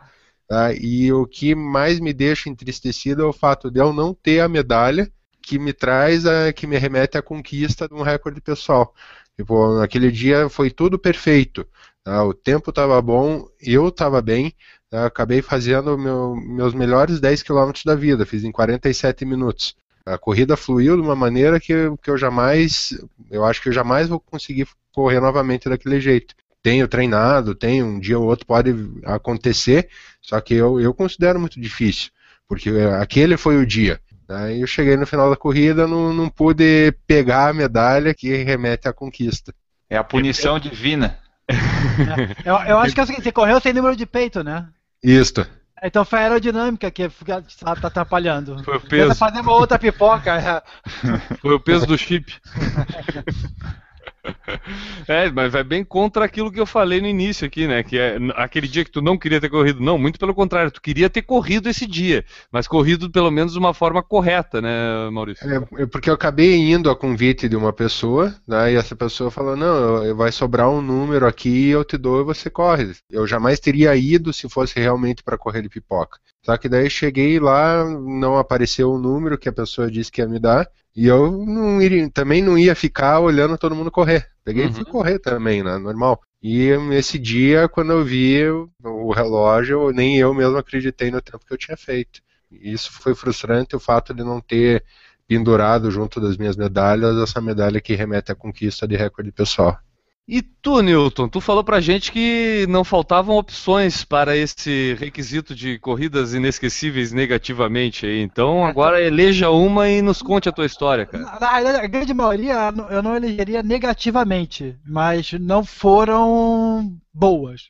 Tá? 0.48 0.74
E 0.74 1.12
o 1.14 1.26
que 1.26 1.56
mais 1.56 2.00
me 2.00 2.14
deixa 2.14 2.50
entristecido 2.50 3.24
é 3.24 3.26
o 3.26 3.34
fato 3.34 3.70
de 3.72 3.80
eu 3.80 3.94
não 3.94 4.14
ter 4.14 4.39
a 4.39 4.48
medalha 4.50 5.12
que 5.41 5.60
me 5.60 5.74
traz 5.74 6.26
a, 6.26 6.54
que 6.54 6.66
me 6.68 6.78
remete 6.78 7.18
à 7.18 7.22
conquista 7.22 7.88
de 7.88 7.94
um 7.94 8.02
recorde 8.02 8.39
pessoal. 8.41 8.94
Tipo, 9.38 9.78
naquele 9.80 10.12
dia 10.12 10.48
foi 10.50 10.70
tudo 10.72 10.98
perfeito. 11.00 11.66
tá? 12.04 12.24
O 12.24 12.34
tempo 12.34 12.70
estava 12.70 13.02
bom, 13.02 13.46
eu 13.62 13.88
estava 13.89 14.22
bem, 14.22 14.54
tá? 14.89 15.06
acabei 15.06 15.41
fazendo 15.41 15.98
meu- 15.98 16.36
meus 16.36 16.74
melhores 16.74 17.20
10 17.20 17.41
quilômetros 17.44 17.84
da 17.84 17.96
vida, 17.96 18.26
fiz 18.26 18.44
em 18.44 18.52
47 18.52 19.26
minutos. 19.26 19.76
A 20.06 20.18
corrida 20.18 20.58
fluiu 20.58 20.96
de 20.98 21.02
uma 21.02 21.16
maneira 21.16 21.60
que, 21.60 21.74
que 22.02 22.10
eu 22.10 22.18
jamais, 22.18 22.98
eu 23.32 23.46
acho 23.46 23.62
que 23.62 23.70
eu 23.70 23.74
jamais 23.74 24.08
vou 24.10 24.20
conseguir 24.20 24.68
correr 24.94 25.20
novamente 25.22 25.70
daquele 25.70 26.00
jeito. 26.00 26.36
Tenho 26.64 26.88
treinado, 26.88 27.53
tenho, 27.53 27.86
um 27.86 27.99
dia 27.99 28.18
ou 28.18 28.26
outro 28.26 28.45
pode 28.45 28.74
acontecer, 29.03 29.89
só 30.22 30.39
que 30.39 30.53
eu, 30.53 30.80
eu 30.80 30.93
considero 30.93 31.38
muito 31.38 31.59
difícil, 31.59 32.09
porque 32.47 32.70
aquele 32.99 33.36
foi 33.36 33.57
o 33.57 33.66
dia. 33.66 33.99
Aí 34.30 34.61
eu 34.61 34.68
cheguei 34.68 34.95
no 34.95 35.05
final 35.05 35.30
da 35.30 35.36
corrida, 35.36 35.86
não, 35.86 36.14
não 36.14 36.30
pude 36.30 36.93
pegar 37.05 37.49
a 37.49 37.53
medalha 37.53 38.14
que 38.14 38.34
remete 38.43 38.88
à 38.88 38.93
conquista. 38.93 39.53
É 39.89 39.97
a 39.97 40.03
punição 40.03 40.57
divina. 40.57 41.20
Eu, 42.45 42.55
eu 42.55 42.78
acho 42.80 42.93
que 42.95 43.01
é 43.01 43.03
o 43.03 43.05
seguinte, 43.05 43.24
você 43.24 43.32
correu 43.32 43.59
sem 43.59 43.74
número 43.74 43.97
de 43.97 44.05
peito, 44.05 44.41
né? 44.41 44.66
Isto. 45.03 45.45
Então 45.84 46.05
foi 46.05 46.20
a 46.20 46.22
aerodinâmica 46.24 46.89
que 46.89 47.09
fica- 47.09 47.43
tá 47.59 47.88
atrapalhando. 47.88 48.64
Foi 48.64 48.78
o 48.78 48.80
Tenta 48.80 48.89
peso, 48.89 49.16
fazer 49.16 49.41
uma 49.41 49.51
outra 49.51 49.78
pipoca. 49.78 50.64
foi 51.41 51.53
o 51.53 51.59
peso 51.59 51.86
do 51.86 51.97
chip. 51.97 52.34
É, 55.07 55.30
mas 55.30 55.51
vai 55.51 55.63
bem 55.63 55.84
contra 55.84 56.24
aquilo 56.24 56.51
que 56.51 56.59
eu 56.59 56.65
falei 56.65 57.01
no 57.01 57.07
início 57.07 57.45
aqui, 57.45 57.67
né? 57.67 57.84
Que 57.84 57.97
é 57.97 58.17
aquele 58.36 58.67
dia 58.67 58.86
que 58.86 58.91
tu 58.91 59.01
não 59.01 59.17
queria 59.17 59.39
ter 59.39 59.49
corrido. 59.49 59.82
Não, 59.82 59.97
muito 59.97 60.17
pelo 60.17 60.34
contrário, 60.34 60.71
tu 60.71 60.82
queria 60.82 61.09
ter 61.09 61.21
corrido 61.21 61.69
esse 61.69 61.86
dia, 61.86 62.24
mas 62.51 62.67
corrido 62.67 63.09
pelo 63.11 63.30
menos 63.30 63.53
de 63.53 63.59
uma 63.59 63.74
forma 63.74 64.01
correta, 64.01 64.61
né, 64.61 65.09
Maurício? 65.11 65.45
É, 65.49 65.84
é 65.84 65.86
porque 65.86 66.09
eu 66.09 66.13
acabei 66.13 66.55
indo 66.55 66.89
a 66.89 66.95
convite 66.95 67.49
de 67.49 67.55
uma 67.55 67.74
pessoa, 67.74 68.34
né, 68.47 68.74
e 68.74 68.76
essa 68.76 68.95
pessoa 68.95 69.30
falou, 69.30 69.55
não, 69.55 70.15
vai 70.15 70.32
sobrar 70.32 70.69
um 70.69 70.82
número 70.82 71.28
aqui, 71.28 71.69
eu 71.69 71.84
te 71.84 71.97
dou 71.97 72.21
e 72.21 72.26
você 72.26 72.49
corre. 72.49 72.93
Eu 73.09 73.28
jamais 73.28 73.59
teria 73.59 73.95
ido 73.95 74.32
se 74.32 74.47
fosse 74.47 74.80
realmente 74.80 75.24
para 75.24 75.38
correr 75.38 75.61
de 75.61 75.69
pipoca. 75.69 76.17
Só 76.45 76.57
que 76.57 76.69
daí 76.69 76.89
cheguei 76.89 77.39
lá, 77.39 77.86
não 77.86 78.38
apareceu 78.38 78.91
o 78.91 78.99
número 78.99 79.38
que 79.38 79.49
a 79.49 79.53
pessoa 79.53 79.89
disse 79.89 80.11
que 80.11 80.21
ia 80.21 80.28
me 80.28 80.39
dar, 80.39 80.67
e 80.96 81.08
eu 81.08 81.32
não 81.46 81.82
iria, 81.82 82.10
também 82.12 82.41
não 82.41 82.58
ia 82.58 82.76
ficar 82.76 83.20
olhando 83.20 83.58
todo 83.58 83.76
mundo 83.76 83.91
correr. 83.91 84.28
Peguei 84.44 84.66
Uhum. 84.66 84.70
e 84.70 84.74
fui 84.74 84.86
correr 84.86 85.20
também, 85.20 85.64
né, 85.64 85.78
normal. 85.78 86.22
E 86.41 86.76
nesse 86.78 87.18
dia, 87.18 87.68
quando 87.70 87.91
eu 87.94 88.04
vi 88.04 88.46
o- 88.50 88.70
o 88.84 89.12
relógio, 89.14 89.91
nem 89.91 90.18
eu 90.20 90.34
mesmo 90.34 90.58
acreditei 90.58 91.10
no 91.12 91.22
tempo 91.22 91.46
que 91.46 91.54
eu 91.54 91.58
tinha 91.58 91.78
feito. 91.78 92.22
Isso 92.52 92.91
foi 92.91 93.16
frustrante, 93.16 93.76
o 93.76 93.80
fato 93.80 94.14
de 94.14 94.24
não 94.24 94.39
ter 94.41 94.84
pendurado 95.28 95.89
junto 95.89 96.20
das 96.20 96.38
minhas 96.38 96.56
medalhas 96.56 97.18
essa 97.18 97.41
medalha 97.41 97.82
que 97.82 97.96
remete 97.96 98.32
à 98.32 98.36
conquista 98.36 98.88
de 98.88 98.96
recorde 98.96 99.32
pessoal. 99.32 99.78
E 100.26 100.41
tu, 100.41 100.82
Newton, 100.82 101.28
tu 101.28 101.41
falou 101.41 101.65
pra 101.65 101.82
gente 101.82 102.09
que 102.09 102.65
não 102.69 102.86
faltavam 102.86 103.36
opções 103.36 104.05
para 104.05 104.38
esse 104.38 104.95
requisito 104.97 105.53
de 105.53 105.78
corridas 105.80 106.34
inesquecíveis 106.34 107.11
negativamente 107.11 108.05
aí. 108.05 108.21
Então 108.21 108.65
agora 108.65 109.01
eleja 109.01 109.49
uma 109.49 109.89
e 109.89 110.01
nos 110.01 110.21
conte 110.21 110.47
a 110.47 110.51
tua 110.51 110.65
história, 110.65 111.05
cara. 111.05 111.26
A 111.26 111.88
grande 111.88 112.13
maioria 112.13 112.74
eu 112.89 113.03
não 113.03 113.17
elegeria 113.17 113.61
negativamente, 113.61 114.78
mas 114.86 115.34
não 115.34 115.63
foram 115.63 116.97
boas. 117.13 117.63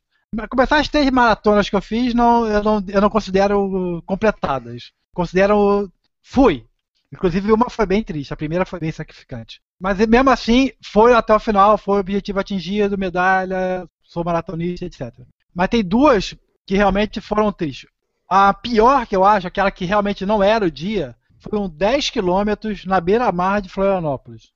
Começar 0.49 0.80
as 0.80 0.88
três 0.88 1.10
maratonas 1.10 1.70
que 1.70 1.76
eu 1.76 1.82
fiz, 1.82 2.14
não, 2.14 2.45
eu, 2.45 2.64
não, 2.64 2.84
eu 2.88 3.01
não 3.01 3.10
considero 3.10 4.01
completadas. 4.06 4.91
Considero. 5.14 5.91
Fui. 6.22 6.66
Inclusive, 7.14 7.51
uma 7.51 7.70
foi 7.70 7.86
bem 7.86 8.01
triste, 8.03 8.34
a 8.34 8.38
primeira 8.38 8.66
foi 8.66 8.80
bem 8.80 8.91
sacrificante. 8.91 9.61
Mas 9.80 9.97
mesmo 10.07 10.30
assim, 10.32 10.72
foi 10.84 11.14
até 11.14 11.34
o 11.34 11.39
final, 11.39 11.78
foi 11.78 11.97
o 11.97 11.99
objetivo 11.99 12.39
atingido, 12.39 12.97
medalha, 12.97 13.88
sou 14.01 14.24
maratonista, 14.24 14.86
etc. 14.86 15.14
Mas 15.53 15.68
tem 15.70 15.84
duas 15.84 16.36
que 16.66 16.76
realmente 16.76 17.22
foram 17.22 17.51
tristes. 17.51 17.88
A 18.28 18.51
pior 18.53 19.05
que 19.05 19.16
eu 19.16 19.24
acho, 19.24 19.45
aquela 19.47 19.70
que 19.70 19.86
realmente 19.86 20.26
não 20.26 20.41
era 20.41 20.66
o 20.66 20.72
dia, 20.72 21.16
foram 21.39 21.70
10 21.70 22.09
quilômetros 22.09 22.86
na 22.86 22.99
beira-mar 22.99 23.61
de 23.61 23.70
Florianópolis. 23.70 24.51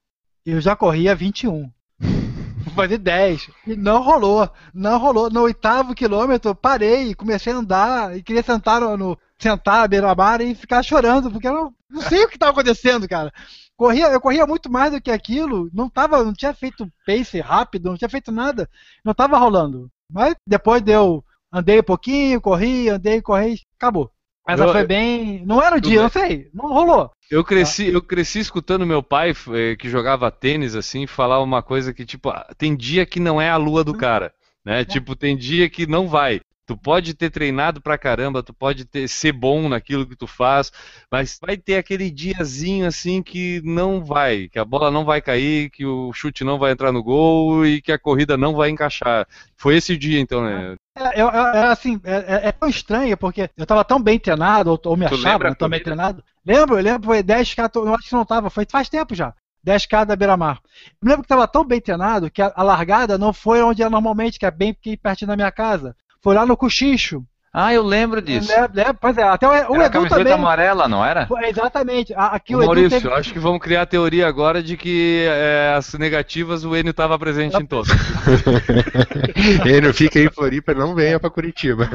Eu 0.45 0.59
já 0.59 0.75
corria 0.75 1.13
21. 1.13 1.69
Vou 1.99 2.73
fazer 2.73 2.97
10. 2.97 3.49
E 3.67 3.75
não 3.75 4.01
rolou. 4.01 4.49
Não 4.73 4.97
rolou. 4.97 5.29
No 5.29 5.41
oitavo 5.41 5.93
quilômetro, 5.93 6.55
parei, 6.55 7.13
comecei 7.13 7.53
a 7.53 7.57
andar 7.57 8.17
e 8.17 8.23
queria 8.23 8.41
sentar 8.41 8.81
no, 8.81 8.97
no- 8.97 9.17
sentar 9.37 9.83
à 9.83 9.87
beira-mar 9.87 10.41
e 10.41 10.55
ficar 10.55 10.81
chorando, 10.81 11.29
porque 11.29 11.47
eu 11.47 11.53
não, 11.53 11.73
não 11.89 12.01
sei 12.01 12.23
o 12.23 12.27
que 12.27 12.35
estava 12.35 12.51
acontecendo, 12.51 13.07
cara. 13.07 13.31
Corria, 13.75 14.07
eu 14.07 14.19
corria 14.19 14.45
muito 14.47 14.71
mais 14.71 14.91
do 14.91 15.01
que 15.01 15.11
aquilo, 15.11 15.69
não 15.73 15.89
tava, 15.89 16.23
não 16.23 16.33
tinha 16.33 16.53
feito 16.53 16.91
pace 17.05 17.39
rápido, 17.39 17.89
não 17.89 17.97
tinha 17.97 18.09
feito 18.09 18.31
nada, 18.31 18.69
não 19.05 19.11
estava 19.11 19.37
rolando. 19.37 19.89
Mas 20.11 20.35
depois 20.47 20.81
deu, 20.81 21.23
andei 21.51 21.79
um 21.79 21.83
pouquinho, 21.83 22.41
corri, 22.41 22.89
andei, 22.89 23.21
corri, 23.21 23.61
acabou. 23.77 24.11
Mas 24.47 24.61
Eu- 24.61 24.71
foi 24.71 24.85
bem. 24.85 25.45
Não 25.45 25.61
era 25.61 25.75
o 25.75 25.81
dia, 25.81 25.97
eu- 25.97 26.03
não 26.03 26.09
sei. 26.09 26.49
Não 26.53 26.69
rolou. 26.69 27.11
Eu 27.29 27.43
cresci, 27.43 27.87
eu 27.87 28.01
cresci 28.01 28.39
escutando 28.39 28.85
meu 28.85 29.03
pai, 29.03 29.33
eh, 29.53 29.75
que 29.75 29.89
jogava 29.89 30.31
tênis, 30.31 30.73
assim, 30.73 31.05
falar 31.05 31.41
uma 31.41 31.61
coisa 31.61 31.93
que, 31.93 32.05
tipo, 32.05 32.29
ah, 32.29 32.47
tem 32.57 32.73
dia 32.75 33.05
que 33.05 33.19
não 33.19 33.41
é 33.41 33.49
a 33.49 33.57
lua 33.57 33.83
do 33.83 33.93
cara, 33.97 34.33
né? 34.65 34.85
Tipo, 34.85 35.15
tem 35.17 35.35
dia 35.35 35.69
que 35.69 35.85
não 35.85 36.07
vai. 36.07 36.39
Tu 36.67 36.75
pode 36.75 37.13
ter 37.13 37.29
treinado 37.29 37.79
pra 37.79 37.97
caramba, 37.97 38.43
tu 38.43 38.53
pode 38.53 38.83
ter, 38.83 39.07
ser 39.07 39.31
bom 39.31 39.69
naquilo 39.69 40.05
que 40.05 40.17
tu 40.17 40.27
faz, 40.27 40.69
mas 41.09 41.39
vai 41.41 41.55
ter 41.55 41.77
aquele 41.77 42.11
diazinho 42.11 42.85
assim 42.85 43.23
que 43.23 43.61
não 43.63 44.03
vai, 44.03 44.49
que 44.49 44.59
a 44.59 44.65
bola 44.65 44.91
não 44.91 45.05
vai 45.05 45.21
cair, 45.21 45.69
que 45.69 45.85
o 45.85 46.11
chute 46.11 46.43
não 46.43 46.59
vai 46.59 46.73
entrar 46.73 46.91
no 46.91 47.01
gol 47.01 47.65
e 47.65 47.81
que 47.81 47.89
a 47.89 47.97
corrida 47.97 48.35
não 48.35 48.53
vai 48.53 48.69
encaixar. 48.69 49.25
Foi 49.55 49.77
esse 49.77 49.95
dia, 49.95 50.19
então, 50.19 50.43
né? 50.43 50.75
É, 50.97 51.21
eu- 51.21 51.29
eu- 51.29 51.47
é 51.47 51.67
assim, 51.67 52.01
é, 52.03 52.15
é- 52.15 52.47
é 52.49 52.51
tão 52.51 52.67
estranho, 52.67 53.15
porque 53.15 53.49
eu 53.55 53.65
tava 53.65 53.85
tão 53.85 54.01
bem 54.01 54.19
treinado, 54.19 54.69
ou, 54.69 54.79
ou 54.87 54.97
me 54.97 55.07
Tu 55.07 55.15
achava 55.15 55.45
né, 55.45 55.55
tão 55.55 55.69
bem 55.69 55.81
treinado. 55.81 56.21
Lembro, 56.45 56.77
eu 56.77 56.83
lembro, 56.83 57.05
foi 57.05 57.23
10K, 57.23 57.69
eu 57.75 57.95
acho 57.95 58.09
que 58.09 58.13
não 58.13 58.25
tava, 58.25 58.49
foi 58.49 58.65
faz 58.69 58.89
tempo 58.89 59.15
já. 59.15 59.33
10K 59.63 60.03
da 60.03 60.15
Beira-Mar. 60.17 60.59
Me 61.01 61.09
lembro 61.09 61.23
que 61.23 61.29
tava 61.29 61.47
tão 61.47 61.63
bem 61.63 61.79
treinado 61.79 62.29
que 62.29 62.41
a, 62.41 62.51
a 62.53 62.63
largada 62.63 63.17
não 63.17 63.31
foi 63.31 63.61
onde 63.61 63.83
é 63.83 63.89
normalmente, 63.89 64.37
que 64.37 64.45
é 64.45 64.51
bem 64.51 64.71
aqui 64.71 64.97
pertinho 64.97 65.29
da 65.29 65.35
minha 65.37 65.51
casa. 65.51 65.95
Foi 66.21 66.35
lá 66.35 66.45
no 66.45 66.57
Cochicho. 66.57 67.23
Ah, 67.59 67.73
eu 67.73 67.81
lembro 67.81 68.21
disso. 68.21 68.49
Lembro, 68.51 68.71
lembro, 68.75 68.97
pois 69.01 69.17
é, 69.17 69.23
até 69.23 69.47
o, 69.47 69.49
o 69.49 69.53
Era 69.53 69.83
a 69.83 69.85
Edu 69.87 69.91
camiseta 69.93 70.15
também. 70.17 70.33
amarela, 70.33 70.87
não 70.87 71.03
era? 71.03 71.27
Exatamente. 71.47 72.13
a- 72.13 72.27
Aqui 72.27 72.53
o 72.55 72.59
Edu 72.59 72.65
Maurício, 72.67 72.89
teve- 72.91 73.07
eu 73.07 73.15
acho 73.15 73.33
que 73.33 73.39
vamos 73.39 73.59
criar 73.59 73.81
a 73.81 73.85
teoria 73.87 74.27
agora 74.27 74.61
de 74.61 74.77
que 74.77 75.25
eh, 75.27 75.73
as 75.75 75.91
negativas 75.95 76.63
o 76.63 76.75
Enio 76.75 76.91
estava 76.91 77.17
presente 77.17 77.57
em 77.57 77.65
todas. 77.65 77.89
Ele 79.65 79.81
não 79.87 79.93
fica 79.93 80.19
aí 80.19 80.25
em 80.25 80.31
Floripa, 80.31 80.73
não 80.73 80.93
venha 80.93 81.19
pra 81.19 81.29
Curitiba. 81.29 81.89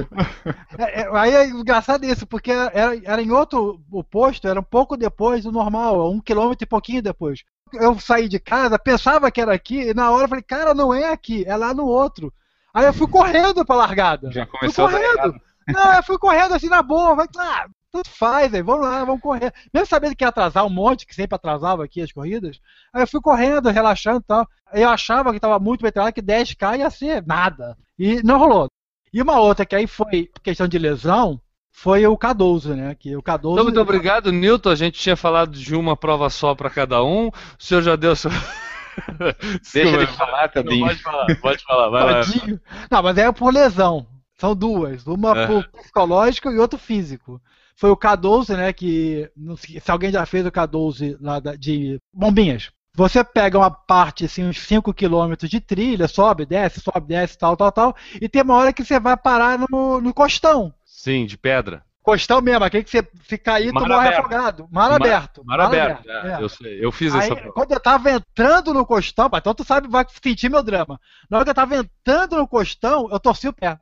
É, 0.79 1.03
é, 1.03 1.09
aí 1.17 1.33
é 1.35 1.47
engraçado 1.49 2.05
isso, 2.05 2.27
porque 2.27 2.51
era, 2.51 2.97
era 3.05 3.23
em 3.23 3.31
outro 3.31 3.81
o 3.91 4.03
posto, 4.03 4.49
era 4.49 4.59
um 4.59 4.65
pouco 4.65 4.97
depois 4.97 5.45
do 5.45 5.53
normal, 5.53 6.11
um 6.11 6.21
quilômetro 6.21 6.65
e 6.65 6.67
pouquinho 6.67 7.03
depois. 7.03 7.41
Eu 7.73 7.99
saí 7.99 8.29
de 8.29 8.39
casa, 8.39 8.79
pensava 8.79 9.31
que 9.31 9.41
era 9.41 9.55
aqui, 9.55 9.91
e 9.91 9.95
na 9.95 10.11
hora 10.11 10.25
eu 10.25 10.29
falei, 10.29 10.43
cara, 10.43 10.75
não 10.75 10.93
é 10.93 11.13
aqui, 11.13 11.45
é 11.47 11.57
lá 11.57 11.73
no 11.73 11.87
outro. 11.87 12.33
Aí 12.75 12.87
eu 12.87 12.93
fui 12.93 13.07
correndo 13.07 13.65
pra 13.65 13.77
largada. 13.77 14.31
Já 14.31 14.47
Fui 14.47 14.59
começou 14.59 14.87
a 14.87 14.91
dar 14.91 14.99
correndo. 14.99 15.41
Não, 15.69 15.95
eu 15.95 16.03
fui 16.03 16.19
correndo 16.19 16.55
assim 16.55 16.69
na 16.69 16.83
boa, 16.83 17.15
vai, 17.15 17.27
ah, 17.39 17.67
tanto 17.93 18.11
faz, 18.11 18.53
aí, 18.55 18.63
vamos 18.63 18.87
lá, 18.87 19.05
vamos 19.05 19.21
correr. 19.21 19.53
Mesmo 19.73 19.87
sabendo 19.87 20.17
que 20.17 20.25
ia 20.25 20.29
atrasar 20.29 20.65
um 20.65 20.71
monte, 20.71 21.07
que 21.07 21.15
sempre 21.15 21.37
atrasava 21.37 21.85
aqui 21.85 22.01
as 22.01 22.11
corridas, 22.11 22.59
aí 22.93 23.03
eu 23.03 23.07
fui 23.07 23.21
correndo, 23.21 23.69
relaxando 23.69 24.19
e 24.19 24.25
tal. 24.25 24.49
Eu 24.73 24.89
achava 24.89 25.31
que 25.31 25.37
estava 25.37 25.59
muito 25.59 25.83
bem 25.83 25.93
treinado, 25.93 26.15
que 26.15 26.23
10K 26.23 26.79
ia 26.79 26.91
ser 26.91 27.25
nada. 27.27 27.77
E 27.99 28.23
não 28.23 28.39
rolou. 28.39 28.69
E 29.13 29.21
uma 29.21 29.39
outra 29.39 29.67
que 29.67 29.77
aí 29.77 29.87
foi 29.87 30.31
questão 30.43 30.67
de 30.67 30.79
lesão, 30.79 31.39
foi 31.71 32.07
o 32.07 32.17
K12, 32.17 32.75
né? 32.75 32.95
Que 32.95 33.15
o 33.15 33.23
K12. 33.23 33.53
Então, 33.53 33.65
muito 33.65 33.81
obrigado, 33.81 34.33
Newton. 34.33 34.71
A 34.71 34.75
gente 34.75 34.99
tinha 34.99 35.17
falado 35.17 35.53
de 35.53 35.75
uma 35.75 35.97
prova 35.97 36.31
só 36.31 36.55
para 36.55 36.71
cada 36.71 37.03
um. 37.03 37.29
O 37.29 37.33
senhor 37.59 37.83
já 37.83 37.97
deu 37.97 38.17
seu. 38.17 38.31
Deixa 39.73 39.97
ele 39.97 40.07
falar, 40.07 40.43
não, 40.43 40.49
Tadinho. 40.49 40.87
Pode 40.87 41.03
falar, 41.03 41.37
pode 41.41 41.65
falar. 41.65 41.89
Vai 41.89 42.13
lá. 42.13 42.21
Não, 42.91 43.03
mas 43.03 43.19
é 43.19 43.33
por 43.33 43.53
lesão. 43.53 44.07
São 44.39 44.55
duas. 44.57 45.07
Uma 45.07 45.39
É. 45.39 45.47
por 45.47 45.69
psicológico 45.69 46.51
e 46.51 46.59
outro 46.59 46.79
físico. 46.79 47.41
Foi 47.77 47.91
o 47.91 47.97
K12, 47.97 48.57
né? 48.57 48.73
Que. 48.73 49.31
Se 49.81 49.91
alguém 49.91 50.11
já 50.11 50.27
fez 50.27 50.45
o 50.47 50.53
K12 50.53 51.17
lá 51.21 51.41
de 51.57 51.99
bombinhas. 52.13 52.71
Você 52.95 53.25
pega 53.25 53.59
uma 53.59 53.71
parte, 53.71 54.27
assim, 54.27 54.45
uns 54.45 54.61
5 54.61 54.93
km 54.93 55.35
de 55.49 55.61
trilha, 55.61 56.07
sobe, 56.07 56.45
desce, 56.45 56.81
sobe, 56.81 57.07
desce, 57.07 57.39
tal, 57.39 57.57
tal, 57.57 57.73
tal, 57.73 57.97
e 58.21 58.29
tem 58.29 58.43
uma 58.43 58.55
hora 58.55 58.71
que 58.73 58.85
você 58.85 59.01
vai 59.01 59.17
parar 59.17 59.59
no, 59.59 59.99
no 59.99 60.13
costão. 60.13 60.75
Sim, 60.85 61.25
de 61.25 61.39
pedra. 61.39 61.83
Costão 62.03 62.41
mesmo, 62.41 62.65
aquele 62.65 62.83
que 62.83 62.91
você 62.91 63.07
fica 63.23 63.55
aí, 63.55 63.69
tu 63.69 63.75
Mar 63.75 63.89
morre 63.89 64.09
aberto. 64.09 64.19
afogado. 64.21 64.69
Mar 64.73 64.91
Mar- 64.91 65.01
aberto. 65.01 65.43
Mar 65.45 65.61
aberto. 65.61 66.11
é. 66.11 66.33
é, 66.33 66.43
Eu 66.43 66.49
sei, 66.49 66.85
eu 66.85 66.91
fiz 66.91 67.15
Aí, 67.15 67.21
essa 67.21 67.37
prova. 67.37 67.53
quando 67.53 67.73
eu 67.73 67.81
tava 67.81 68.11
entrando 68.11 68.75
no 68.75 68.85
costão, 68.85 69.31
pá, 69.31 69.39
então 69.39 69.55
tu 69.55 69.63
sabe, 69.65 69.87
vai 69.89 70.05
sentir 70.23 70.49
meu 70.51 70.63
drama. 70.65 70.99
Na 71.31 71.37
hora 71.39 71.45
que 71.45 71.51
eu 71.51 71.55
tava 71.55 71.77
entrando 71.77 72.37
no 72.37 72.49
costão, 72.49 73.09
eu 73.11 73.21
torci 73.21 73.47
o 73.47 73.53
pé. 73.53 73.79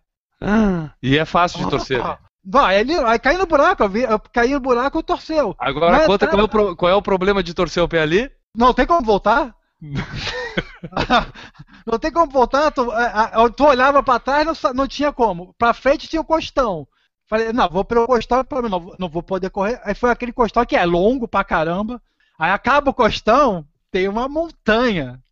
E 1.03 1.17
é 1.17 1.25
fácil 1.25 1.65
de 1.65 1.71
torcer. 1.71 2.05
né? 2.05 2.19
Não, 2.45 2.65
aí, 2.65 2.81
ele, 2.81 2.95
aí 2.95 3.19
caí 3.19 3.39
no 3.39 3.47
buraco, 3.47 3.83
eu, 3.83 3.89
vi, 3.89 4.03
eu 4.03 4.19
caí 4.19 4.53
no 4.53 4.61
buraco 4.61 4.99
e 4.99 5.03
torceu. 5.03 5.55
Agora, 5.59 5.99
Não, 6.01 6.07
conta 6.07 6.27
qual 6.27 6.41
é, 6.41 6.45
o 6.45 6.77
qual 6.77 6.93
é 6.93 6.95
o 6.95 7.03
problema 7.03 7.43
de 7.43 7.55
torcer 7.55 7.83
o 7.83 7.89
pé 7.89 8.01
ali? 8.03 8.31
Não 8.55 8.75
tem 8.75 8.87
como 8.87 9.03
voltar? 9.05 9.55
não 11.87 11.99
tem 11.99 12.11
como 12.13 12.31
voltar, 12.31 12.71
tu, 12.71 12.91
a- 12.91 13.51
tu 13.55 13.65
olhava 13.65 14.03
pra 14.03 14.19
trás, 14.19 14.47
não, 14.47 14.73
não 14.75 14.87
tinha 14.87 15.13
como. 15.13 15.55
Pra 15.59 15.73
frente 15.75 16.09
tinha 16.09 16.21
o 16.21 16.25
costão. 16.25 16.87
Falei, 17.31 17.53
não, 17.53 17.69
vou 17.69 17.85
pelo 17.85 18.07
costão, 18.09 18.45
pelo 18.45 18.63
menos 18.63 18.97
não, 18.99 19.09
vou- 19.09 19.23
poder 19.23 19.51
correr. 19.51 19.81
Aí 19.85 19.95
foi 19.95 20.11
aquele 20.11 20.33
costão 20.33 20.67
que 20.67 20.75
é 20.75 20.85
longo 20.85 21.29
pra 21.29 21.45
caramba. 21.45 22.03
Aí 22.37 22.51
acaba 22.51 22.91
o 22.91 22.95
costão, 22.95 23.65
tem 23.91 24.09
uma 24.09 24.29
montanha. 24.29 25.23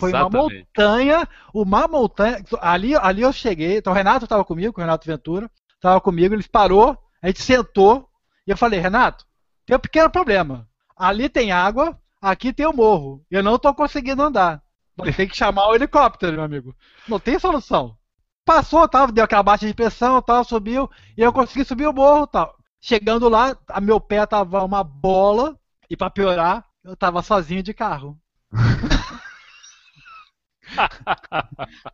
Foi 0.00 0.10
uma 0.10 0.20
Exatamente. 0.22 0.66
montanha, 0.76 1.28
uma 1.54 1.86
montanha. 1.86 2.42
Ali, 2.60 2.96
ali 2.96 3.22
eu 3.22 3.32
cheguei, 3.32 3.78
então 3.78 3.92
o 3.92 3.96
Renato 3.96 4.24
estava 4.24 4.44
comigo, 4.44 4.74
o 4.76 4.80
Renato 4.80 5.06
Ventura, 5.06 5.48
estava 5.76 6.00
comigo, 6.00 6.34
ele 6.34 6.42
parou, 6.50 6.98
a 7.22 7.28
gente 7.28 7.40
sentou, 7.42 8.08
e 8.46 8.50
eu 8.50 8.56
falei, 8.56 8.80
Renato, 8.80 9.24
tem 9.64 9.76
um 9.76 9.80
pequeno 9.80 10.10
problema. 10.10 10.66
Ali 10.96 11.28
tem 11.28 11.52
água, 11.52 11.96
aqui 12.20 12.52
tem 12.52 12.66
o 12.66 12.72
morro. 12.72 13.22
Eu 13.30 13.42
não 13.42 13.54
estou 13.54 13.72
conseguindo 13.72 14.20
andar. 14.22 14.60
Vai 14.96 15.12
ter 15.12 15.28
que 15.28 15.36
chamar 15.36 15.68
o 15.68 15.74
helicóptero, 15.76 16.32
meu 16.32 16.42
amigo. 16.44 16.74
Não 17.06 17.20
tem 17.20 17.38
solução. 17.38 17.96
Passou, 18.46 18.88
tal, 18.88 19.12
deu 19.12 19.24
aquela 19.24 19.42
baixa 19.42 19.66
de 19.66 19.74
pressão, 19.74 20.22
tal, 20.22 20.42
subiu, 20.44 20.88
e 21.16 21.20
eu 21.22 21.32
consegui 21.32 21.64
subir 21.66 21.86
o 21.86 21.92
morro, 21.92 22.26
tal. 22.26 22.56
Chegando 22.80 23.28
lá, 23.28 23.56
meu 23.82 24.00
pé 24.00 24.24
tava 24.24 24.64
uma 24.64 24.82
bola, 24.84 25.58
e 25.90 25.96
para 25.96 26.10
piorar, 26.10 26.64
eu 26.84 26.96
tava 26.96 27.22
sozinho 27.22 27.62
de 27.62 27.74
carro. 27.74 28.18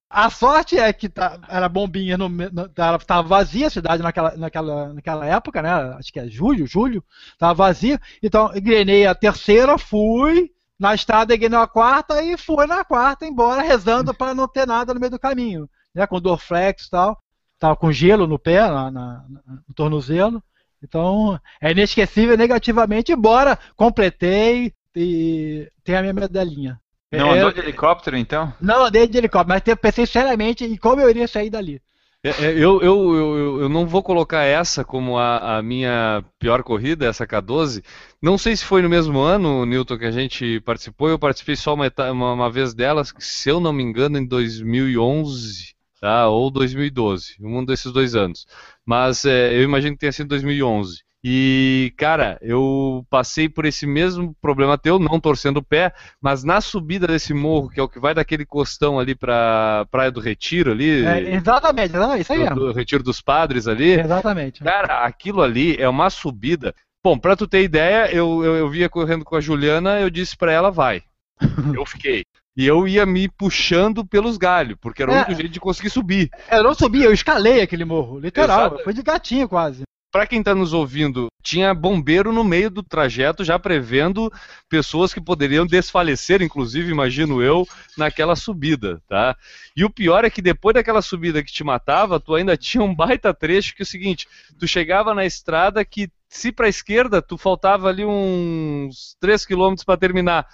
A 0.08 0.30
sorte 0.30 0.78
é 0.78 0.92
que 0.92 1.08
tá- 1.08 1.38
era 1.48 1.68
bombinha, 1.68 2.16
no, 2.18 2.28
no, 2.28 2.68
tava, 2.68 2.98
tava 2.98 3.26
vazia 3.28 3.66
a 3.66 3.70
cidade 3.70 4.02
naquela, 4.02 4.36
naquela, 4.36 4.92
naquela 4.92 5.26
época, 5.26 5.62
né? 5.62 5.70
Acho 5.98 6.12
que 6.12 6.20
é 6.20 6.28
julho, 6.28 6.66
julho, 6.66 7.04
tava 7.38 7.54
vazia. 7.54 8.00
Então, 8.22 8.54
engrenei 8.54 9.06
a 9.06 9.14
terceira, 9.14 9.76
fui 9.78 10.50
na 10.78 10.94
estrada, 10.94 11.34
engrenei 11.34 11.58
a 11.58 11.66
quarta 11.66 12.22
e 12.22 12.36
fui 12.36 12.66
na 12.66 12.84
quarta 12.84 13.26
embora, 13.26 13.62
rezando 13.62 14.12
para 14.14 14.34
não 14.34 14.48
ter 14.48 14.66
nada 14.66 14.92
no 14.94 15.00
meio 15.00 15.10
do 15.10 15.18
caminho, 15.18 15.68
né? 15.94 16.06
Com 16.06 16.20
Dorflex 16.20 16.86
e 16.86 16.90
tal. 16.90 17.18
Tava 17.58 17.76
com 17.76 17.92
gelo 17.92 18.26
no 18.26 18.38
pé, 18.38 18.60
na, 18.60 18.90
na- 18.90 19.24
no 19.68 19.74
tornozelo. 19.74 20.42
Então, 20.82 21.38
é 21.60 21.70
inesquecível 21.70 22.36
negativamente, 22.36 23.12
embora 23.12 23.56
completei 23.76 24.72
e 24.96 25.70
tenha 25.84 26.00
a 26.00 26.02
minha 26.02 26.12
medalhinha. 26.12 26.80
Não 27.12 27.30
andou 27.30 27.52
de 27.52 27.60
helicóptero, 27.60 28.16
então? 28.16 28.52
não 28.60 28.84
andei 28.86 29.06
de 29.06 29.16
helicóptero, 29.18 29.48
mas 29.66 29.78
pensei 29.78 30.06
seriamente 30.06 30.64
em 30.64 30.76
como 30.76 31.00
eu 31.00 31.08
iria 31.10 31.28
sair 31.28 31.50
dali. 31.50 31.80
É, 32.24 32.30
é, 32.30 32.50
Eu, 32.52 32.80
eu, 32.80 33.14
eu, 33.14 33.60
eu- 33.62 33.68
não 33.68 33.86
vou 33.86 34.02
colocar 34.02 34.44
essa 34.44 34.84
como 34.84 35.18
a, 35.18 35.58
a 35.58 35.62
minha 35.62 36.24
pior 36.38 36.62
corrida, 36.62 37.06
essa 37.06 37.26
K12. 37.26 37.82
Não 38.20 38.38
sei 38.38 38.54
se 38.56 38.64
foi 38.64 38.80
no 38.80 38.88
mesmo 38.88 39.18
ano, 39.20 39.66
Newton, 39.66 39.98
que 39.98 40.04
a 40.04 40.10
gente 40.10 40.60
participou. 40.60 41.08
Eu 41.08 41.18
participei 41.18 41.56
só 41.56 41.74
uma, 41.74 41.92
uma, 42.12 42.32
uma 42.32 42.50
vez 42.50 42.74
delas, 42.74 43.10
que, 43.12 43.22
se 43.24 43.48
eu 43.48 43.58
não 43.60 43.72
me 43.72 43.82
engano, 43.82 44.18
em 44.18 44.26
2011, 44.26 45.74
tá? 46.02 46.28
ou 46.28 46.50
2012, 46.50 47.36
um 47.40 47.64
desses 47.64 47.92
dois 47.92 48.16
anos. 48.16 48.44
Mas 48.84 49.24
é, 49.24 49.54
eu 49.54 49.62
imagino 49.62 49.94
que 49.94 50.00
tenha 50.00 50.12
sido 50.12 50.28
2011. 50.28 50.98
E, 51.24 51.94
cara, 51.96 52.36
eu 52.42 53.06
passei 53.08 53.48
por 53.48 53.64
esse 53.64 53.86
mesmo 53.86 54.34
problema 54.42 54.76
teu, 54.76 54.98
não 54.98 55.20
torcendo 55.20 55.58
o 55.58 55.62
pé, 55.62 55.92
mas 56.20 56.42
na 56.42 56.60
subida 56.60 57.06
desse 57.06 57.32
morro, 57.32 57.68
que 57.68 57.78
é 57.78 57.82
o 57.82 57.88
que 57.88 58.00
vai 58.00 58.12
daquele 58.12 58.44
costão 58.44 58.98
ali 58.98 59.14
pra 59.14 59.86
Praia 59.88 60.10
do 60.10 60.18
Retiro 60.18 60.72
ali. 60.72 61.04
É, 61.04 61.36
exatamente, 61.36 61.92
não, 61.92 62.16
isso 62.16 62.32
aí 62.32 62.40
do, 62.40 62.44
mesmo. 62.44 62.56
do 62.56 62.72
Retiro 62.72 63.04
dos 63.04 63.20
Padres 63.20 63.68
ali. 63.68 63.92
Exatamente. 63.92 64.64
Cara, 64.64 65.04
aquilo 65.04 65.40
ali 65.40 65.76
é 65.76 65.88
uma 65.88 66.10
subida. 66.10 66.74
Bom, 67.04 67.16
pra 67.16 67.36
tu 67.36 67.46
ter 67.46 67.62
ideia, 67.62 68.12
eu, 68.12 68.44
eu, 68.44 68.56
eu 68.56 68.68
via 68.68 68.88
correndo 68.88 69.24
com 69.24 69.36
a 69.36 69.40
Juliana, 69.40 70.00
eu 70.00 70.10
disse 70.10 70.36
pra 70.36 70.50
ela, 70.50 70.72
vai. 70.72 71.04
Eu 71.74 71.84
fiquei. 71.84 72.24
E 72.56 72.66
eu 72.66 72.86
ia 72.86 73.06
me 73.06 73.28
puxando 73.28 74.04
pelos 74.04 74.36
galhos, 74.36 74.76
porque 74.80 75.02
era 75.02 75.10
o 75.10 75.14
É. 75.14 75.16
único 75.18 75.34
jeito 75.34 75.52
de 75.52 75.60
conseguir 75.60 75.90
subir. 75.90 76.30
Eu 76.50 76.62
não 76.62 76.74
subi, 76.74 77.02
eu 77.02 77.12
escalei 77.12 77.62
aquele 77.62 77.84
morro, 77.84 78.18
literal. 78.18 78.66
Exato. 78.66 78.84
Foi 78.84 78.92
de 78.92 79.02
gatinho 79.02 79.48
quase. 79.48 79.82
Pra 80.12 80.26
quem 80.26 80.42
tá 80.42 80.54
nos 80.54 80.74
ouvindo, 80.74 81.28
tinha 81.42 81.72
bombeiro 81.72 82.30
no 82.34 82.44
meio 82.44 82.68
do 82.68 82.82
trajeto, 82.82 83.42
já 83.42 83.58
prevendo 83.58 84.30
pessoas 84.68 85.14
que 85.14 85.20
poderiam 85.22 85.66
desfalecer, 85.66 86.42
inclusive, 86.42 86.90
imagino 86.90 87.42
eu, 87.42 87.66
naquela 87.96 88.36
subida, 88.36 89.00
tá? 89.08 89.34
E 89.74 89.82
o 89.86 89.88
pior 89.88 90.22
é 90.26 90.28
que 90.28 90.42
depois 90.42 90.74
daquela 90.74 91.00
subida 91.00 91.42
que 91.42 91.50
te 91.50 91.64
matava, 91.64 92.20
tu 92.20 92.34
ainda 92.34 92.58
tinha 92.58 92.84
um 92.84 92.94
baita 92.94 93.32
trecho 93.32 93.74
que 93.74 93.80
é 93.80 93.84
o 93.84 93.86
seguinte, 93.86 94.28
tu 94.58 94.68
chegava 94.68 95.14
na 95.14 95.24
estrada 95.24 95.82
que 95.82 96.10
se 96.28 96.52
pra 96.52 96.68
esquerda 96.68 97.22
tu 97.22 97.38
faltava 97.38 97.88
ali 97.88 98.04
uns 98.04 99.16
3 99.18 99.46
km 99.46 99.74
para 99.86 99.96
terminar. 99.96 100.46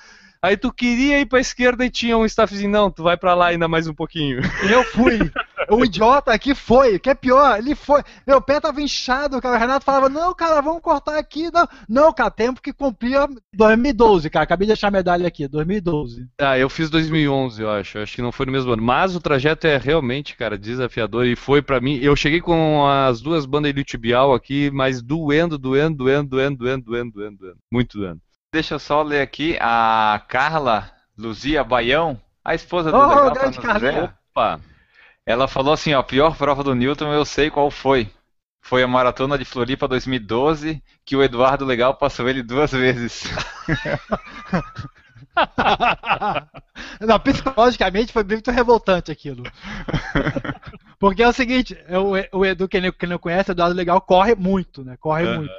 Aí 0.42 0.56
tu 0.56 0.72
queria 0.72 1.20
ir 1.20 1.26
pra 1.26 1.40
esquerda 1.40 1.84
e 1.84 1.90
tinha 1.90 2.16
um 2.16 2.24
staffzinho, 2.24 2.70
não, 2.70 2.90
tu 2.90 3.02
vai 3.02 3.16
pra 3.16 3.34
lá 3.34 3.46
ainda 3.48 3.66
mais 3.66 3.88
um 3.88 3.94
pouquinho. 3.94 4.40
Eu 4.70 4.84
fui. 4.84 5.18
O 5.70 5.84
idiota 5.84 6.32
aqui 6.32 6.54
foi. 6.54 6.96
O 6.96 7.00
que 7.00 7.10
é 7.10 7.14
pior, 7.14 7.58
ele 7.58 7.74
foi. 7.74 8.02
Meu 8.26 8.40
pé 8.40 8.60
tava 8.60 8.80
inchado, 8.80 9.40
cara. 9.40 9.56
O 9.56 9.58
Renato 9.58 9.84
falava, 9.84 10.08
não, 10.08 10.34
cara, 10.34 10.60
vamos 10.60 10.80
cortar 10.80 11.18
aqui. 11.18 11.50
Não, 11.52 11.68
não 11.88 12.12
cara, 12.12 12.30
tempo 12.30 12.62
que 12.62 12.72
cumpria 12.72 13.28
2012, 13.52 14.30
cara. 14.30 14.44
Acabei 14.44 14.66
de 14.66 14.72
achar 14.72 14.88
a 14.88 14.92
medalha 14.92 15.28
aqui, 15.28 15.46
2012. 15.46 16.26
Ah, 16.40 16.58
eu 16.58 16.70
fiz 16.70 16.88
2011, 16.88 17.62
eu 17.62 17.70
acho. 17.70 17.98
Acho 17.98 18.16
que 18.16 18.22
não 18.22 18.32
foi 18.32 18.46
no 18.46 18.52
mesmo 18.52 18.72
ano. 18.72 18.82
Mas 18.82 19.14
o 19.14 19.20
trajeto 19.20 19.66
é 19.66 19.76
realmente, 19.76 20.36
cara, 20.36 20.56
desafiador. 20.56 21.26
E 21.26 21.36
foi 21.36 21.60
pra 21.60 21.80
mim. 21.80 21.98
Eu 22.00 22.16
cheguei 22.16 22.40
com 22.40 22.86
as 22.86 23.20
duas 23.20 23.44
bandas 23.44 23.70
iliotibial 23.70 24.32
aqui, 24.32 24.70
mas 24.70 25.02
doendo, 25.02 25.58
doendo, 25.58 25.96
doendo, 25.96 26.28
doendo, 26.28 26.56
doendo, 26.56 26.84
doendo, 26.84 27.12
doendo, 27.12 27.36
doendo. 27.36 27.58
Muito 27.70 27.98
doendo. 27.98 28.20
Deixa 28.50 28.74
eu 28.74 28.78
só 28.78 29.02
ler 29.02 29.20
aqui 29.20 29.58
a 29.60 30.22
Carla 30.26 30.90
Luzia 31.18 31.62
Baião, 31.62 32.18
a 32.42 32.54
esposa 32.54 32.90
do 32.90 32.96
Oh, 32.96 33.06
Legal 33.06 33.30
grande 33.32 33.58
Carlinha. 33.58 34.14
Opa! 34.32 34.58
Ela 35.26 35.46
falou 35.46 35.74
assim, 35.74 35.92
ó, 35.92 36.00
a 36.00 36.02
pior 36.02 36.34
prova 36.34 36.64
do 36.64 36.74
Newton 36.74 37.12
eu 37.12 37.26
sei 37.26 37.50
qual 37.50 37.70
foi. 37.70 38.10
Foi 38.62 38.82
a 38.82 38.88
maratona 38.88 39.36
de 39.36 39.44
Floripa 39.44 39.86
2012, 39.86 40.82
que 41.04 41.14
o 41.14 41.22
Eduardo 41.22 41.66
Legal 41.66 41.94
passou 41.94 42.26
ele 42.26 42.42
duas 42.42 42.72
vezes. 42.72 43.24
não, 47.00 47.20
psicologicamente 47.20 48.14
foi 48.14 48.24
muito 48.24 48.50
revoltante 48.50 49.12
aquilo. 49.12 49.42
Porque 50.98 51.22
é 51.22 51.28
o 51.28 51.32
seguinte, 51.34 51.76
o, 52.32 52.46
Edu, 52.46 52.66
quem 52.66 52.80
não, 52.80 53.18
conhece, 53.18 53.50
o 53.50 53.52
Eduardo 53.52 53.76
Legal 53.76 54.00
corre 54.00 54.34
muito, 54.34 54.82
né? 54.82 54.96
Corre 54.98 55.24
Aham. 55.24 55.36
muito. 55.36 55.54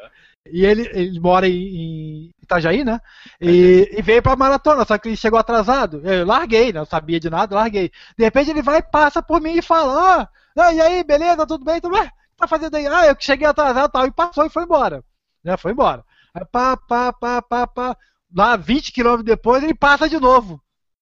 E 0.46 0.66
ele, 0.66 0.90
ele 0.94 1.20
mora 1.20 1.48
em, 1.48 2.32
Itajaí, 2.42 2.84
né? 2.84 3.00
E, 3.40 3.90
e 3.98 4.02
veio 4.02 4.22
pra 4.22 4.36
maratona, 4.36 4.86
só 4.86 4.98
que 4.98 5.10
ele 5.10 5.16
chegou 5.16 5.40
atrasado. 5.40 6.02
Eu 6.08 6.26
larguei, 6.26 6.74
não 6.74 6.86
sabia 6.86 7.20
de 7.20 7.30
nada, 7.30 7.56
larguei. 7.56 7.92
De 8.18 8.24
repente 8.24 8.50
ele 8.50 8.62
vai, 8.62 8.82
passa 8.82 9.22
por 9.22 9.40
mim 9.42 9.58
e 9.58 9.62
fala: 9.62 10.22
Ah, 10.22 10.30
ah, 10.58 10.74
e 10.74 10.82
aí, 10.82 11.04
beleza, 11.04 11.46
tudo 11.46 11.64
bem? 11.64 11.80
Tudo 11.80 11.94
bem? 11.94 12.08
O 12.08 12.08
que 12.08 12.38
tá 12.38 12.48
fazendo 12.48 12.76
aí? 12.76 12.88
Ah, 12.88 13.06
eu 13.08 13.16
que 13.16 13.24
cheguei 13.24 13.48
atrasado 13.48 13.90
e 13.90 13.92
tal, 13.92 14.06
e 14.08 14.12
passou 14.12 14.46
e 14.46 14.50
foi 14.50 14.64
embora. 14.64 15.04
Né? 15.44 15.58
Foi 15.58 15.72
embora. 15.72 16.04
Aí 16.34 16.46
pá, 16.46 16.78
pá, 16.78 17.14
pá, 17.14 17.42
pá, 17.42 17.68
pá. 17.68 17.98
Lá 18.36 18.56
20 18.56 18.92
km 18.92 19.24
depois 19.24 19.64
ele 19.64 19.74
passa 19.74 20.10
de 20.10 20.20
novo. 20.20 20.62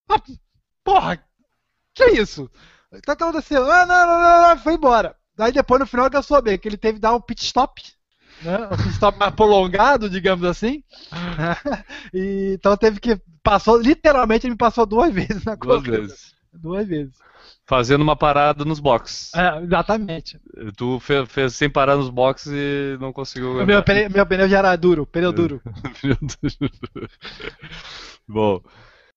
Ah, 0.09 0.21
porra, 0.83 1.23
que 1.93 2.05
isso? 2.11 2.49
O 2.91 2.95
que 2.95 3.01
tá 3.01 3.13
acontecendo? 3.13 3.69
Ah, 3.71 3.85
não, 3.85 4.07
não, 4.07 4.19
não, 4.19 4.49
não, 4.49 4.57
foi 4.59 4.73
embora. 4.73 5.15
Daí 5.35 5.51
depois 5.51 5.79
no 5.79 5.87
final 5.87 6.09
que 6.09 6.17
eu 6.17 6.23
soube 6.23 6.57
que 6.57 6.67
ele 6.67 6.77
teve 6.77 6.95
que 6.95 7.01
dar 7.01 7.13
um 7.13 7.21
pit 7.21 7.43
stop. 7.43 7.81
Né? 8.41 8.57
Um 8.85 8.89
stop 8.91 9.17
mais 9.17 9.33
prolongado, 9.33 10.09
digamos 10.09 10.45
assim. 10.45 10.83
e, 12.13 12.53
então 12.55 12.75
teve 12.77 12.99
que. 12.99 13.19
Passou, 13.43 13.77
literalmente 13.79 14.45
ele 14.45 14.51
me 14.53 14.57
passou 14.57 14.85
duas 14.85 15.11
vezes 15.13 15.43
na 15.45 15.55
Duas 15.55 15.77
corrida. 15.83 16.01
vezes. 16.01 16.35
Duas 16.53 16.87
vezes. 16.87 17.13
Fazendo 17.65 18.01
uma 18.01 18.15
parada 18.15 18.63
nos 18.65 18.79
boxes. 18.79 19.33
É, 19.33 19.61
exatamente. 19.63 20.39
Tu 20.75 20.99
fe- 20.99 21.25
fez, 21.25 21.53
sem 21.55 21.69
parar 21.69 21.95
nos 21.97 22.09
boxes 22.09 22.51
e 22.53 22.97
não 22.99 23.11
conseguiu. 23.13 23.61
O 23.61 23.65
meu, 23.65 23.83
pneu, 23.83 24.09
meu 24.09 24.25
pneu 24.25 24.47
já 24.49 24.59
era 24.59 24.75
duro, 24.75 25.05
pneu 25.11 25.31
duro. 25.31 25.61
Bom. 28.27 28.61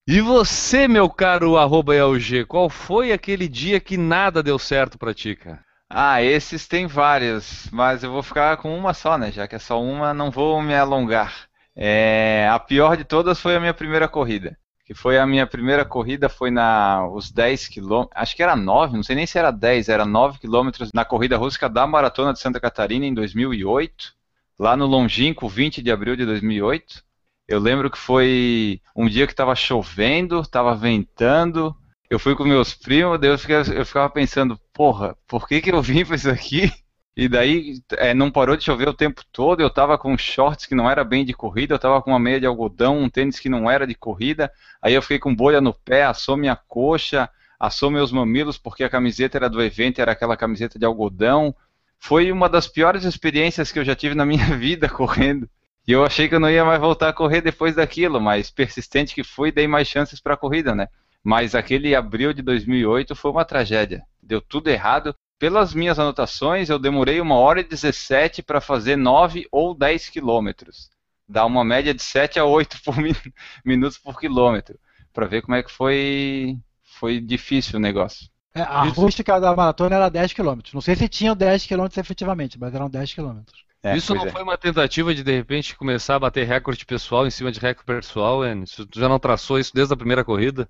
E 0.06 0.20
você, 0.20 0.88
meu 0.88 1.08
caro 1.08 1.56
arroba 1.56 1.94
ELG, 1.94 2.44
qual 2.44 2.68
foi 2.68 3.12
aquele 3.12 3.46
dia 3.48 3.78
que 3.80 3.96
nada 3.96 4.42
deu 4.42 4.58
certo 4.58 4.98
pra 4.98 5.14
ti, 5.14 5.36
cara? 5.36 5.64
Ah, 5.92 6.22
esses 6.22 6.68
tem 6.68 6.86
vários, 6.86 7.68
mas 7.72 8.04
eu 8.04 8.12
vou 8.12 8.22
ficar 8.22 8.56
com 8.58 8.76
uma 8.76 8.94
só, 8.94 9.18
né? 9.18 9.32
Já 9.32 9.48
que 9.48 9.56
é 9.56 9.58
só 9.58 9.82
uma, 9.82 10.14
não 10.14 10.30
vou 10.30 10.62
me 10.62 10.74
alongar. 10.74 11.48
É, 11.74 12.48
a 12.50 12.58
pior 12.60 12.96
de 12.96 13.04
todas 13.04 13.40
foi 13.40 13.56
a 13.56 13.60
minha 13.60 13.74
primeira 13.74 14.06
corrida. 14.08 14.56
Que 14.84 14.94
foi 14.94 15.18
a 15.18 15.26
minha 15.26 15.46
primeira 15.46 15.84
corrida, 15.84 16.28
foi 16.28 16.50
na 16.50 17.06
os 17.08 17.30
10 17.32 17.68
quilômetros, 17.68 18.16
acho 18.20 18.36
que 18.36 18.42
era 18.42 18.56
9, 18.56 18.96
não 18.96 19.02
sei 19.02 19.16
nem 19.16 19.26
se 19.26 19.38
era 19.38 19.50
10, 19.50 19.88
era 19.88 20.04
9 20.04 20.38
quilômetros 20.38 20.90
na 20.94 21.04
corrida 21.04 21.36
rústica 21.36 21.68
da 21.68 21.86
Maratona 21.86 22.32
de 22.32 22.40
Santa 22.40 22.60
Catarina 22.60 23.06
em 23.06 23.14
2008, 23.14 24.14
lá 24.58 24.76
no 24.76 24.86
Longínquo, 24.86 25.48
20 25.48 25.82
de 25.82 25.90
abril 25.90 26.16
de 26.16 26.24
2008. 26.26 27.02
Eu 27.48 27.58
lembro 27.60 27.90
que 27.90 27.98
foi 27.98 28.80
um 28.94 29.08
dia 29.08 29.26
que 29.26 29.32
estava 29.32 29.54
chovendo, 29.56 30.40
estava 30.40 30.74
ventando, 30.74 31.76
eu 32.10 32.18
fui 32.18 32.34
com 32.34 32.44
meus 32.44 32.74
primos, 32.74 33.20
daí 33.20 33.30
eu 33.30 33.38
ficava, 33.38 33.72
eu 33.72 33.86
ficava 33.86 34.10
pensando, 34.10 34.58
porra, 34.74 35.16
por 35.28 35.46
que, 35.46 35.60
que 35.60 35.70
eu 35.70 35.80
vim 35.80 36.04
pra 36.04 36.16
isso 36.16 36.28
aqui? 36.28 36.70
E 37.16 37.28
daí 37.28 37.80
é, 37.92 38.12
não 38.12 38.30
parou 38.30 38.56
de 38.56 38.64
chover 38.64 38.88
o 38.88 38.94
tempo 38.94 39.22
todo, 39.32 39.60
eu 39.60 39.70
tava 39.70 39.96
com 39.96 40.16
shorts 40.18 40.66
que 40.66 40.74
não 40.74 40.90
era 40.90 41.04
bem 41.04 41.24
de 41.24 41.32
corrida, 41.32 41.74
eu 41.74 41.78
tava 41.78 42.02
com 42.02 42.10
uma 42.10 42.18
meia 42.18 42.40
de 42.40 42.46
algodão, 42.46 42.98
um 42.98 43.08
tênis 43.08 43.38
que 43.38 43.48
não 43.48 43.70
era 43.70 43.86
de 43.86 43.94
corrida, 43.94 44.50
aí 44.82 44.94
eu 44.94 45.02
fiquei 45.02 45.18
com 45.18 45.34
bolha 45.34 45.60
no 45.60 45.72
pé, 45.72 46.04
assou 46.04 46.36
minha 46.36 46.56
coxa, 46.56 47.28
assou 47.58 47.90
meus 47.90 48.10
mamilos, 48.10 48.58
porque 48.58 48.82
a 48.82 48.88
camiseta 48.88 49.38
era 49.38 49.50
do 49.50 49.62
evento, 49.62 50.00
era 50.00 50.12
aquela 50.12 50.36
camiseta 50.36 50.78
de 50.78 50.86
algodão. 50.86 51.54
Foi 51.98 52.32
uma 52.32 52.48
das 52.48 52.66
piores 52.66 53.04
experiências 53.04 53.70
que 53.70 53.78
eu 53.78 53.84
já 53.84 53.94
tive 53.94 54.14
na 54.14 54.24
minha 54.24 54.46
vida 54.56 54.88
correndo. 54.88 55.48
E 55.86 55.92
eu 55.92 56.04
achei 56.04 56.28
que 56.28 56.34
eu 56.34 56.40
não 56.40 56.50
ia 56.50 56.64
mais 56.64 56.80
voltar 56.80 57.10
a 57.10 57.12
correr 57.12 57.42
depois 57.42 57.74
daquilo, 57.74 58.20
mas 58.20 58.50
persistente 58.50 59.14
que 59.14 59.22
fui, 59.22 59.52
dei 59.52 59.68
mais 59.68 59.86
chances 59.86 60.20
para 60.20 60.34
a 60.34 60.38
corrida, 60.38 60.74
né? 60.74 60.88
Mas 61.22 61.54
aquele 61.54 61.94
abril 61.94 62.32
de 62.32 62.42
2008 62.42 63.14
foi 63.14 63.30
uma 63.30 63.44
tragédia. 63.44 64.02
Deu 64.22 64.40
tudo 64.40 64.68
errado. 64.68 65.14
Pelas 65.38 65.72
minhas 65.74 65.98
anotações, 65.98 66.68
eu 66.68 66.78
demorei 66.78 67.20
uma 67.20 67.36
hora 67.36 67.60
e 67.60 67.64
17 67.64 68.42
para 68.42 68.60
fazer 68.60 68.96
9 68.96 69.46
ou 69.50 69.74
10 69.74 70.08
quilômetros. 70.08 70.90
Dá 71.28 71.44
uma 71.46 71.64
média 71.64 71.94
de 71.94 72.02
7 72.02 72.38
a 72.38 72.44
8 72.44 72.82
por 72.82 72.96
min- 72.96 73.14
minutos 73.64 73.98
por 73.98 74.18
quilômetro. 74.18 74.78
Para 75.12 75.26
ver 75.26 75.42
como 75.42 75.54
é 75.56 75.62
que 75.62 75.70
foi, 75.72 76.58
foi 76.98 77.20
difícil 77.20 77.78
o 77.78 77.82
negócio. 77.82 78.28
É, 78.54 78.62
a 78.62 78.82
rústica 78.84 79.40
da 79.40 79.54
maratona 79.54 79.96
era 79.96 80.08
10 80.08 80.32
km. 80.32 80.72
Não 80.74 80.80
sei 80.80 80.96
se 80.96 81.08
tinham 81.08 81.36
10 81.36 81.66
km 81.66 82.00
efetivamente, 82.00 82.58
mas 82.58 82.74
eram 82.74 82.90
10 82.90 83.14
km. 83.14 83.52
É, 83.82 83.96
Isso 83.96 84.14
não 84.14 84.26
é. 84.26 84.30
foi 84.30 84.42
uma 84.42 84.58
tentativa 84.58 85.14
de 85.14 85.22
de 85.22 85.32
repente 85.32 85.74
começar 85.76 86.16
a 86.16 86.18
bater 86.18 86.46
recorde 86.46 86.84
pessoal 86.84 87.26
em 87.26 87.30
cima 87.30 87.50
de 87.50 87.58
recorde 87.60 87.84
pessoal, 88.02 88.44
Enio? 88.44 88.66
Tu 88.66 89.00
já 89.00 89.08
não 89.08 89.18
traçou 89.18 89.58
isso 89.58 89.72
desde 89.74 89.94
a 89.94 89.96
primeira 89.96 90.24
corrida? 90.24 90.68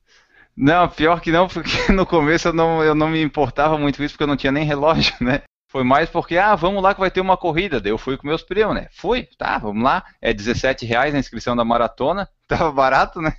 Não, 0.57 0.89
pior 0.89 1.21
que 1.21 1.31
não, 1.33 1.49
porque 1.49 1.71
no 1.93 2.05
começo 2.05 2.49
eu 2.49 2.53
não, 2.53 2.83
eu 2.83 2.95
não 2.95 3.09
me 3.09 3.23
importava 3.23 3.79
muito 3.79 3.97
com 3.97 4.03
isso, 4.05 4.15
porque 4.15 4.25
eu 4.25 4.29
não 4.29 4.37
tinha 4.37 4.53
nem 4.53 4.65
relógio, 4.65 5.15
né? 5.21 5.43
Foi 5.71 5.85
mais 5.85 6.11
porque, 6.11 6.37
ah, 6.37 6.57
vamos 6.57 6.83
lá 6.83 6.93
que 6.93 7.01
vai 7.01 7.13
ter 7.13 7.21
uma 7.21 7.37
corrida. 7.37 7.81
Daí 7.81 7.93
eu 7.93 7.99
fui 7.99 8.17
com 8.17 8.27
meus 8.27 8.43
primos, 8.43 8.75
né? 8.75 8.89
Fui, 8.91 9.29
tá, 9.39 9.57
vamos 9.57 9.85
lá. 9.85 10.05
É 10.21 10.33
17 10.35 10.85
reais 10.85 11.15
a 11.15 11.19
inscrição 11.19 11.55
da 11.55 11.65
maratona. 11.65 12.29
Tava 12.49 12.73
barato, 12.73 13.21
né? 13.23 13.33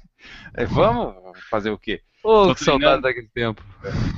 É, 0.55 0.65
vamos 0.65 1.13
fazer 1.49 1.71
o 1.71 1.77
quê? 1.77 2.01
Ô, 2.23 2.47
Tô 2.47 2.55
que 2.55 2.63
saudade 2.63 3.01
treinando. 3.01 3.01
daquele 3.01 3.27
tempo. 3.33 3.63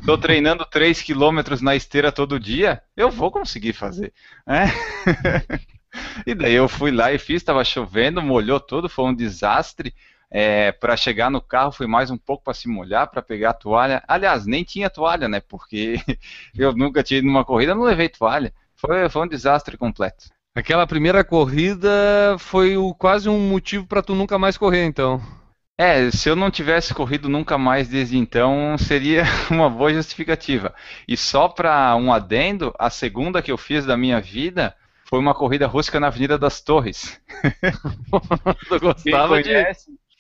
Tô 0.06 0.18
treinando 0.18 0.66
3 0.66 1.02
quilômetros 1.02 1.62
na 1.62 1.76
esteira 1.76 2.12
todo 2.12 2.40
dia, 2.40 2.84
eu 2.96 3.10
vou 3.10 3.32
conseguir 3.32 3.74
fazer. 3.74 4.14
né? 4.46 4.66
e 6.28 6.36
daí 6.36 6.54
eu 6.54 6.68
fui 6.68 6.92
lá 6.92 7.12
e 7.14 7.18
fiz, 7.18 7.42
tava 7.42 7.64
chovendo, 7.64 8.22
molhou 8.22 8.60
tudo, 8.60 8.90
foi 8.90 9.06
um 9.06 9.16
desastre. 9.16 9.94
É, 10.36 10.72
para 10.72 10.98
chegar 10.98 11.30
no 11.30 11.40
carro 11.40 11.72
fui 11.72 11.86
mais 11.86 12.10
um 12.10 12.18
pouco 12.18 12.44
para 12.44 12.56
se 12.56 12.68
molhar, 12.68 13.08
para 13.08 13.22
pegar 13.22 13.52
a 13.52 13.54
toalha. 13.54 14.04
Aliás, 14.08 14.48
nem 14.48 14.64
tinha 14.64 14.90
toalha, 14.90 15.30
né? 15.30 15.40
Porque 15.40 15.98
eu 16.58 16.74
nunca 16.74 17.04
ido 17.08 17.28
numa 17.28 17.46
corrida, 17.46 17.76
não 17.76 17.84
levei 17.84 18.10
toalha. 18.10 18.52
Foi, 18.76 19.08
foi 19.10 19.22
um 19.22 19.28
desastre 19.28 19.78
completo. 19.78 20.26
Aquela 20.56 20.88
primeira 20.88 21.24
corrida 21.24 22.36
foi 22.40 22.76
o, 22.78 22.96
quase 22.96 23.30
um 23.30 23.40
motivo 23.40 23.86
pra 23.86 24.02
tu 24.02 24.16
nunca 24.16 24.40
mais 24.40 24.58
correr, 24.58 24.86
então. 24.86 25.22
É, 25.78 26.12
se 26.12 26.30
eu 26.30 26.36
não 26.36 26.52
tivesse 26.52 26.94
corrido 26.94 27.28
nunca 27.28 27.58
mais 27.58 27.88
desde 27.88 28.18
então, 28.18 28.76
seria 28.78 29.24
uma 29.50 29.70
boa 29.70 29.94
justificativa. 29.94 30.74
E 31.08 31.18
só 31.18 31.48
para 31.48 31.96
um 31.96 32.12
adendo, 32.14 32.74
a 32.78 32.90
segunda 32.90 33.42
que 33.42 33.52
eu 33.52 33.58
fiz 33.58 33.86
da 33.86 33.98
minha 33.98 34.20
vida 34.22 34.76
foi 35.06 35.20
uma 35.20 35.34
corrida 35.34 35.68
rústica 35.68 36.00
na 36.00 36.08
Avenida 36.08 36.38
das 36.38 36.62
Torres. 36.62 37.20
Tu 38.68 38.80
Quem 38.80 38.80
gostava 38.80 39.44
de. 39.44 39.52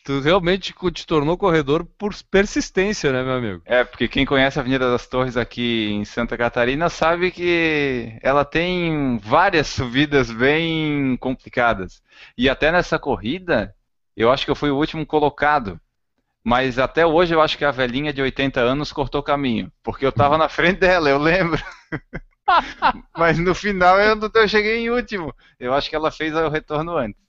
Tu 0.04 0.20
realmente 0.20 0.74
te 0.92 1.08
tornou 1.08 1.38
corredor 1.38 1.86
por 1.86 2.14
persistência, 2.30 3.12
né, 3.14 3.24
meu 3.24 3.36
amigo? 3.36 3.62
É, 3.66 3.86
porque 3.86 4.10
quem 4.10 4.26
conhece 4.26 4.60
a 4.60 4.62
Avenida 4.62 4.92
das 4.92 5.08
Torres 5.08 5.38
aqui 5.38 5.92
em 5.92 6.04
Santa 6.04 6.38
Catarina 6.38 6.90
sabe 6.90 7.32
que 7.32 8.18
ela 8.22 8.44
tem 8.44 9.18
várias 9.20 9.68
subidas 9.68 10.30
bem 10.30 11.16
complicadas. 11.18 12.04
E 12.38 12.50
até 12.50 12.70
nessa 12.70 13.00
corrida, 13.00 13.74
eu 14.16 14.30
acho 14.30 14.44
que 14.44 14.52
eu 14.52 14.56
fui 14.56 14.70
o 14.70 14.78
último 14.78 15.06
colocado. 15.06 15.80
Mas 16.44 16.78
até 16.78 17.06
hoje 17.06 17.34
eu 17.34 17.42
acho 17.42 17.58
que 17.58 17.64
a 17.64 17.72
velhinha 17.72 18.12
de 18.12 18.22
80 18.22 18.60
anos 18.60 18.92
cortou 18.92 19.24
caminho. 19.24 19.72
Porque 19.82 20.06
eu 20.06 20.12
tava 20.12 20.38
na 20.38 20.50
frente 20.50 20.80
dela, 20.80 21.10
eu 21.10 21.18
lembro. 21.18 21.64
Mas 23.18 23.40
no 23.40 23.56
final 23.56 23.98
eu, 24.02 24.20
eu 24.36 24.48
cheguei 24.50 24.80
em 24.80 24.90
último. 24.90 25.34
Eu 25.58 25.74
acho 25.74 25.90
que 25.90 25.96
ela 25.96 26.12
fez 26.12 26.36
o 26.36 26.50
retorno 26.50 26.98
antes. 26.98 27.23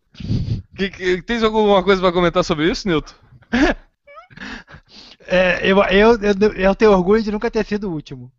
Que, 0.77 0.91
que- 0.91 1.23
tens 1.23 1.43
alguma 1.43 1.83
coisa 1.83 2.01
pra 2.01 2.13
comentar 2.13 2.45
sobre 2.45 2.71
isso, 2.71 2.87
Nilton? 2.89 3.15
É, 5.27 5.61
eu, 5.69 5.79
eu, 5.85 6.19
eu, 6.21 6.53
eu 6.55 6.75
tenho 6.75 6.93
orgulho 6.93 7.23
de 7.23 7.31
nunca 7.33 7.51
ter 7.51 7.65
sido 7.65 7.89
o 7.89 7.93
último. 7.93 8.31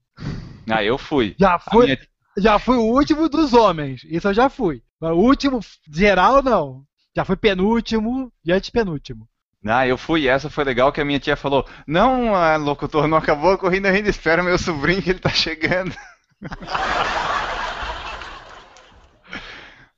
Ah, 0.69 0.83
eu 0.83 0.97
fui. 0.97 1.35
Já 1.39 1.57
fui, 1.59 1.85
minha- 1.85 1.99
já 2.37 2.59
fui 2.59 2.75
o 2.77 2.81
último 2.83 3.27
dos 3.29 3.53
homens. 3.53 4.01
Isso 4.05 4.27
eu 4.27 4.33
já 4.33 4.49
fui. 4.49 4.81
Mas 4.99 5.11
O 5.11 5.15
último 5.19 5.59
geral, 5.91 6.41
não. 6.43 6.83
Já 7.15 7.23
fui 7.23 7.35
penúltimo 7.35 8.31
e 8.45 8.51
antepenúltimo. 8.51 9.27
Ah, 9.67 9.87
eu 9.87 9.97
fui, 9.97 10.27
essa 10.27 10.49
foi 10.49 10.63
legal 10.63 10.91
que 10.91 11.01
a 11.01 11.05
minha 11.05 11.19
tia 11.19 11.35
falou: 11.35 11.65
Não, 11.87 12.35
ah, 12.35 12.55
locutor, 12.55 13.07
não 13.07 13.17
acabou 13.17 13.51
a 13.53 13.57
corrida 13.57 13.89
ainda, 13.89 14.09
espera 14.09 14.43
meu 14.43 14.57
sobrinho 14.59 15.01
que 15.01 15.09
ele 15.09 15.19
tá 15.19 15.29
chegando. 15.29 15.95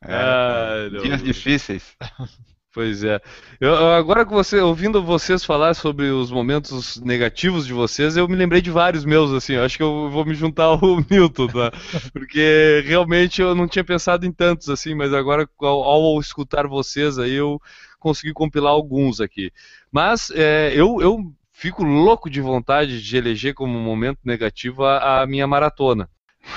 Ah. 0.07 0.89
Dias 1.01 1.23
difíceis. 1.23 1.95
Pois 2.73 3.03
é. 3.03 3.19
Eu- 3.59 3.91
agora 3.93 4.23
que 4.23 4.31
você, 4.31 4.59
ouvindo 4.59 5.01
vocês 5.01 5.43
falar 5.43 5.73
sobre 5.73 6.11
os 6.11 6.29
momentos 6.29 6.97
negativos 7.01 7.65
de 7.65 7.73
vocês, 7.73 8.15
eu 8.15 8.27
me 8.27 8.35
lembrei 8.35 8.61
de 8.61 8.69
vários 8.69 9.03
meus, 9.03 9.31
assim. 9.31 9.53
Eu 9.53 9.63
acho 9.63 9.77
que 9.77 9.81
eu 9.81 10.11
vou 10.11 10.23
me 10.23 10.35
juntar 10.35 10.65
ao 10.65 10.79
Milton, 11.09 11.47
tá? 11.47 11.71
Porque 12.13 12.83
realmente 12.85 13.41
eu 13.41 13.55
não 13.55 13.67
tinha 13.67 13.83
pensado 13.83 14.27
em 14.27 14.31
tantos, 14.31 14.69
assim, 14.69 14.93
mas 14.93 15.11
agora 15.11 15.49
ao, 15.59 15.83
ao 15.83 16.19
escutar 16.19 16.67
vocês 16.67 17.17
aí 17.17 17.33
eu 17.33 17.59
consegui 17.99 18.31
compilar 18.31 18.73
alguns 18.73 19.19
aqui. 19.19 19.51
Mas 19.91 20.29
é, 20.35 20.71
eu, 20.75 21.01
eu 21.01 21.33
fico 21.51 21.83
louco 21.83 22.29
de 22.29 22.41
vontade 22.41 23.01
de 23.01 23.17
eleger 23.17 23.55
como 23.55 23.79
momento 23.79 24.19
negativo 24.23 24.83
a, 24.85 25.23
a 25.23 25.25
minha 25.25 25.47
maratona. 25.47 26.07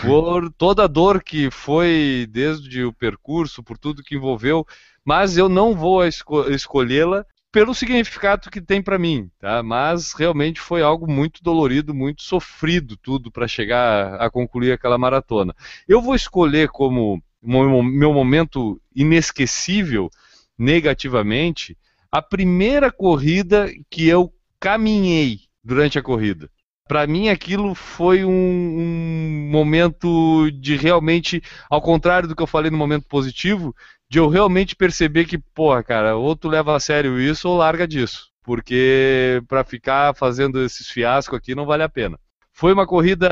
Por 0.02 0.50
toda 0.52 0.84
a 0.84 0.86
dor 0.86 1.22
que 1.22 1.50
foi 1.50 2.26
desde 2.30 2.84
o 2.84 2.92
percurso, 2.92 3.62
por 3.62 3.76
tudo 3.76 4.02
que 4.02 4.14
envolveu, 4.14 4.66
mas 5.04 5.36
eu 5.36 5.48
não 5.48 5.74
vou 5.74 6.04
esco- 6.06 6.48
escolhê-la 6.50 7.24
pelo 7.52 7.74
significado 7.74 8.48
que 8.50 8.60
tem 8.60 8.80
para 8.80 8.98
mim, 8.98 9.28
tá? 9.38 9.62
Mas 9.62 10.12
realmente 10.12 10.60
foi 10.60 10.82
algo 10.82 11.10
muito 11.10 11.42
dolorido, 11.42 11.92
muito 11.92 12.22
sofrido 12.22 12.96
tudo 12.96 13.30
para 13.30 13.48
chegar 13.48 14.14
a 14.20 14.30
concluir 14.30 14.72
aquela 14.72 14.96
maratona. 14.96 15.54
Eu 15.88 16.00
vou 16.00 16.14
escolher 16.14 16.68
como 16.68 17.20
mo- 17.42 17.82
meu 17.82 18.12
momento 18.14 18.80
inesquecível, 18.94 20.08
negativamente, 20.56 21.76
a 22.12 22.22
primeira 22.22 22.90
corrida 22.92 23.68
que 23.90 24.06
eu 24.06 24.32
caminhei 24.60 25.40
durante 25.62 25.98
a 25.98 26.02
corrida. 26.02 26.48
Para 26.90 27.06
mim 27.06 27.28
aquilo 27.28 27.72
foi 27.72 28.24
um, 28.24 28.30
um 28.32 29.48
momento 29.48 30.50
de 30.50 30.74
realmente, 30.74 31.40
ao 31.70 31.80
contrário 31.80 32.28
do 32.28 32.34
que 32.34 32.42
eu 32.42 32.48
falei 32.48 32.68
no 32.68 32.76
momento 32.76 33.06
positivo, 33.06 33.72
de 34.08 34.18
eu 34.18 34.28
realmente 34.28 34.74
perceber 34.74 35.24
que, 35.24 35.38
porra, 35.38 35.84
cara, 35.84 36.16
ou 36.16 36.34
tu 36.34 36.48
leva 36.48 36.74
a 36.74 36.80
sério 36.80 37.20
isso 37.20 37.48
ou 37.48 37.56
larga 37.56 37.86
disso. 37.86 38.26
Porque 38.42 39.40
para 39.46 39.62
ficar 39.62 40.16
fazendo 40.16 40.64
esses 40.64 40.88
fiascos 40.88 41.38
aqui 41.38 41.54
não 41.54 41.64
vale 41.64 41.84
a 41.84 41.88
pena. 41.88 42.18
Foi 42.52 42.72
uma 42.72 42.84
corrida, 42.84 43.30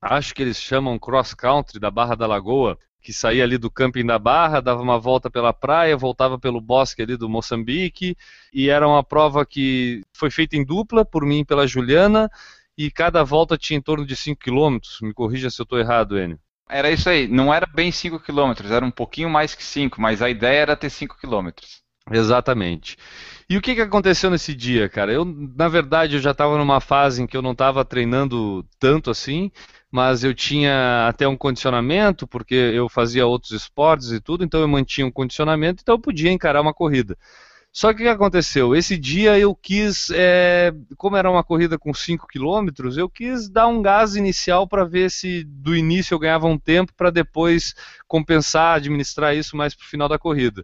acho 0.00 0.32
que 0.32 0.40
eles 0.40 0.62
chamam 0.62 1.00
cross 1.00 1.34
country 1.34 1.80
da 1.80 1.90
Barra 1.90 2.14
da 2.14 2.28
Lagoa, 2.28 2.78
que 3.06 3.12
saía 3.12 3.44
ali 3.44 3.56
do 3.56 3.70
camping 3.70 4.04
da 4.04 4.18
Barra, 4.18 4.58
dava 4.58 4.82
uma 4.82 4.98
volta 4.98 5.30
pela 5.30 5.52
praia, 5.52 5.96
voltava 5.96 6.40
pelo 6.40 6.60
bosque 6.60 7.00
ali 7.00 7.16
do 7.16 7.28
Moçambique, 7.28 8.16
e 8.52 8.68
era 8.68 8.84
uma 8.88 9.04
prova 9.04 9.46
que 9.46 10.02
foi 10.12 10.28
feita 10.28 10.56
em 10.56 10.64
dupla, 10.64 11.04
por 11.04 11.24
mim 11.24 11.38
e 11.38 11.44
pela 11.44 11.68
Juliana, 11.68 12.28
e 12.76 12.90
cada 12.90 13.22
volta 13.22 13.56
tinha 13.56 13.78
em 13.78 13.80
torno 13.80 14.04
de 14.04 14.16
5 14.16 14.40
km. 14.40 14.78
Me 15.02 15.14
corrija 15.14 15.50
se 15.50 15.62
eu 15.62 15.62
estou 15.62 15.78
errado, 15.78 16.18
Enio. 16.18 16.40
Era 16.68 16.90
isso 16.90 17.08
aí, 17.08 17.28
não 17.28 17.54
era 17.54 17.64
bem 17.64 17.92
5 17.92 18.18
km, 18.18 18.54
era 18.68 18.84
um 18.84 18.90
pouquinho 18.90 19.30
mais 19.30 19.54
que 19.54 19.62
5, 19.62 20.00
mas 20.00 20.20
a 20.20 20.28
ideia 20.28 20.62
era 20.62 20.76
ter 20.76 20.90
5 20.90 21.16
km. 21.16 21.50
Exatamente. 22.10 22.96
E 23.48 23.56
o 23.56 23.62
que, 23.62 23.76
que 23.76 23.80
aconteceu 23.80 24.30
nesse 24.30 24.52
dia, 24.52 24.88
cara? 24.88 25.12
Eu, 25.12 25.24
na 25.24 25.68
verdade, 25.68 26.16
eu 26.16 26.20
já 26.20 26.32
estava 26.32 26.58
numa 26.58 26.80
fase 26.80 27.22
em 27.22 27.26
que 27.26 27.36
eu 27.36 27.42
não 27.42 27.52
estava 27.52 27.84
treinando 27.84 28.66
tanto 28.80 29.12
assim, 29.12 29.52
mas 29.96 30.22
eu 30.22 30.34
tinha 30.34 31.08
até 31.08 31.26
um 31.26 31.38
condicionamento, 31.38 32.26
porque 32.26 32.54
eu 32.54 32.86
fazia 32.86 33.26
outros 33.26 33.52
esportes 33.52 34.12
e 34.12 34.20
tudo, 34.20 34.44
então 34.44 34.60
eu 34.60 34.68
mantinha 34.68 35.06
um 35.06 35.10
condicionamento, 35.10 35.80
então 35.80 35.94
eu 35.94 35.98
podia 35.98 36.30
encarar 36.30 36.60
uma 36.60 36.74
corrida. 36.74 37.16
Só 37.72 37.94
que 37.94 38.02
o 38.02 38.04
que 38.04 38.08
aconteceu? 38.08 38.76
Esse 38.76 38.98
dia 38.98 39.38
eu 39.38 39.54
quis, 39.54 40.10
é, 40.10 40.70
como 40.98 41.16
era 41.16 41.30
uma 41.30 41.42
corrida 41.42 41.78
com 41.78 41.94
5 41.94 42.26
km, 42.26 42.68
eu 42.94 43.08
quis 43.08 43.48
dar 43.48 43.68
um 43.68 43.80
gás 43.80 44.16
inicial 44.16 44.68
para 44.68 44.84
ver 44.84 45.10
se 45.10 45.44
do 45.44 45.74
início 45.74 46.14
eu 46.14 46.18
ganhava 46.18 46.46
um 46.46 46.58
tempo 46.58 46.92
para 46.94 47.08
depois 47.08 47.74
compensar, 48.06 48.76
administrar 48.76 49.34
isso 49.34 49.56
mais 49.56 49.74
para 49.74 49.86
o 49.86 49.88
final 49.88 50.10
da 50.10 50.18
corrida. 50.18 50.62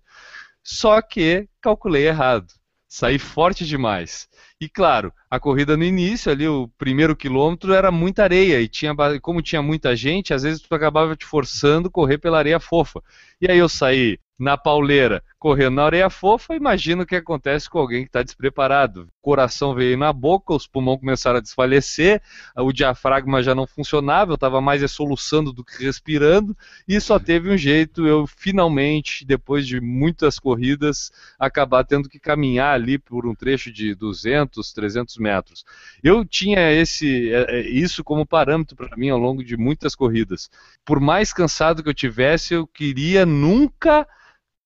Só 0.63 1.01
que 1.01 1.49
calculei 1.59 2.07
errado. 2.07 2.49
Saí 2.95 3.19
forte 3.19 3.65
demais. 3.65 4.29
E 4.61 4.69
claro, 4.69 5.15
a 5.31 5.41
corrida 5.41 5.79
no 5.79 5.83
início, 5.83 6.31
ali, 6.31 6.47
o 6.47 6.69
primeiro 6.77 7.17
quilômetro 7.17 7.73
era 7.73 7.91
muita 7.91 8.23
areia. 8.23 8.61
E 8.61 8.69
tinha, 8.69 8.95
como 9.23 9.41
tinha 9.41 9.63
muita 9.63 9.97
gente, 9.97 10.35
às 10.35 10.43
vezes 10.43 10.61
tu 10.61 10.75
acabava 10.75 11.17
te 11.17 11.25
forçando 11.25 11.91
correr 11.91 12.19
pela 12.19 12.37
areia 12.37 12.61
fofa. 12.61 13.03
E 13.41 13.51
aí 13.51 13.57
eu 13.57 13.67
saí 13.67 14.19
na 14.39 14.59
pauleira, 14.59 15.25
correndo 15.43 15.75
na 15.75 15.87
areia 15.87 16.09
fofa, 16.09 16.55
imagina 16.55 17.03
o 17.03 17.07
que 17.07 17.17
acontece 17.17 17.69
com 17.69 17.81
alguém 17.81 18.03
que 18.03 18.09
está 18.11 18.23
despreparado. 18.23 19.09
O 19.19 19.23
coração 19.23 19.75
veio 19.75 19.99
na 19.99 20.13
boca, 20.13 20.55
os 20.55 20.69
pulmões 20.69 21.01
começaram 21.01 21.39
a 21.39 21.43
desfalecer, 21.43 22.23
o 22.57 22.73
diafragma 22.73 23.43
já 23.43 23.53
não 23.53 23.67
funcionava, 23.67 24.31
eu 24.31 24.37
estava 24.37 24.61
mais 24.61 24.89
soluçando 24.89 25.53
do 25.53 25.65
que 25.65 25.83
respirando, 25.83 26.57
e 26.87 27.01
só 27.01 27.19
teve 27.19 27.51
um 27.51 27.57
jeito, 27.57 28.07
eu 28.07 28.25
finalmente, 28.25 29.25
depois 29.25 29.67
de 29.67 29.81
muitas 29.81 30.39
corridas, 30.39 31.11
acabar 31.37 31.83
tendo 31.83 32.09
que 32.09 32.21
caminhar 32.21 32.73
ali 32.77 32.97
por 32.97 33.27
um 33.27 33.35
trecho 33.35 33.73
de 33.73 33.97
200, 33.97 34.73
300 34.73 35.17
metros. 35.17 35.65
Eu 36.05 36.25
tinha 36.25 36.71
esse, 36.71 37.35
é, 37.35 37.59
é, 37.59 37.61
isso 37.69 38.05
como 38.05 38.25
parâmetro 38.25 38.77
para 38.77 38.97
mim 38.97 39.11
ao 39.11 39.19
longo 39.19 39.43
de 39.43 39.57
muitas 39.57 39.97
corridas. 39.97 40.49
Por 40.85 41.01
mais 41.01 41.33
cansado 41.33 41.83
que 41.83 41.89
eu 41.89 41.95
tivesse, 41.95 42.55
eu 42.55 42.65
queria 42.65 43.27
nunca 43.27 44.07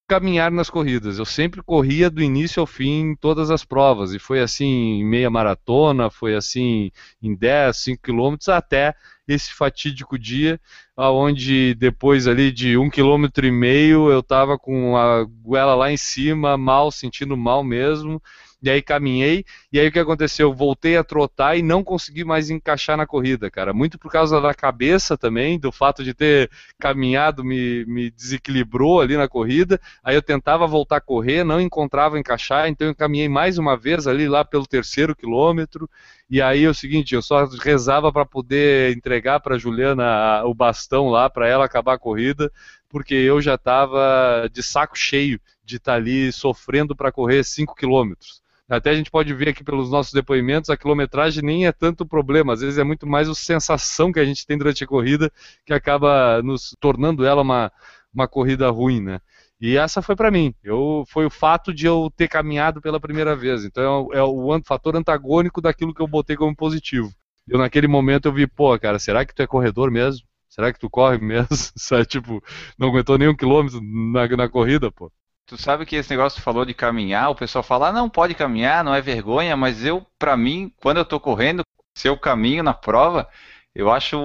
caminhar 0.07 0.50
nas 0.50 0.70
corridas. 0.70 1.18
Eu 1.18 1.24
sempre 1.24 1.62
corria 1.62 2.09
do 2.09 2.22
início 2.22 2.61
ao 2.61 2.66
fim 2.66 3.11
em 3.11 3.16
todas 3.16 3.50
as 3.50 3.64
provas. 3.64 4.12
E 4.12 4.18
foi 4.18 4.40
assim 4.40 5.00
em 5.00 5.04
meia 5.04 5.28
maratona, 5.28 6.11
foi 6.11 6.34
assim 6.34 6.90
em 7.22 7.34
10, 7.34 7.76
5 7.76 8.02
quilômetros, 8.02 8.48
até 8.48 8.94
esse 9.26 9.52
fatídico 9.52 10.18
dia, 10.18 10.61
onde 10.97 11.74
depois 11.74 12.26
ali 12.26 12.51
de 12.51 12.76
um 12.78 12.88
quilômetro 12.88 13.47
e 13.47 13.51
meio 13.51 14.11
eu 14.11 14.20
estava 14.20 14.59
com 14.59 14.97
a 14.97 15.24
goela 15.24 15.74
lá 15.74 15.92
em 15.92 15.97
cima, 15.97 16.57
mal, 16.57 16.90
sentindo 16.90 17.36
mal 17.36 17.62
mesmo. 17.62 18.20
E 18.62 18.70
aí 18.70 18.80
caminhei, 18.82 19.44
e 19.70 19.78
aí 19.78 19.88
o 19.88 19.92
que 19.92 19.99
aconteceu? 19.99 20.49
Eu 20.49 20.55
voltei 20.55 20.97
a 20.97 21.05
trotar 21.05 21.59
e 21.59 21.62
não 21.62 21.84
consegui 21.84 22.24
mais 22.24 22.49
encaixar 22.51 22.97
na 22.97 23.07
corrida, 23.07 23.51
cara. 23.51 23.72
Muito 23.72 23.99
por 23.99 24.11
causa 24.11 24.40
da 24.40 24.55
cabeça 24.55 25.16
também, 25.16 25.59
do 25.59 25.70
fato 25.70 26.03
de 26.03 26.14
ter 26.14 26.51
caminhado 26.78 27.44
me, 27.44 27.84
me 27.84 28.11
desequilibrou 28.11 29.01
ali 29.01 29.16
na 29.16 29.28
corrida. 29.28 29.78
Aí 30.03 30.16
eu 30.16 30.22
tentava 30.22 30.66
voltar 30.66 30.97
a 30.97 31.01
correr, 31.01 31.44
não 31.44 31.61
encontrava 31.61 32.18
encaixar, 32.18 32.68
então 32.68 32.88
eu 32.88 32.94
caminhei 32.94 33.28
mais 33.28 33.59
uma 33.59 33.76
vez 33.76 34.07
ali 34.07 34.26
lá 34.26 34.44
pelo 34.44 34.66
terceiro 34.66 35.14
quilômetro. 35.14 35.88
E 36.28 36.42
aí 36.42 36.64
é 36.64 36.68
o 36.68 36.74
seguinte, 36.74 37.14
eu 37.14 37.22
só 37.22 37.44
rezava 37.44 38.12
para 38.12 38.26
poder 38.26 38.97
entregar 38.97 39.38
para 39.38 39.59
Juliana 39.59 40.42
o 40.44 40.53
bastão 40.55 40.86
lá 41.11 41.28
para 41.28 41.49
ela 41.49 41.64
acabar 41.64 41.95
a 41.95 41.99
corrida, 41.99 42.53
porque 42.89 43.14
eu 43.14 43.41
já 43.41 43.55
estava 43.55 44.49
de 44.53 44.62
saco 44.62 44.97
cheio 44.97 45.41
de 45.64 45.76
estar 45.76 45.95
ali 45.95 46.32
sofrendo 46.32 46.95
para 46.95 47.12
correr 47.12 47.45
5 47.45 47.74
quilômetros. 47.74 48.41
Até 48.68 48.91
a 48.91 48.95
gente 48.95 49.11
pode 49.11 49.32
ver 49.32 49.51
aqui 49.51 49.62
pelos 49.62 49.91
nossos 49.91 50.12
depoimentos, 50.12 50.70
a 50.70 50.76
quilometragem 50.76 51.43
nem 51.43 51.66
é 51.66 51.72
tanto 51.72 52.05
problema, 52.05 52.53
às 52.53 52.61
vezes 52.61 52.78
é 52.78 52.84
muito 52.84 53.07
mais 53.07 53.28
a 53.28 53.34
sensação 53.34 54.12
que 54.12 54.18
a 54.18 54.24
gente 54.24 54.45
tem 54.45 54.59
durante 54.59 54.82
a 54.82 54.87
corrida 54.87 55.30
que 55.64 55.72
acaba 55.72 56.43
nos 56.43 56.74
tornando 56.80 57.24
ela 57.24 57.43
uma, 57.43 57.70
uma 58.12 58.26
corrida 58.26 58.68
ruim, 58.70 59.01
né? 59.01 59.20
E 59.61 59.76
essa 59.76 60.03
foi 60.03 60.14
para 60.14 60.30
mim. 60.30 60.55
Eu, 60.62 61.05
foi 61.09 61.24
o 61.24 61.30
fato 61.30 61.72
de 61.72 61.87
eu 61.87 62.12
ter 62.14 62.28
caminhado 62.28 62.80
pela 62.80 63.01
primeira 63.01 63.34
vez. 63.34 63.64
Então 63.64 64.11
é 64.12 64.22
o, 64.22 64.53
é 64.53 64.59
o 64.59 64.62
fator 64.64 64.97
antagônico 64.97 65.61
daquilo 65.61 65.95
que 65.95 66.03
eu 66.03 66.07
botei 66.07 66.37
como 66.37 66.55
positivo. 66.55 67.11
Eu 67.49 67.59
naquele 67.59 67.87
momento 67.87 68.26
eu 68.26 68.32
vi, 68.32 68.47
pô, 68.47 68.78
cara, 68.78 68.99
será 68.99 69.24
que 69.24 69.34
tu 69.34 69.43
é 69.43 69.47
corredor 69.47 69.91
mesmo? 69.91 70.26
Será 70.57 70.72
que 70.72 70.80
tu 70.80 70.88
corre 70.88 71.18
mesmo? 71.18 71.48
Sabe, 71.76 72.07
tipo, 72.07 72.42
não 72.78 72.88
aguentou 72.88 73.18
nem 73.18 73.28
um 73.28 73.36
quilômetro 73.36 73.78
na, 73.82 74.26
na 74.26 74.48
corrida, 74.48 74.90
pô. 74.90 75.12
Tu 75.44 75.57
sabe 75.57 75.86
que 75.86 75.94
esse 75.94 76.11
negócio 76.11 76.36
que 76.36 76.42
tu 76.42 76.44
falou 76.44 76.64
de 76.64 76.74
caminhar, 76.74 77.30
o 77.30 77.34
pessoal 77.34 77.62
fala, 77.62 77.90
ah, 77.90 77.92
não 77.92 78.11
pode 78.11 78.34
caminhar, 78.34 78.82
não 78.82 78.92
é 78.92 79.00
vergonha, 79.00 79.57
mas 79.57 79.84
eu, 79.84 80.04
pra 80.18 80.36
mim, 80.36 80.72
quando 80.78 80.96
eu 80.96 81.04
tô 81.04 81.20
correndo, 81.20 81.62
se 81.94 82.09
eu 82.09 82.18
caminho 82.18 82.64
na 82.64 82.74
prova, 82.74 83.28
eu 83.74 83.92
acho 83.92 84.18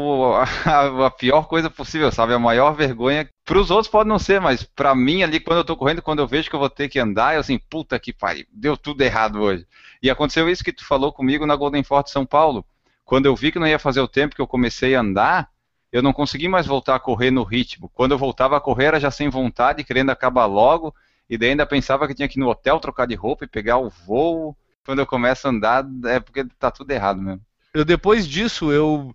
a, 0.65 1.05
a 1.05 1.11
pior 1.11 1.43
coisa 1.47 1.69
possível, 1.69 2.11
sabe? 2.11 2.33
A 2.33 2.39
maior 2.39 2.73
vergonha. 2.73 3.29
Pros 3.45 3.69
outros 3.69 3.91
pode 3.91 4.07
não 4.07 4.17
ser, 4.17 4.39
mas 4.39 4.63
pra 4.63 4.95
mim 4.95 5.21
ali, 5.21 5.39
quando 5.39 5.59
eu 5.59 5.65
tô 5.65 5.75
correndo, 5.75 6.01
quando 6.01 6.19
eu 6.19 6.27
vejo 6.27 6.49
que 6.49 6.55
eu 6.55 6.59
vou 6.59 6.69
ter 6.69 6.87
que 6.87 6.97
andar, 6.97 7.35
eu 7.35 7.41
assim, 7.41 7.59
puta 7.69 7.99
que 7.99 8.13
pariu, 8.13 8.45
deu 8.51 8.77
tudo 8.77 9.01
errado 9.01 9.41
hoje. 9.41 9.67
E 10.01 10.09
aconteceu 10.09 10.49
isso 10.49 10.63
que 10.63 10.71
tu 10.71 10.85
falou 10.85 11.11
comigo 11.11 11.45
na 11.45 11.57
Golden 11.57 11.83
Forte 11.83 12.09
São 12.09 12.25
Paulo. 12.25 12.65
Quando 13.03 13.25
eu 13.25 13.35
vi 13.35 13.51
que 13.51 13.59
não 13.59 13.67
ia 13.67 13.77
fazer 13.77 13.99
o 13.99 14.07
tempo 14.07 14.33
que 14.33 14.41
eu 14.41 14.47
comecei 14.47 14.95
a 14.95 15.01
andar, 15.01 15.50
eu 15.91 16.01
não 16.01 16.13
consegui 16.13 16.47
mais 16.47 16.65
voltar 16.65 16.95
a 16.95 16.99
correr 16.99 17.31
no 17.31 17.43
ritmo. 17.43 17.89
Quando 17.93 18.13
eu 18.13 18.17
voltava 18.17 18.55
a 18.55 18.61
correr, 18.61 18.85
era 18.85 18.99
já 18.99 19.11
sem 19.11 19.29
vontade, 19.29 19.83
querendo 19.83 20.09
acabar 20.09 20.45
logo. 20.45 20.95
E 21.29 21.37
daí 21.37 21.49
ainda 21.49 21.65
pensava 21.65 22.07
que 22.07 22.15
tinha 22.15 22.27
que 22.27 22.39
ir 22.39 22.41
no 22.41 22.49
hotel 22.49 22.79
trocar 22.79 23.05
de 23.05 23.15
roupa 23.15 23.43
e 23.43 23.47
pegar 23.47 23.77
o 23.77 23.89
voo. 23.89 24.55
Quando 24.85 24.99
eu 24.99 25.05
começo 25.05 25.47
a 25.47 25.51
andar, 25.51 25.85
é 26.05 26.19
porque 26.19 26.45
tá 26.57 26.71
tudo 26.71 26.91
errado 26.91 27.21
mesmo. 27.21 27.41
Eu, 27.73 27.85
depois 27.85 28.27
disso, 28.27 28.71
eu, 28.71 29.13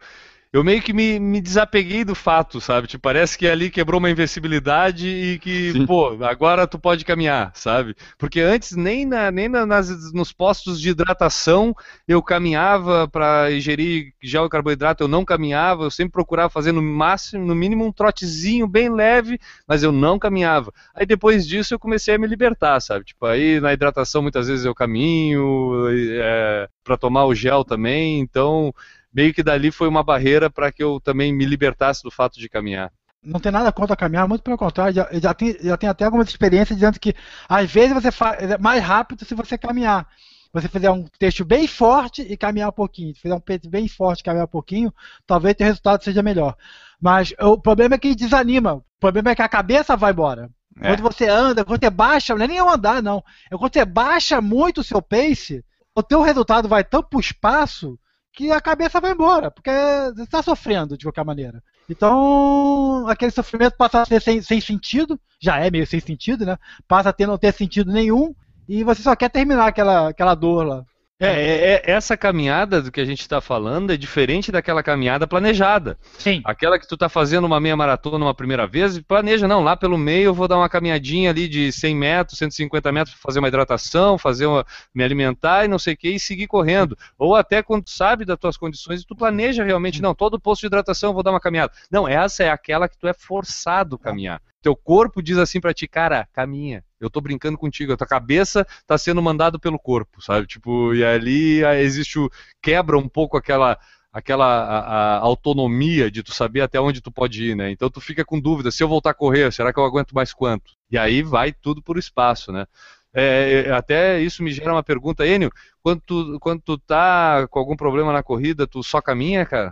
eu 0.57 0.65
meio 0.65 0.81
que 0.81 0.93
me, 0.93 1.19
me 1.21 1.41
desapeguei 1.41 2.03
do 2.05 2.15
fato, 2.15 2.61
sabe? 2.61 2.87
Tipo, 2.87 3.03
parece 3.03 3.37
que 3.37 3.47
ali 3.47 3.69
quebrou 3.71 3.99
uma 3.99 4.11
invencibilidade 4.11 5.07
e 5.07 5.39
que, 5.39 5.73
Sim. 5.73 5.87
pô, 5.87 6.17
agora 6.25 6.67
tu 6.67 6.79
pode 6.79 7.05
caminhar, 7.05 7.53
sabe? 7.55 7.95
Porque 8.17 8.41
antes 8.41 8.75
nem, 8.75 9.05
na, 9.05 9.31
nem 9.31 9.49
na- 9.49 9.67
nas, 9.67 10.13
nos 10.15 10.33
postos 10.33 10.81
de 10.81 10.89
hidratação 10.91 11.75
eu 12.09 12.23
caminhava 12.23 13.07
para 13.07 13.53
ingerir 13.53 14.15
gel 14.23 14.47
e 14.47 14.49
carboidrato, 14.49 15.05
eu 15.05 15.09
não 15.09 15.25
caminhava, 15.27 15.85
eu 15.85 15.91
sempre 15.91 16.13
procurava 16.13 16.49
fazer 16.49 16.73
no 16.73 16.81
máximo, 16.83 17.45
no 17.45 17.55
mínimo 17.55 17.85
um 17.85 17.93
trotezinho 17.93 18.67
bem 18.67 18.89
leve, 18.89 19.39
mas 19.69 19.83
eu 19.83 19.93
não 19.93 20.19
caminhava. 20.19 20.73
Aí 20.95 21.05
depois 21.05 21.47
disso 21.47 21.75
eu 21.75 21.79
comecei 21.79 22.15
a 22.15 22.19
me 22.19 22.27
libertar, 22.27 22.81
sabe? 22.81 23.05
Tipo, 23.05 23.27
aí 23.27 23.61
na 23.61 23.73
hidratação 23.75 24.23
muitas 24.23 24.49
vezes 24.49 24.65
eu 24.65 24.75
caminho, 24.75 25.87
é, 25.91 26.69
para 26.83 26.97
tomar 26.97 27.27
o 27.27 27.35
gel 27.35 27.65
também, 27.65 28.21
então 28.21 28.73
meio 29.17 29.33
que 29.33 29.43
dali 29.43 29.71
foi 29.71 29.89
uma 29.89 30.05
barreira 30.05 30.51
para 30.51 30.71
que 30.71 30.83
eu 30.83 31.01
também 31.01 31.33
me 31.33 31.47
libertasse 31.47 32.03
do 32.03 32.11
fato 32.11 32.39
de 32.39 32.51
caminhar. 32.51 32.93
Não 33.25 33.41
tem 33.41 33.51
nada 33.51 33.73
contra 33.73 33.97
caminhar, 33.97 34.29
muito 34.29 34.43
pelo 34.43 34.59
contrário, 34.59 34.95
já, 34.95 35.09
já, 35.11 35.33
tem, 35.33 35.57
já 35.59 35.77
tem 35.79 35.89
até 35.89 36.05
algumas 36.05 36.29
experiências 36.29 36.79
dizendo 36.79 37.01
que 37.01 37.14
às 37.49 37.73
vezes 37.73 37.95
você 37.95 38.12
faz 38.12 38.51
é 38.51 38.59
mais 38.59 38.85
rápido 38.85 39.25
se 39.25 39.35
você 39.35 39.57
caminhar. 39.57 40.07
Você 40.53 40.69
fizer 40.69 40.91
um 40.91 41.05
texto 41.19 41.45
bem 41.45 41.67
forte 41.67 42.23
e 42.23 42.37
caminhar 42.37 42.69
um 42.69 42.73
pouquinho. 42.73 43.14
Se 43.14 43.23
fizer 43.23 43.35
um 43.35 43.41
peito 43.41 43.69
bem 43.71 43.89
forte 43.89 44.21
e 44.21 44.25
caminhar 44.25 44.45
um 44.45 44.51
pouquinho, 44.51 44.93
talvez 45.27 45.57
o 45.59 45.64
resultado 45.64 46.05
seja 46.05 46.23
melhor. 46.23 46.55
Mas 47.01 47.35
o 47.41 47.59
problema 47.59 47.95
é 47.95 47.99
que 47.99 48.14
desanima. 48.14 48.75
O 48.75 48.85
problema 49.01 49.31
é 49.31 49.35
que 49.35 49.43
a 49.43 49.49
cabeça 49.49 49.97
vai 49.97 50.12
embora. 50.12 50.51
É. 50.81 50.91
Quando 50.91 51.03
você 51.03 51.27
anda, 51.27 51.64
quando 51.64 51.81
você 51.81 51.91
baixa, 51.91 52.35
não 52.35 52.45
é 52.45 52.49
nem 52.49 52.59
eu 52.59 52.71
andar, 52.71 53.03
não. 53.03 53.25
É 53.51 53.57
quando 53.57 53.73
você 53.73 53.85
baixa 53.85 54.41
muito 54.41 54.83
o 54.83 54.85
seu 54.85 55.03
pace, 55.03 55.64
o 55.95 56.03
teu 56.03 56.23
resultado 56.23 56.69
vai 56.69 56.85
tão 56.85 57.03
pro 57.03 57.19
espaço 57.19 57.99
que 58.37 58.53
a 58.53 58.61
cabeça 58.61 59.01
vai 59.01 59.12
embora, 59.12 59.51
porque 59.51 59.70
você 60.14 60.22
está 60.22 60.43
sofrendo 60.43 60.97
de 60.97 61.07
qualquer 61.07 61.24
maneira. 61.24 61.62
Então, 61.89 63.09
aquele 63.09 63.30
sofrimento 63.30 63.76
passa 63.78 64.03
a 64.03 64.05
ser 64.05 64.20
sem, 64.20 64.43
sem 64.43 64.61
sentido, 64.61 65.18
já 65.41 65.59
é 65.59 65.70
meio 65.70 65.87
sem 65.87 66.01
sentido, 66.01 66.45
né? 66.45 66.59
Passa 66.87 67.09
a 67.09 67.12
ter, 67.14 67.26
não 67.26 67.39
ter 67.39 67.53
sentido 67.55 67.91
nenhum, 67.91 68.34
e 68.68 68.84
você 68.84 69.01
só 69.01 69.16
quer 69.16 69.30
terminar 69.30 69.66
aquela, 69.66 70.11
aquela 70.11 70.34
dor 70.34 70.66
lá. 70.66 70.84
É, 71.19 71.27
é- 71.29 71.73
é- 71.73 71.83
essa 71.93 72.14
caminhada 72.14 72.83
do 72.83 72.93
que 72.93 73.01
a 73.01 73.05
gente 73.05 73.23
está 73.23 73.41
falando 73.41 73.91
é 73.91 73.97
diferente 73.97 74.53
daquela 74.53 74.83
caminhada 74.83 75.27
planejada. 75.27 75.97
Sim. 76.19 76.43
Aquela 76.45 76.79
que 76.79 76.87
tu 76.87 76.95
tá 76.95 77.09
fazendo 77.09 77.47
uma 77.47 77.59
meia 77.59 77.75
maratona 77.75 78.23
uma 78.23 78.35
primeira 78.35 78.67
vez, 78.67 78.99
planeja, 79.01 79.49
não, 79.49 79.62
lá 79.62 79.75
pelo 79.75 79.97
meio 79.97 80.27
eu 80.27 80.35
vou 80.35 80.47
dar 80.47 80.59
uma 80.59 80.69
caminhadinha 80.69 81.31
ali 81.31 81.49
de 81.49 81.73
100 81.73 81.97
metros, 81.97 82.39
150 82.39 82.93
metros, 82.93 83.17
fazer 83.19 83.39
uma 83.39 83.49
hidratação, 83.49 84.19
fazer 84.19 84.45
uma, 84.45 84.67
me 84.95 85.03
alimentar 85.03 85.64
e 85.64 85.69
não 85.69 85.79
sei 85.79 85.95
o 85.95 85.97
que, 85.97 86.11
e 86.11 86.21
seguir 86.21 86.47
correndo. 86.47 86.97
Ou 87.19 87.35
até 87.35 87.62
quando 87.62 87.85
tu 87.85 87.91
sabe 87.91 88.27
das 88.27 88.39
tuas 88.39 88.59
condições, 88.59 89.03
tu 89.03 89.17
planeja 89.17 89.64
realmente, 89.64 90.03
não, 90.03 90.14
todo 90.14 90.39
posto 90.39 90.61
de 90.62 90.67
hidratação 90.67 91.11
eu 91.11 91.14
vou 91.14 91.23
dar 91.23 91.31
uma 91.31 91.41
caminhada. 91.41 91.73
Não, 91.91 92.07
essa 92.07 92.45
é 92.45 92.51
aquela 92.51 92.91
que 92.91 92.99
tu 92.99 93.09
é 93.09 93.14
forçado 93.14 93.97
a 93.97 93.99
caminhar. 93.99 94.43
Teu 94.67 94.75
corpo 94.75 95.23
diz 95.23 95.39
assim 95.39 95.61
pra 95.61 95.73
ti, 95.73 95.87
cara, 95.87 96.27
caminha. 96.33 96.83
Eu 97.01 97.09
tô 97.09 97.21
brincando 97.21 97.57
contigo, 97.57 97.93
a 97.93 97.97
tua 97.97 98.05
cabeça 98.05 98.67
tá 98.85 98.99
sendo 98.99 99.23
mandado 99.23 99.61
pelo 99.61 99.79
corpo, 99.79 100.21
sabe? 100.21 100.45
Tipo, 100.45 100.93
e 100.93 101.05
ali 101.05 101.64
ah, 101.64 101.81
existe 101.81 102.19
o 102.19 102.29
quebra 102.61 102.99
um 102.99 103.09
pouco 103.09 103.37
aquela 103.37 103.79
aquela 104.12 104.45
a- 104.45 105.19
a 105.19 105.19
autonomia 105.19 106.11
de 106.11 106.21
tu 106.21 106.35
saber 106.35 106.62
até 106.62 106.81
onde 106.81 107.01
tu 107.01 107.12
pode 107.12 107.45
ir, 107.45 107.55
né? 107.55 107.71
Então 107.71 107.89
tu 107.89 108.01
fica 108.01 108.25
com 108.25 108.41
dúvida, 108.41 108.73
se 108.73 108.83
eu 108.83 108.89
voltar 108.89 109.11
a 109.11 109.14
correr, 109.14 109.53
será 109.53 109.73
que 109.73 109.79
eu 109.79 109.85
aguento 109.85 110.11
mais 110.17 110.35
quanto? 110.35 110.73
E 110.91 110.99
aí 110.99 111.23
vai 111.23 111.53
tudo 111.53 111.81
por 111.81 111.97
espaço, 111.97 112.51
né? 112.51 112.67
É, 113.14 113.67
é, 113.69 113.73
até 113.73 114.21
isso 114.21 114.43
me 114.43 114.51
gera 114.51 114.73
uma 114.73 114.83
pergunta, 114.83 115.25
Enio, 115.25 115.53
quando 115.81 116.01
tu, 116.05 116.39
quando 116.41 116.61
tu 116.61 116.77
tá 116.77 117.47
com 117.51 117.61
algum 117.61 117.77
problema 117.77 118.12
na 118.12 118.21
corrida, 118.21 118.67
tu 118.67 118.83
só 118.83 119.01
caminha, 119.01 119.47
cara? 119.47 119.71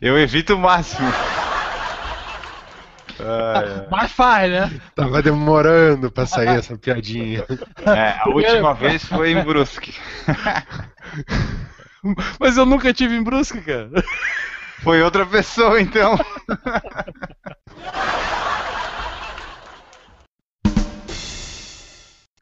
Eu 0.00 0.18
evito 0.18 0.54
o 0.54 0.58
máximo. 0.58 1.06
Ah, 3.20 3.86
Mas 3.90 4.12
faz, 4.12 4.50
né? 4.50 4.80
Tava 4.94 5.22
demorando 5.22 6.10
pra 6.10 6.26
sair 6.26 6.58
essa 6.58 6.76
piadinha. 6.76 7.44
é. 7.86 7.90
É, 7.90 8.18
a 8.20 8.28
última 8.28 8.74
vez 8.74 9.04
foi 9.04 9.32
em 9.32 9.42
Brusque. 9.42 9.94
Mas 12.38 12.56
eu 12.56 12.66
nunca 12.66 12.92
tive 12.92 13.14
em 13.14 13.22
Brusque, 13.22 13.60
cara. 13.60 13.90
Foi 14.82 15.02
outra 15.02 15.24
pessoa, 15.24 15.80
então. 15.80 16.18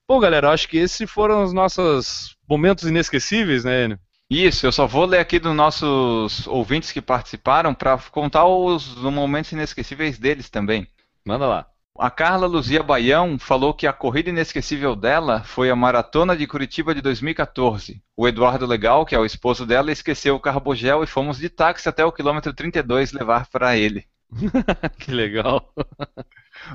Bom, 0.09 0.21
galera, 0.21 0.49
eu 0.49 0.53
acho 0.53 0.69
que 0.69 0.79
esses 0.79 1.11
foram 1.11 1.43
os 1.43 1.53
nossos 1.53 2.37
momentos 2.49 2.85
inesquecíveis, 2.85 3.65
né, 3.65 3.85
Enio? 3.85 3.99
Isso, 4.33 4.67
eu 4.67 4.73
só 4.73 4.87
vou 4.87 5.05
ler 5.05 5.19
aqui 5.19 5.39
dos 5.39 5.55
nossos 5.55 6.47
ouvintes 6.47 6.91
que 6.91 7.03
participaram 7.03 7.75
para 7.75 7.99
contar 8.11 8.47
os 8.47 8.97
momentos 8.97 9.53
inesquecíveis 9.53 10.19
deles 10.19 10.49
também. 10.49 10.89
Manda 11.23 11.47
lá. 11.47 11.67
A 11.99 12.11
Carla 12.11 12.47
Luzia 12.47 12.83
Baião 12.83 13.39
falou 13.39 13.75
que 13.75 13.87
a 13.87 13.93
corrida 13.93 14.31
inesquecível 14.31 14.97
dela 14.97 15.45
foi 15.45 15.69
a 15.69 15.77
Maratona 15.77 16.35
de 16.35 16.47
Curitiba 16.47 16.95
de 16.95 17.03
2014. 17.03 18.03
O 18.17 18.27
Eduardo 18.27 18.65
Legal, 18.65 19.05
que 19.05 19.15
é 19.15 19.19
o 19.19 19.27
esposo 19.27 19.67
dela, 19.67 19.93
esqueceu 19.93 20.35
o 20.35 20.41
carbogel 20.41 21.05
e 21.05 21.07
fomos 21.07 21.37
de 21.37 21.51
táxi 21.51 21.91
até 21.91 22.03
o 22.03 22.11
quilômetro 22.11 22.55
32 22.55 23.13
levar 23.13 23.49
para 23.51 23.77
ele. 23.77 24.07
que 24.99 25.13
legal. 25.13 25.75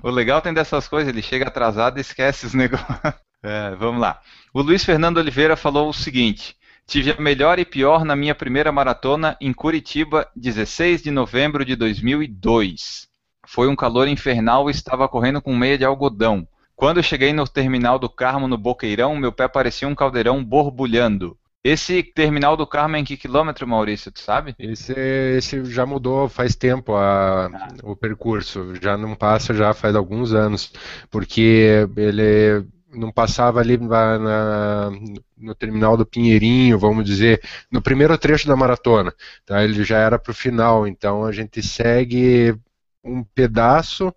O 0.04 0.12
legal 0.12 0.44
tem 0.44 0.54
dessas 0.54 0.88
coisas, 0.88 1.12
ele 1.12 1.24
chega 1.24 1.48
atrasado 1.48 1.98
e 1.98 2.02
esquece 2.02 2.46
os 2.46 2.54
negócios. 2.56 3.16
É, 3.42 3.74
vamos 3.74 4.00
lá. 4.00 4.22
O 4.54 4.62
Luiz 4.62 4.86
Fernando 4.86 5.18
Oliveira 5.18 5.56
falou 5.58 5.90
o 5.90 5.94
seguinte: 5.94 6.56
Tive 6.88 7.12
a 7.12 7.22
melhor 7.22 7.60
e 7.60 7.66
pior 7.66 8.06
na 8.06 8.16
minha 8.16 8.34
primeira 8.34 8.72
maratona 8.72 9.36
em 9.42 9.52
Curitiba, 9.52 10.26
16 10.36 11.04
de 11.04 11.12
novembro 11.12 11.66
de 11.66 11.76
2002. 11.76 13.08
Foi 13.46 13.68
um 13.68 13.76
calor 13.76 14.08
infernal 14.08 14.70
e 14.70 14.72
estava 14.72 15.08
correndo 15.08 15.42
com 15.42 15.56
meia 15.56 15.78
de 15.78 15.84
algodão. 15.84 16.48
Quando 16.76 17.04
cheguei 17.04 17.34
no 17.34 17.46
terminal 17.48 18.00
do 18.00 18.08
Carmo, 18.10 18.48
no 18.48 18.58
Boqueirão, 18.58 19.16
meu 19.18 19.32
pé 19.32 19.48
parecia 19.48 19.88
um 19.88 19.96
caldeirão 19.96 20.44
borbulhando. 20.44 21.38
Esse 21.64 22.02
terminal 22.02 22.56
do 22.56 22.66
Carmo 22.66 22.96
é 22.96 23.00
em 23.00 23.04
que 23.04 23.18
quilômetro, 23.18 23.68
Maurício, 23.68 24.10
tu 24.12 24.22
sabe? 24.22 24.56
Esse, 24.58 24.94
esse 24.98 25.66
já 25.66 25.86
mudou 25.86 26.30
faz 26.30 26.56
tempo 26.56 26.94
a- 26.96 27.50
o 27.84 27.96
percurso, 27.96 28.74
já 28.82 28.96
não 28.96 29.14
passa 29.16 29.54
já 29.54 29.74
faz 29.74 29.94
alguns 29.94 30.34
anos, 30.34 30.72
porque 31.12 31.86
ele 31.98 32.66
não 32.94 33.12
passava 33.12 33.60
ali 33.60 33.78
na- 33.78 34.18
na- 34.20 34.92
no 35.38 35.54
terminal 35.56 35.98
do 35.98 36.06
Pinheirinho, 36.06 36.80
vamos 36.80 37.06
dizer, 37.06 37.42
no 37.72 37.82
primeiro 37.82 38.18
trecho 38.18 38.48
da 38.48 38.56
maratona, 38.56 39.14
tá? 39.46 39.64
Ele 39.64 39.84
já 39.84 39.98
era 40.00 40.18
para 40.18 40.32
o 40.32 40.36
final, 40.36 40.88
então 40.88 41.26
a 41.26 41.32
gente 41.32 41.62
segue 41.62 42.56
um 43.04 43.24
pedaço, 43.24 44.14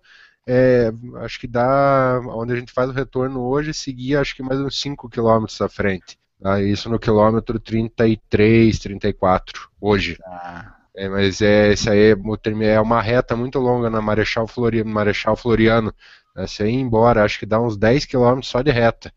é, 0.47 0.91
acho 1.17 1.39
que 1.39 1.47
dá, 1.47 2.19
onde 2.29 2.53
a 2.53 2.55
gente 2.55 2.71
faz 2.73 2.89
o 2.89 2.93
retorno 2.93 3.41
hoje, 3.41 3.73
seguia 3.73 4.19
acho 4.21 4.35
que 4.35 4.43
mais 4.43 4.59
uns 4.59 4.79
5 4.79 5.09
quilômetros 5.09 5.59
à 5.61 5.69
frente. 5.69 6.17
tá? 6.41 6.61
Isso 6.61 6.89
no 6.89 6.99
quilômetro 6.99 7.59
33, 7.59 8.79
34, 8.79 9.69
hoje. 9.79 10.17
É, 10.95 11.07
mas 11.07 11.41
é, 11.41 11.73
isso 11.73 11.89
aí 11.89 12.11
é, 12.11 12.15
é 12.73 12.81
uma 12.81 13.01
reta 13.01 13.35
muito 13.35 13.59
longa 13.59 13.89
na 13.89 14.01
Marechal 14.01 14.47
Floriano, 14.47 14.91
Marechal 14.91 15.35
Floriano. 15.35 15.93
Né? 16.35 16.47
Se 16.47 16.63
aí 16.63 16.71
ir 16.71 16.79
embora, 16.79 17.23
acho 17.23 17.39
que 17.39 17.45
dá 17.45 17.59
uns 17.59 17.77
10 17.77 18.05
km 18.05 18.41
só 18.43 18.61
de 18.61 18.71
reta. 18.71 19.11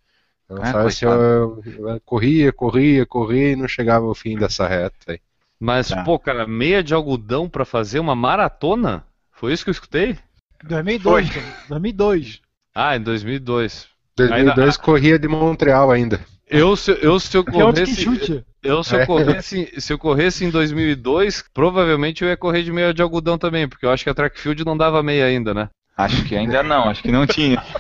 Então, 0.44 0.58
Ah, 0.62 0.72
sabe, 0.72 0.92
se 0.92 1.04
eu, 1.04 1.62
eu 1.64 2.00
corria, 2.04 2.52
corria, 2.52 3.06
corria 3.06 3.52
e 3.52 3.56
não 3.56 3.66
chegava 3.68 4.04
ao 4.06 4.14
fim 4.14 4.36
dessa 4.36 4.66
reta. 4.68 4.96
aí. 5.12 5.20
Mas, 5.58 5.88
Tá. 5.88 6.04
pô, 6.04 6.18
cara, 6.18 6.46
meia 6.46 6.82
de 6.82 6.92
algodão 6.92 7.48
pra 7.48 7.64
fazer 7.64 7.98
uma 7.98 8.14
maratona? 8.14 9.04
Foi 9.32 9.52
isso 9.52 9.64
que 9.64 9.70
eu 9.70 9.72
escutei? 9.72 10.18
2002, 10.64 11.30
cara. 11.30 11.46
2002. 11.68 12.40
Ah, 12.74 12.96
em 12.96 13.00
2002. 13.00 13.88
2002 14.16 14.76
corria 14.76 15.18
de 15.18 15.28
Montreal 15.28 15.90
ainda. 15.90 16.20
Eu, 16.46 16.76
se, 16.76 16.92
eu, 17.02 17.18
se 17.18 17.36
eu 17.36 17.40
é 17.46 17.50
corresse, 17.50 18.44
eu, 18.62 18.84
se 18.84 18.94
eu 18.94 19.00
É. 19.00 19.06
corresse, 19.06 19.80
se 19.80 19.92
eu 19.92 19.98
corresse 19.98 20.44
em 20.44 20.50
2002, 20.50 21.44
provavelmente 21.52 22.22
eu 22.22 22.28
ia 22.28 22.36
correr 22.36 22.62
de 22.62 22.72
meia 22.72 22.92
de 22.92 23.02
algodão 23.02 23.38
também, 23.38 23.68
porque 23.68 23.86
eu 23.86 23.90
acho 23.90 24.04
que 24.04 24.10
a 24.10 24.14
track 24.14 24.38
field 24.38 24.64
não 24.64 24.76
dava 24.76 25.02
meia 25.02 25.24
ainda, 25.24 25.54
né? 25.54 25.68
Acho 25.97 26.24
que 26.24 26.34
ainda 26.34 26.61
não, 26.62 26.88
acho 26.88 27.03
que 27.03 27.12
não 27.12 27.26
tinha. 27.26 27.62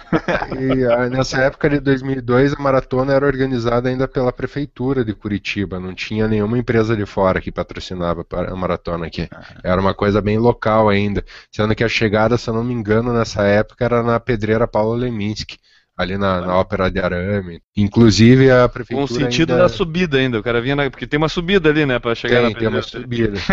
E 0.56 0.84
ah, 0.84 1.08
nessa 1.08 1.42
época 1.42 1.68
de 1.68 1.80
2002 1.80 2.52
a 2.54 2.62
maratona 2.62 3.12
era 3.12 3.26
organizada 3.26 3.88
ainda 3.88 4.06
pela 4.06 4.32
prefeitura 4.32 5.04
de 5.04 5.12
Curitiba, 5.12 5.80
não 5.80 5.92
tinha 5.92 6.28
nenhuma 6.28 6.56
empresa 6.56 6.96
de 6.96 7.04
fora 7.04 7.40
que 7.40 7.50
patrocinava 7.50 8.24
a 8.30 8.56
maratona 8.56 9.06
aqui. 9.06 9.28
Era 9.62 9.80
uma 9.80 9.92
coisa 9.92 10.22
bem 10.22 10.38
local 10.38 10.88
ainda, 10.88 11.24
sendo 11.50 11.74
que 11.74 11.82
a 11.82 11.88
chegada, 11.88 12.38
se 12.38 12.48
eu 12.48 12.54
não 12.54 12.62
me 12.62 12.72
engano, 12.72 13.12
nessa 13.12 13.42
época 13.42 13.84
era 13.84 14.02
na 14.02 14.20
pedreira 14.20 14.68
Paulo 14.68 14.94
Leminski, 14.94 15.58
ali 15.96 16.18
na, 16.18 16.40
na 16.40 16.56
Ópera 16.56 16.90
de 16.90 16.98
Arame. 16.98 17.60
Inclusive 17.76 18.50
a 18.50 18.68
Com 18.68 18.74
prefeitura 18.74 19.04
o 19.04 19.08
sentido 19.08 19.52
ainda... 19.52 19.62
da 19.62 19.68
subida 19.68 20.18
ainda. 20.18 20.38
O 20.38 20.42
cara 20.42 20.60
vinha 20.60 20.74
na... 20.74 20.90
Porque 20.90 21.06
tem 21.06 21.18
uma 21.18 21.28
subida 21.28 21.68
ali, 21.68 21.86
né? 21.86 21.98
Pra 21.98 22.14
chegar 22.14 22.42
Tem, 22.42 22.52
na 22.52 22.58
tem 22.58 22.68
uma 22.68 22.82
subida. 22.82 23.38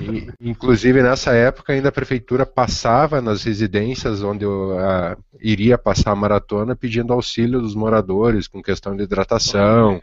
E, 0.00 0.28
inclusive, 0.40 1.02
nessa 1.02 1.32
época, 1.32 1.72
ainda 1.72 1.88
a 1.88 1.92
prefeitura 1.92 2.44
passava 2.44 3.20
nas 3.20 3.42
residências 3.42 4.22
onde 4.22 4.44
eu, 4.44 4.78
ah, 4.78 5.16
iria 5.40 5.78
passar 5.78 6.12
a 6.12 6.16
maratona 6.16 6.76
pedindo 6.76 7.12
auxílio 7.12 7.60
dos 7.60 7.74
moradores 7.74 8.46
com 8.48 8.62
questão 8.62 8.96
de 8.96 9.04
hidratação. 9.04 10.00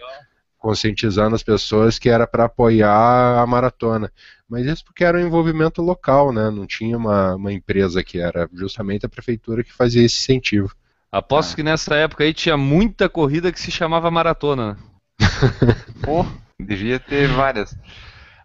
conscientizando 0.58 1.36
as 1.36 1.42
pessoas 1.42 1.98
que 1.98 2.08
era 2.08 2.28
para 2.28 2.46
apoiar 2.46 3.42
a 3.42 3.46
maratona. 3.48 4.12
Mas 4.48 4.66
isso 4.68 4.86
porque 4.86 5.04
era 5.04 5.18
um 5.18 5.26
envolvimento 5.26 5.82
local, 5.82 6.32
né? 6.32 6.52
Não 6.52 6.68
tinha 6.68 6.96
uma, 6.96 7.36
uma 7.36 7.52
empresa 7.52 8.04
que 8.04 8.20
era 8.20 8.48
justamente 8.54 9.04
a 9.06 9.10
prefeitura 9.10 9.64
que 9.64 9.74
fazia 9.74 10.06
esse 10.06 10.18
incentivo. 10.20 10.72
Aposto 11.12 11.54
Ah. 11.54 11.56
que 11.56 11.64
nessa 11.64 11.96
época 11.96 12.24
aí 12.24 12.34
tinha 12.34 12.56
muita 12.56 13.10
corrida 13.10 13.52
que 13.52 13.60
se 13.60 13.70
chamava 13.72 14.10
maratona. 14.10 14.74
né? 14.74 14.78
Pô, 16.04 16.26
devia 16.60 17.00
ter 17.00 17.28
várias. 17.28 17.76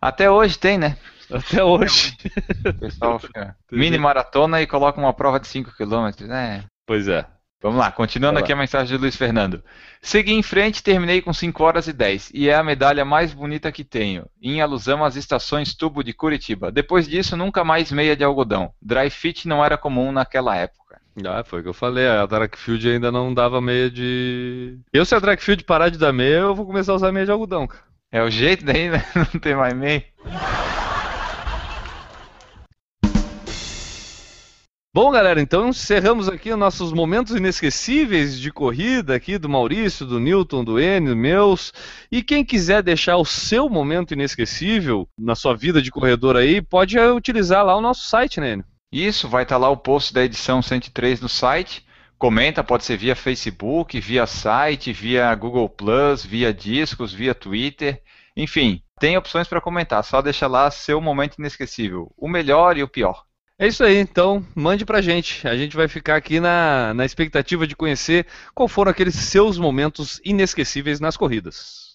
Até 0.00 0.30
hoje 0.30 0.58
tem, 0.58 0.76
né? 0.78 0.96
Até 1.30 1.62
hoje. 1.62 2.16
O 2.64 2.74
pessoal 2.74 3.18
fica 3.20 3.56
mini 3.70 3.98
maratona 3.98 4.60
e 4.60 4.66
coloca 4.66 5.00
uma 5.00 5.12
prova 5.12 5.40
de 5.40 5.46
5 5.48 5.72
km, 5.76 6.26
né? 6.26 6.64
Pois 6.86 7.08
é. 7.08 7.24
Vamos 7.62 7.78
lá, 7.80 7.90
continuando 7.90 8.34
Vai 8.34 8.42
lá. 8.42 8.44
aqui 8.44 8.52
a 8.52 8.56
mensagem 8.56 8.94
de 8.94 9.00
Luiz 9.00 9.16
Fernando. 9.16 9.64
Segui 10.02 10.32
em 10.34 10.42
frente, 10.42 10.82
terminei 10.82 11.22
com 11.22 11.32
5 11.32 11.64
horas 11.64 11.88
e 11.88 11.92
10, 11.92 12.30
e 12.34 12.48
é 12.50 12.54
a 12.54 12.62
medalha 12.62 13.04
mais 13.04 13.32
bonita 13.32 13.72
que 13.72 13.82
tenho, 13.82 14.26
em 14.40 14.60
alusão 14.60 15.02
às 15.02 15.16
estações 15.16 15.74
tubo 15.74 16.04
de 16.04 16.12
Curitiba. 16.12 16.70
Depois 16.70 17.08
disso, 17.08 17.36
nunca 17.36 17.64
mais 17.64 17.90
meia 17.90 18.14
de 18.14 18.22
algodão. 18.22 18.72
Dry 18.80 19.08
fit 19.08 19.48
não 19.48 19.64
era 19.64 19.78
comum 19.78 20.12
naquela 20.12 20.54
época. 20.54 20.85
Ah, 21.24 21.42
foi 21.42 21.60
o 21.60 21.62
que 21.62 21.68
eu 21.68 21.74
falei. 21.74 22.06
A 22.06 22.26
Trackfield 22.26 22.88
ainda 22.88 23.10
não 23.10 23.32
dava 23.32 23.60
meia 23.60 23.90
de. 23.90 24.78
Eu, 24.92 25.04
se 25.04 25.14
a 25.14 25.20
Trackfield 25.20 25.64
parar 25.64 25.88
de 25.88 25.98
dar 25.98 26.12
meia, 26.12 26.40
eu 26.40 26.54
vou 26.54 26.66
começar 26.66 26.92
a 26.92 26.96
usar 26.96 27.12
meia 27.12 27.24
de 27.24 27.32
algodão, 27.32 27.66
cara. 27.66 27.84
É 28.12 28.22
o 28.22 28.30
jeito 28.30 28.64
daí, 28.64 28.90
né? 28.90 29.04
Não 29.32 29.40
tem 29.40 29.54
mais 29.54 29.74
meia. 29.74 30.04
Bom, 34.94 35.10
galera, 35.10 35.42
então 35.42 35.68
encerramos 35.68 36.26
aqui 36.26 36.50
os 36.50 36.58
nossos 36.58 36.90
momentos 36.90 37.34
inesquecíveis 37.34 38.40
de 38.40 38.50
corrida 38.50 39.14
aqui 39.14 39.36
do 39.36 39.46
Maurício, 39.46 40.06
do 40.06 40.18
Newton, 40.18 40.64
do 40.64 40.80
Enio, 40.80 41.14
meus. 41.14 41.70
E 42.10 42.22
quem 42.22 42.42
quiser 42.42 42.82
deixar 42.82 43.18
o 43.18 43.24
seu 43.24 43.68
momento 43.68 44.14
inesquecível 44.14 45.06
na 45.18 45.34
sua 45.34 45.54
vida 45.54 45.82
de 45.82 45.90
corredor 45.90 46.34
aí, 46.34 46.62
pode 46.62 46.98
utilizar 46.98 47.62
lá 47.62 47.76
o 47.76 47.82
nosso 47.82 48.08
site, 48.08 48.40
né, 48.40 48.54
Enio? 48.54 48.64
Isso, 48.90 49.28
vai 49.28 49.42
estar 49.42 49.56
lá 49.56 49.68
o 49.68 49.76
post 49.76 50.12
da 50.14 50.24
edição 50.24 50.62
103 50.62 51.20
no 51.20 51.28
site. 51.28 51.84
Comenta, 52.18 52.64
pode 52.64 52.84
ser 52.84 52.96
via 52.96 53.14
Facebook, 53.14 54.00
via 54.00 54.26
site, 54.26 54.92
via 54.92 55.34
Google 55.34 55.68
Plus, 55.68 56.24
via 56.24 56.52
discos, 56.52 57.12
via 57.12 57.34
Twitter. 57.34 58.02
Enfim, 58.36 58.82
tem 58.98 59.16
opções 59.16 59.46
para 59.46 59.60
comentar. 59.60 60.02
Só 60.02 60.22
deixa 60.22 60.46
lá 60.46 60.70
seu 60.70 61.00
momento 61.00 61.36
inesquecível. 61.38 62.10
O 62.16 62.28
melhor 62.28 62.76
e 62.76 62.82
o 62.82 62.88
pior. 62.88 63.24
É 63.58 63.66
isso 63.66 63.82
aí, 63.82 63.96
então 63.96 64.46
mande 64.54 64.84
pra 64.84 65.00
gente. 65.00 65.46
A 65.48 65.56
gente 65.56 65.76
vai 65.76 65.88
ficar 65.88 66.16
aqui 66.16 66.40
na, 66.40 66.92
na 66.94 67.04
expectativa 67.04 67.66
de 67.66 67.76
conhecer 67.76 68.26
qual 68.54 68.68
foram 68.68 68.90
aqueles 68.90 69.14
seus 69.14 69.58
momentos 69.58 70.20
inesquecíveis 70.24 71.00
nas 71.00 71.16
corridas. 71.16 71.85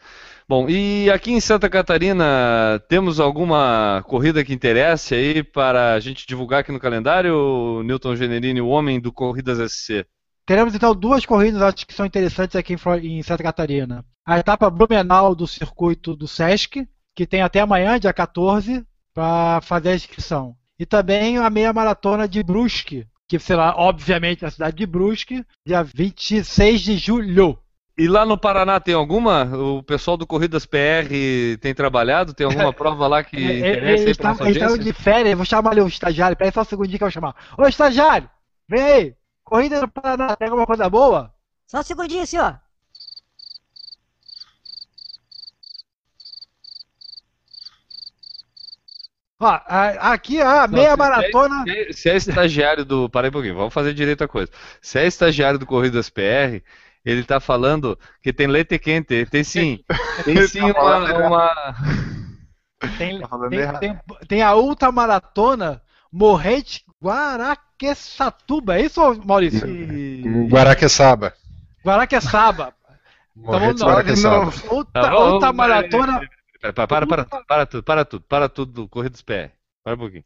Bom, 0.49 0.69
e 0.69 1.11
aqui 1.11 1.31
em 1.31 1.41
Santa 1.41 1.69
Catarina, 1.69 2.83
temos 2.89 3.21
alguma 3.21 4.03
corrida 4.07 4.45
que 4.45 4.53
interesse 4.53 5.15
aí 5.15 5.43
para 5.43 5.95
a 5.95 6.01
gente 6.01 6.27
divulgar 6.27 6.61
aqui 6.61 6.73
no 6.73 6.81
calendário, 6.81 7.83
Newton 7.85 8.17
Generini, 8.17 8.61
o 8.61 8.69
homem 8.69 9.01
do 9.01 9.13
Corridas 9.13 9.59
SC? 9.73 10.07
Teremos 10.45 10.75
então 10.75 10.95
duas 10.95 11.25
corridas 11.25 11.63
acho 11.63 11.87
que 11.87 11.95
são 11.95 12.05
interessantes 12.05 12.57
aqui 12.57 12.75
em 13.03 13.23
Santa 13.23 13.43
Catarina. 13.43 14.05
A 14.27 14.39
etapa 14.39 14.69
Blumenau 14.71 15.35
do 15.35 15.47
circuito 15.47 16.17
do 16.17 16.27
Sesc, 16.27 16.87
que 17.15 17.27
tem 17.27 17.43
até 17.43 17.61
amanhã, 17.61 17.99
dia 17.99 18.13
14, 18.13 18.85
para 19.15 19.61
fazer 19.61 19.91
a 19.91 19.95
inscrição. 19.95 20.57
E 20.79 20.87
também 20.87 21.39
a 21.39 21.49
meia 21.49 21.73
maratona 21.73 22.27
de 22.27 22.43
Brusque, 22.43 23.07
que 23.29 23.39
será 23.39 23.75
obviamente 23.77 24.43
na 24.43 24.51
cidade 24.51 24.77
de 24.77 24.87
Brusque, 24.87 25.45
dia 25.65 25.83
26 25.83 26.81
de 26.81 26.97
julho. 26.97 27.59
E 27.97 28.09
lá 28.09 28.25
no 28.25 28.39
Paraná 28.39 28.81
tem 28.81 28.95
alguma? 28.95 29.45
O 29.57 29.83
pessoal 29.83 30.17
do 30.17 30.27
Corridas 30.27 30.65
PR 30.67 31.59
tem 31.59 31.75
trabalhado? 31.75 32.33
Tem 32.35 32.47
alguma 32.47 32.73
prova 32.73 33.07
lá 33.07 33.23
que 33.23 33.61
É, 33.61 33.61
interessa 33.61 34.09
Eles 34.09 34.09
aí 34.09 34.15
para 34.15 34.27
nossa 34.27 34.43
eles 34.43 34.53
estavam 34.57 34.77
audiência? 34.77 34.79
de 34.79 34.93
férias, 34.93 35.37
vou 35.37 35.45
chamar 35.47 35.71
ali 35.73 35.81
o 35.81 35.89
estagiário, 35.89 36.37
peraí 36.37 36.53
só 36.53 36.63
um 36.63 36.65
segundinho 36.65 36.99
que 36.99 37.05
eu 37.05 37.07
vou 37.09 37.13
chamar. 37.13 37.35
Ô 37.59 37.67
estagiário, 37.67 38.29
vem 38.69 38.83
aí, 38.83 39.17
corrida 39.45 39.81
no 39.81 39.89
Paraná, 39.91 40.37
tem 40.37 40.49
alguma 40.49 40.67
coisa 40.67 40.89
boa? 40.91 41.35
Só 41.67 41.81
um 41.81 41.83
segundinho, 41.83 42.27
senhor. 42.27 42.61
Ó, 49.41 49.47
aqui 50.01 50.41
a 50.41 50.67
Não, 50.71 50.87
meia 50.87 50.97
se- 50.97 50.97
maratona. 50.97 51.59
Se 51.63 51.71
é, 51.71 51.93
se 51.93 52.11
é 52.11 52.17
estagiário 52.17 52.85
do. 52.85 53.09
Para 53.11 53.27
aí 53.27 53.29
um 53.31 53.33
pouquinho, 53.33 53.55
vamos 53.57 53.75
fazer 53.75 53.95
direito 53.95 54.25
a 54.25 54.29
coisa. 54.29 54.51
Se 54.81 54.99
é 54.99 55.07
estagiário 55.07 55.59
do 55.59 55.67
Corridas 55.67 56.09
PR, 56.11 56.63
ele 57.05 57.25
tá 57.25 57.41
falando 57.41 57.99
que 58.23 58.33
tem 58.33 58.47
leite 58.47 58.79
quente. 58.79 59.27
Tem 59.27 59.43
sim. 59.45 59.83
Tem 60.25 60.47
sim 60.47 60.61
uma. 60.63 61.27
uma... 61.27 61.75
Tem, 62.99 63.21
Tá 63.21 63.49
tem, 63.49 63.79
tem- 63.79 64.01
tem 64.29 64.43
a 64.43 64.55
ultramaratona 64.57 65.81
Morrete 66.11 66.85
Guaraqueçatuba, 67.03 68.77
é 68.77 68.83
isso, 68.83 69.01
Maurício? 69.25 69.67
Guaraqueçaba. 70.49 71.33
Guaraqueçaba. 71.85 72.75
Morretes 73.35 73.81
não, 73.81 73.89
Guaraqueçaba. 73.89 74.53
Ultra, 74.71 75.03
Tá, 75.03 75.11
vamos- 75.11 75.33
ultramaratona. 75.35 76.29
Para, 76.61 76.73
para, 76.73 76.87
para, 77.07 77.07
para, 77.07 77.45
para 77.45 77.67
tudo, 77.67 77.83
para 77.83 78.05
tudo, 78.05 78.25
para 78.29 78.49
tudo, 78.49 78.89
Corridas 78.89 79.23
PR. 79.23 79.51
Para 79.83 79.95
um 79.95 79.99
pouquinho. 79.99 80.25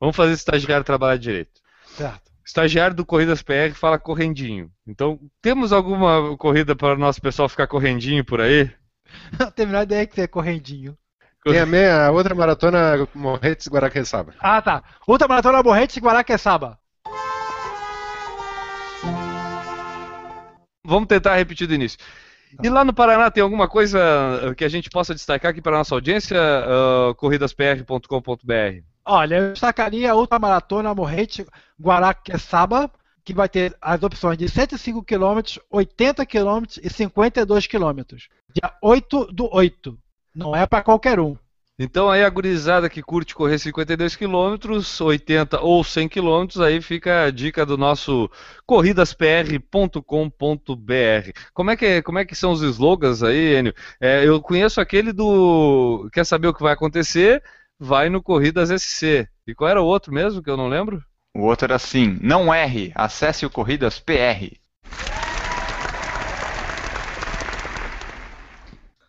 Vamos 0.00 0.16
fazer 0.16 0.32
esse 0.32 0.40
estagiário 0.40 0.84
trabalhar 0.84 1.16
direito. 1.18 1.60
Certo. 1.86 2.30
Estagiário 2.46 2.94
do 2.94 3.04
Corridas 3.04 3.42
PR 3.42 3.74
fala 3.74 3.98
correndinho. 3.98 4.70
Então, 4.86 5.18
temos 5.42 5.72
alguma 5.72 6.36
corrida 6.36 6.76
para 6.76 6.94
o 6.94 6.98
nosso 6.98 7.20
pessoal 7.20 7.48
ficar 7.48 7.66
correndinho 7.66 8.24
por 8.24 8.40
aí? 8.40 8.70
Não 9.36 9.50
tem 9.50 9.64
a 9.64 9.66
menor 9.66 9.82
ideia 9.82 10.06
que 10.06 10.14
você 10.14 10.22
é 10.22 10.26
correndinho. 10.28 10.96
Tem 11.42 11.58
a, 11.58 11.66
meia, 11.66 12.06
a 12.06 12.10
outra 12.12 12.34
maratona 12.34 13.08
Morretes 13.14 13.68
Guaraqueçaba. 13.68 14.34
Ah, 14.38 14.62
tá. 14.62 14.82
Ultramaratona 15.06 15.62
Morrete 15.62 16.00
Guaraqueçaba. 16.00 16.78
Vamos 20.84 21.08
tentar 21.08 21.36
repetir 21.36 21.66
do 21.66 21.74
início. 21.74 21.98
E 22.62 22.68
lá 22.68 22.84
no 22.84 22.94
Paraná 22.94 23.28
tem 23.30 23.42
alguma 23.42 23.68
coisa 23.68 24.54
que 24.56 24.64
a 24.64 24.68
gente 24.68 24.88
possa 24.88 25.14
destacar 25.14 25.50
aqui 25.50 25.60
para 25.60 25.74
a 25.74 25.78
nossa 25.78 25.94
audiência? 25.94 26.38
Uh, 26.38 27.14
corridaspr.com.br. 27.16 28.95
Olha, 29.08 29.36
eu 29.36 29.52
destacaria 29.52 30.10
a 30.10 30.16
ultramaratona 30.16 30.92
Morrente 30.92 31.46
Guaraqueçaba, 31.80 32.90
que 33.24 33.32
vai 33.32 33.48
ter 33.48 33.76
as 33.80 34.02
opções 34.02 34.36
de 34.36 34.48
105 34.48 35.04
km, 35.04 35.60
80 35.70 36.26
km 36.26 36.64
e 36.82 36.90
52 36.90 37.68
km. 37.68 38.16
Dia 38.52 38.72
8 38.82 39.26
do 39.26 39.48
8. 39.54 39.96
Não 40.34 40.56
é 40.56 40.66
para 40.66 40.82
qualquer 40.82 41.20
um. 41.20 41.36
Então 41.78 42.10
aí 42.10 42.24
a 42.24 42.30
gurizada 42.30 42.88
que 42.88 43.02
curte 43.02 43.34
correr 43.34 43.58
52 43.58 44.16
km, 44.16 44.56
80 44.98 45.60
ou 45.60 45.84
100 45.84 46.08
km, 46.08 46.62
aí 46.64 46.80
fica 46.80 47.24
a 47.24 47.30
dica 47.30 47.66
do 47.66 47.76
nosso 47.76 48.30
corridaspr.com.br. 48.64 50.00
Como 51.52 51.70
é 51.70 51.76
que 51.76 52.02
como 52.02 52.18
é 52.18 52.24
que 52.24 52.34
são 52.34 52.52
os 52.52 52.62
slogans 52.62 53.22
aí, 53.22 53.56
Enio? 53.56 53.74
É, 54.00 54.26
eu 54.26 54.40
conheço 54.40 54.80
aquele 54.80 55.12
do 55.12 56.08
quer 56.12 56.24
saber 56.24 56.48
o 56.48 56.54
que 56.54 56.62
vai 56.62 56.72
acontecer? 56.72 57.42
Vai 57.78 58.08
no 58.08 58.22
Corridas 58.22 58.70
SC. 58.70 59.28
E 59.46 59.54
qual 59.54 59.70
era 59.70 59.82
o 59.82 59.86
outro 59.86 60.12
mesmo 60.12 60.42
que 60.42 60.48
eu 60.48 60.56
não 60.56 60.68
lembro? 60.68 61.02
O 61.34 61.42
outro 61.42 61.66
era 61.66 61.76
assim: 61.76 62.18
não 62.22 62.52
erre, 62.52 62.92
acesse 62.94 63.44
o 63.44 63.50
Corridas 63.50 64.00
PR. 64.00 64.56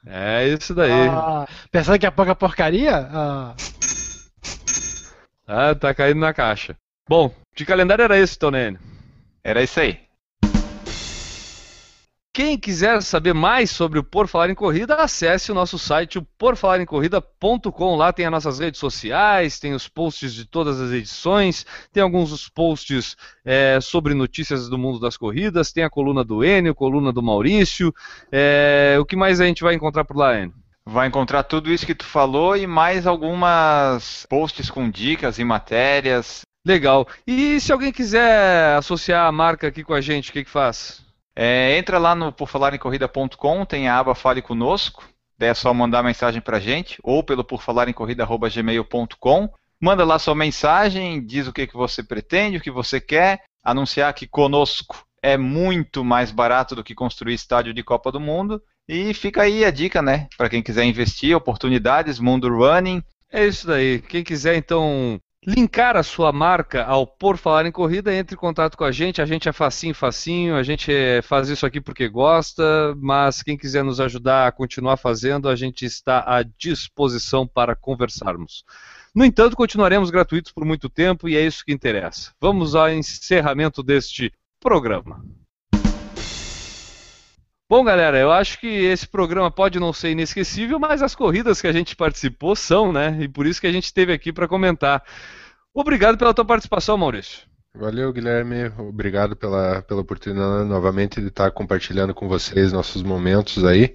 É 0.05 0.47
isso 0.47 0.74
daí. 0.74 1.09
Ah, 1.09 1.45
pensando 1.70 1.99
que 1.99 2.05
é 2.05 2.11
pouca 2.11 2.34
porcaria? 2.34 3.09
Ah. 3.11 3.55
ah, 5.47 5.76
tá 5.76 5.93
caindo 5.93 6.20
na 6.20 6.34
caixa. 6.34 6.76
Bom, 7.09 7.34
de 7.55 7.65
calendário 7.65 8.03
era 8.03 8.18
esse, 8.18 8.38
Tonene. 8.38 8.80
Era 9.43 9.63
isso 9.63 9.80
aí. 9.80 10.07
Quem 12.38 12.56
quiser 12.56 13.02
saber 13.02 13.34
mais 13.34 13.72
sobre 13.72 13.98
o 13.98 14.04
Por 14.04 14.28
Falar 14.28 14.52
em 14.52 14.54
Corrida, 14.54 14.94
acesse 14.94 15.52
o 15.52 15.56
nosso 15.56 15.80
site, 15.80 16.20
o 16.20 16.28
porfalarencorrida.com. 16.38 17.96
Lá 17.96 18.14
tem 18.14 18.28
as 18.28 18.32
nossas 18.32 18.60
redes 18.60 18.80
sociais, 18.80 19.60
tem 19.60 19.74
os 19.74 19.88
posts 19.88 20.36
de 20.36 20.46
todas 20.46 20.80
as 20.80 20.92
edições, 20.92 21.66
tem 21.92 22.04
alguns 22.04 22.48
posts 22.48 23.18
é, 23.44 23.80
sobre 23.82 24.14
notícias 24.14 24.70
do 24.70 24.78
mundo 24.78 25.00
das 25.00 25.18
corridas, 25.18 25.72
tem 25.72 25.84
a 25.84 25.90
coluna 25.90 26.24
do 26.24 26.46
Enio, 26.46 26.76
coluna 26.76 27.12
do 27.12 27.24
Maurício. 27.24 27.92
É, 28.32 28.98
o 29.00 29.06
que 29.06 29.16
mais 29.16 29.42
a 29.42 29.46
gente 29.48 29.64
vai 29.64 29.74
encontrar 29.74 30.06
por 30.06 30.16
lá, 30.16 30.40
Enio? 30.40 30.54
Vai 30.86 31.08
encontrar 31.08 31.42
tudo 31.42 31.74
isso 31.74 31.88
que 31.88 31.96
tu 31.96 32.06
falou 32.06 32.56
e 32.56 32.68
mais 32.68 33.08
algumas 33.08 34.28
posts 34.30 34.70
com 34.70 34.92
dicas 34.92 35.40
e 35.40 35.44
matérias. 35.44 36.42
Legal. 36.64 37.08
E 37.26 37.60
se 37.60 37.74
alguém 37.74 37.92
quiser 37.92 38.78
associar 38.78 39.26
a 39.26 39.32
marca 39.32 39.68
aqui 39.68 39.84
com 39.84 39.96
a 39.96 40.02
gente, 40.02 40.30
o 40.30 40.34
que, 40.34 40.44
que 40.44 40.52
faz? 40.52 41.07
É, 41.40 41.78
entra 41.78 42.00
lá 42.00 42.16
no 42.16 42.32
porfalarencorrida.com, 42.32 43.64
tem 43.64 43.88
a 43.88 44.00
aba 44.00 44.16
Fale 44.16 44.42
Conosco, 44.42 45.08
é 45.40 45.54
só 45.54 45.72
mandar 45.72 46.02
mensagem 46.02 46.42
pra 46.42 46.60
gente, 46.60 46.98
ou 47.04 47.24
pelo 47.24 47.44
porfalarencorrida.gmail.com. 47.44 49.50
Manda 49.80 50.04
lá 50.04 50.18
sua 50.18 50.34
mensagem, 50.34 51.24
diz 51.24 51.46
o 51.46 51.54
que, 51.54 51.68
que 51.68 51.76
você 51.76 52.02
pretende, 52.02 52.58
o 52.58 52.62
que 52.62 52.72
você 52.72 53.00
quer, 53.00 53.44
anunciar 53.64 54.12
que 54.16 54.26
conosco 54.26 55.06
é 55.22 55.38
muito 55.38 56.04
mais 56.04 56.32
barato 56.32 56.76
do 56.76 56.84
que 56.84 56.96
construir 56.96 57.36
estádio 57.36 57.72
de 57.72 57.84
Copa 57.84 58.12
do 58.12 58.20
Mundo. 58.20 58.60
E 58.90 59.14
fica 59.14 59.44
aí 59.44 59.64
a 59.64 59.70
dica, 59.70 60.02
né? 60.02 60.26
Para 60.36 60.50
quem 60.50 60.64
quiser 60.64 60.86
investir, 60.86 61.38
oportunidades, 61.38 62.20
mundo 62.20 62.50
running. 62.50 63.04
É 63.32 63.46
isso 63.46 63.68
daí. 63.68 64.02
Quem 64.02 64.24
quiser 64.24 64.56
então 64.56 65.20
linkar 65.46 65.96
a 65.96 66.04
sua 66.04 66.32
marca 66.32 66.84
ao 66.84 67.06
Por 67.06 67.38
Falar 67.38 67.66
em 67.66 67.72
Corrida, 67.72 68.14
entre 68.14 68.36
em 68.36 68.38
contato 68.38 68.78
com 68.78 68.84
a 68.84 68.92
gente. 68.92 69.22
A 69.22 69.26
gente 69.26 69.48
é 69.48 69.52
facinho, 69.52 69.94
facinho, 69.94 70.56
a 70.56 70.64
gente 70.64 70.92
faz 71.24 71.50
isso 71.50 71.66
aqui 71.66 71.80
porque 71.80 72.08
gosta, 72.08 72.96
mas 72.98 73.42
quem 73.42 73.58
quiser 73.58 73.84
nos 73.84 74.00
ajudar 74.00 74.48
a 74.48 74.52
continuar 74.52 74.98
fazendo, 74.98 75.48
a 75.48 75.56
gente 75.56 75.86
está 75.86 76.24
à 76.28 76.44
disposição 76.44 77.48
para 77.48 77.76
conversarmos. 77.76 78.64
No 79.16 79.26
entanto, 79.26 79.56
continuaremos 79.56 80.10
gratuitos 80.10 80.52
por 80.52 80.66
muito 80.66 80.90
tempo 80.90 81.28
e 81.28 81.36
é 81.36 81.46
isso 81.46 81.64
que 81.66 81.74
interessa. 81.74 82.34
Vamos 82.40 82.76
ao 82.76 82.90
encerramento 82.90 83.82
deste 83.82 84.32
programa. 84.60 85.24
Bom, 87.70 87.84
galera, 87.84 88.18
eu 88.18 88.32
acho 88.32 88.59
que 88.61 88.68
esse 88.68 89.05
programa 89.05 89.51
pode 89.51 89.78
não 89.78 89.91
ser 89.91 90.11
inesquecível, 90.11 90.80
mas 90.80 91.01
as 91.01 91.13
corridas 91.13 91.59
que 91.59 91.68
a 91.68 91.74
gente 91.74 91.97
participou 91.97 92.55
são, 92.55 92.93
né? 92.93 93.18
E 93.20 93.28
por 93.28 93.45
isso 93.45 93.59
que 93.59 93.68
a 93.68 93.72
gente 93.72 93.84
esteve 93.84 94.13
aqui 94.13 94.32
para 94.32 94.47
comentar. 94.47 95.03
Obrigado 95.74 96.18
pela 96.18 96.34
tua 96.34 96.45
participação, 96.45 96.97
Maurício. 96.97 97.45
Valeu, 97.76 98.11
Guilherme. 98.13 98.72
Obrigado 98.80 99.36
pela, 99.36 99.82
pela 99.82 99.99
oportunidade 99.99 100.68
novamente 100.68 101.20
de 101.20 101.28
estar 101.28 101.51
compartilhando 101.51 102.13
com 102.13 102.28
vocês 102.28 102.72
nossos 102.72 103.03
momentos 103.03 103.63
aí. 103.65 103.93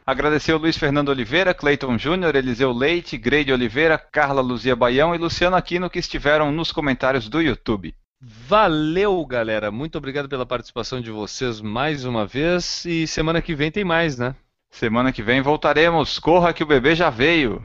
Agradecer 0.05 0.53
o 0.53 0.59
Luiz 0.59 0.77
Fernando 0.77 1.09
Oliveira, 1.09 1.51
Cleiton 1.51 1.97
Júnior, 1.97 2.35
Eliseu 2.35 2.71
Leite, 2.71 3.17
Grade 3.17 3.51
Oliveira, 3.51 3.97
Carla 3.97 4.41
Luzia 4.41 4.75
Baião 4.75 5.15
e 5.15 5.17
Luciano 5.17 5.55
Aquino 5.55 5.89
que 5.89 5.97
estiveram 5.97 6.51
nos 6.51 6.71
comentários 6.71 7.27
do 7.27 7.41
YouTube. 7.41 7.95
Valeu, 8.21 9.25
galera. 9.25 9.71
Muito 9.71 9.97
obrigado 9.97 10.27
pela 10.27 10.45
participação 10.45 10.99
de 10.99 11.09
vocês 11.09 11.61
mais 11.61 12.03
uma 12.03 12.25
vez. 12.25 12.83
E 12.85 13.07
semana 13.07 13.41
que 13.41 13.55
vem 13.55 13.71
tem 13.71 13.85
mais, 13.85 14.17
né? 14.17 14.35
Semana 14.69 15.13
que 15.13 15.23
vem 15.23 15.41
voltaremos. 15.41 16.19
Corra 16.19 16.53
que 16.53 16.63
o 16.63 16.67
bebê 16.67 16.95
já 16.95 17.09
veio. 17.09 17.63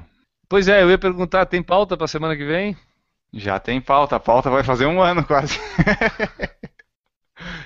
Pois 0.49 0.69
é, 0.69 0.83
eu 0.83 0.91
ia 0.91 0.99
perguntar, 0.99 1.47
tem 1.47 1.63
pauta 1.63 1.97
para 1.97 2.07
semana 2.07 2.37
que 2.37 2.45
vem? 2.45 2.77
Já 3.33 3.59
tem 3.59 3.81
pauta. 3.81 4.15
A 4.15 4.21
pauta 4.21 4.49
vai 4.49 4.63
fazer 4.63 4.87
um 4.87 5.03
ano 5.03 5.25
quase. 5.25 5.59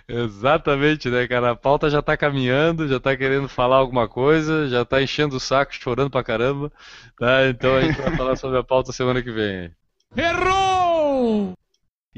Exatamente, 0.09 1.11
né, 1.11 1.29
cara? 1.29 1.51
A 1.51 1.57
pauta 1.57 1.91
já 1.91 2.01
tá 2.01 2.17
caminhando, 2.17 2.89
já 2.89 2.99
tá 2.99 3.15
querendo 3.15 3.49
falar 3.49 3.77
alguma 3.77 4.09
coisa, 4.09 4.67
já 4.67 4.83
tá 4.83 5.03
enchendo 5.03 5.37
o 5.37 5.41
saco, 5.41 5.75
chorando 5.75 6.11
pra 6.11 6.25
caramba. 6.25 6.73
Tá? 7.19 7.49
Então 7.49 7.77
a 7.77 7.83
gente 7.83 8.01
vai 8.01 8.17
falar 8.17 8.37
sobre 8.37 8.59
a 8.59 8.65
pauta 8.65 8.93
semana 8.93 9.23
que 9.23 9.31
vem. 9.31 9.71
Errou! 10.17 10.78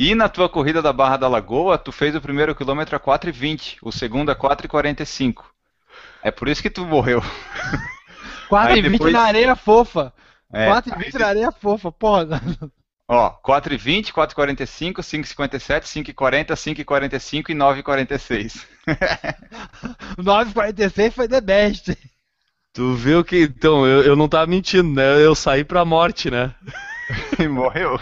E 0.03 0.15
na 0.15 0.31
tua 0.31 0.49
corrida 0.49 0.81
da 0.81 0.95
Barra 0.95 1.19
da 1.19 1.29
Lagoa, 1.29 1.77
tu 1.77 1.93
fez 1.93 2.17
o 2.17 2.23
primeiro 2.23 2.55
quilômetro 2.55 2.97
a 2.97 2.99
4,20, 2.99 3.77
o 3.83 3.93
segundo 3.93 4.31
a 4.31 4.35
4,45. 4.35 5.45
É 6.23 6.31
por 6.31 6.49
isso 6.49 6.63
que 6.63 6.71
tu 6.71 6.87
morreu. 6.87 7.21
4,20 8.49 8.91
depois... 8.93 9.13
na 9.13 9.21
areia 9.21 9.55
fofa. 9.55 10.11
É, 10.51 10.71
4,20 10.71 11.19
na 11.19 11.27
areia 11.27 11.53
fofa, 11.53 11.93
porra. 11.93 12.41
Ó, 13.07 13.31
4,20, 13.43 14.11
4,45, 14.11 15.01
5,57, 15.03 15.83
5,40, 16.15 16.47
5,45 16.55 17.51
e 17.51 17.55
9,46. 17.55 18.67
9,46 20.17 21.13
foi 21.13 21.29
the 21.29 21.43
best. 21.43 21.95
Tu 22.73 22.95
viu 22.95 23.23
que, 23.23 23.43
então, 23.43 23.87
eu, 23.87 24.03
eu 24.03 24.17
não 24.17 24.31
tava 24.31 24.47
mentindo, 24.47 24.95
né? 24.95 25.23
Eu 25.23 25.35
saí 25.35 25.63
pra 25.63 25.85
morte, 25.85 26.31
né? 26.31 26.55
e 27.39 27.47
morreu. 27.47 28.01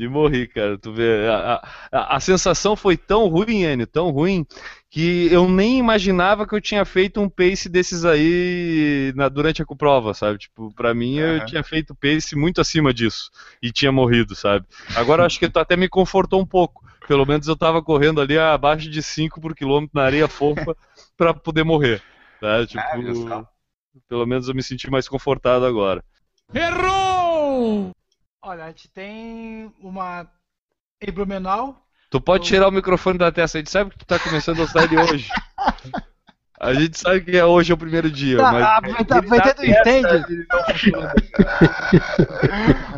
E 0.00 0.08
morri, 0.08 0.48
cara. 0.48 0.78
Tu 0.78 0.90
vê. 0.94 1.28
A, 1.28 1.62
a, 1.92 2.16
a 2.16 2.20
sensação 2.20 2.74
foi 2.74 2.96
tão 2.96 3.28
ruim, 3.28 3.64
Enio, 3.64 3.86
tão 3.86 4.08
ruim, 4.10 4.46
que 4.88 5.28
eu 5.30 5.46
nem 5.46 5.78
imaginava 5.78 6.46
que 6.46 6.54
eu 6.54 6.60
tinha 6.60 6.86
feito 6.86 7.20
um 7.20 7.28
pace 7.28 7.68
desses 7.68 8.02
aí 8.06 9.12
na, 9.14 9.28
durante 9.28 9.60
a 9.62 9.66
prova, 9.66 10.14
sabe? 10.14 10.38
Tipo, 10.38 10.72
pra 10.72 10.94
mim 10.94 11.16
eu 11.18 11.38
Aham. 11.40 11.44
tinha 11.44 11.62
feito 11.62 11.94
pace 11.94 12.34
muito 12.34 12.62
acima 12.62 12.94
disso 12.94 13.30
e 13.62 13.70
tinha 13.70 13.92
morrido, 13.92 14.34
sabe? 14.34 14.64
Agora 14.96 15.20
eu 15.22 15.26
acho 15.26 15.38
que 15.38 15.50
tu 15.50 15.58
até 15.58 15.76
me 15.76 15.86
confortou 15.86 16.40
um 16.40 16.46
pouco. 16.46 16.82
Pelo 17.06 17.26
menos 17.26 17.46
eu 17.46 17.56
tava 17.56 17.82
correndo 17.82 18.22
ali 18.22 18.38
abaixo 18.38 18.88
de 18.88 19.02
5 19.02 19.38
por 19.38 19.54
quilômetro 19.54 19.90
na 19.94 20.04
areia 20.04 20.28
fofa 20.28 20.74
pra 21.14 21.34
poder 21.34 21.62
morrer. 21.62 22.02
Tá? 22.40 22.66
Tipo, 22.66 22.86
Ah, 23.30 23.44
pelo 24.08 24.24
menos 24.26 24.48
eu 24.48 24.54
me 24.54 24.62
senti 24.62 24.90
mais 24.90 25.06
confortado 25.06 25.66
agora. 25.66 26.02
Errou! 26.54 27.09
Olha, 28.42 28.64
a 28.64 28.68
gente 28.68 28.88
tem 28.88 29.72
uma 29.80 30.26
em 31.00 31.12
Blumenau. 31.12 31.76
Tu 32.10 32.20
pode 32.20 32.44
tirar 32.46 32.68
o 32.68 32.72
microfone 32.72 33.18
da 33.18 33.30
testa, 33.30 33.58
a 33.58 33.60
gente 33.60 33.70
sabe 33.70 33.90
que 33.90 33.98
tu 33.98 34.04
tá 34.06 34.18
começando 34.18 34.62
a 34.62 34.66
série 34.68 34.96
hoje. 34.98 35.28
A 36.62 36.74
gente 36.74 36.98
sabe 36.98 37.22
que 37.22 37.34
é 37.38 37.42
hoje 37.42 37.72
é 37.72 37.74
o 37.74 37.78
primeiro 37.78 38.10
dia, 38.10 38.36
Tá, 38.36 38.52
mas. 38.52 38.62
aproveita- 38.62 39.16
aproveitando 39.16 39.58
o 39.60 39.64
stand, 39.64 40.36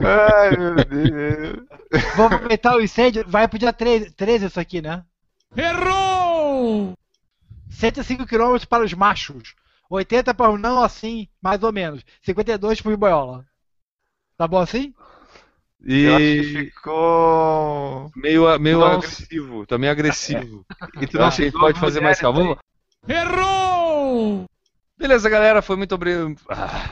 Ai, 0.05 0.56
meu 0.56 0.74
Deus. 0.74 1.66
vou 2.16 2.27
aproveitar 2.27 2.74
o 2.77 2.81
incêndio, 2.81 3.24
vai 3.28 3.47
pro 3.47 3.60
dia 3.60 3.73
13, 3.73 4.10
13 4.10 4.47
isso 4.47 4.59
aqui, 4.59 4.82
né? 4.82 5.05
Errou! 5.56 6.94
105 7.70 8.27
km 8.27 8.56
para 8.69 8.82
os 8.85 8.93
machos. 8.94 9.55
80 9.89 10.35
para 10.35 10.51
os 10.51 10.60
não 10.60 10.82
assim, 10.82 11.28
mais 11.40 11.62
ou 11.62 11.73
menos. 11.73 12.05
52 12.23 12.81
para 12.81 12.93
o 12.93 12.97
boiola. 12.97 13.47
Tá 14.36 14.48
bom 14.48 14.59
assim? 14.59 14.93
Eu 15.85 16.17
acho 16.17 16.19
que 16.19 16.41
E 16.41 16.65
ficou. 16.67 18.11
meio, 18.17 18.59
meio 18.59 18.79
Não, 18.81 18.87
agressivo, 18.87 19.67
também 19.67 19.91
agressivo. 19.91 20.65
E 21.01 21.07
tu 21.07 21.19
não 21.19 21.31
sei, 21.31 21.51
que 21.51 21.59
pode 21.59 21.79
fazer 21.81 22.01
mais 22.01 22.21
calma. 22.21 22.39
Vamos 22.41 22.57
lá. 22.57 22.63
Errou! 23.23 24.45
Beleza, 24.97 25.29
galera, 25.29 25.61
foi 25.63 25.77
muito 25.77 25.95
obrigado. 25.95 26.37
Ah. 26.49 26.91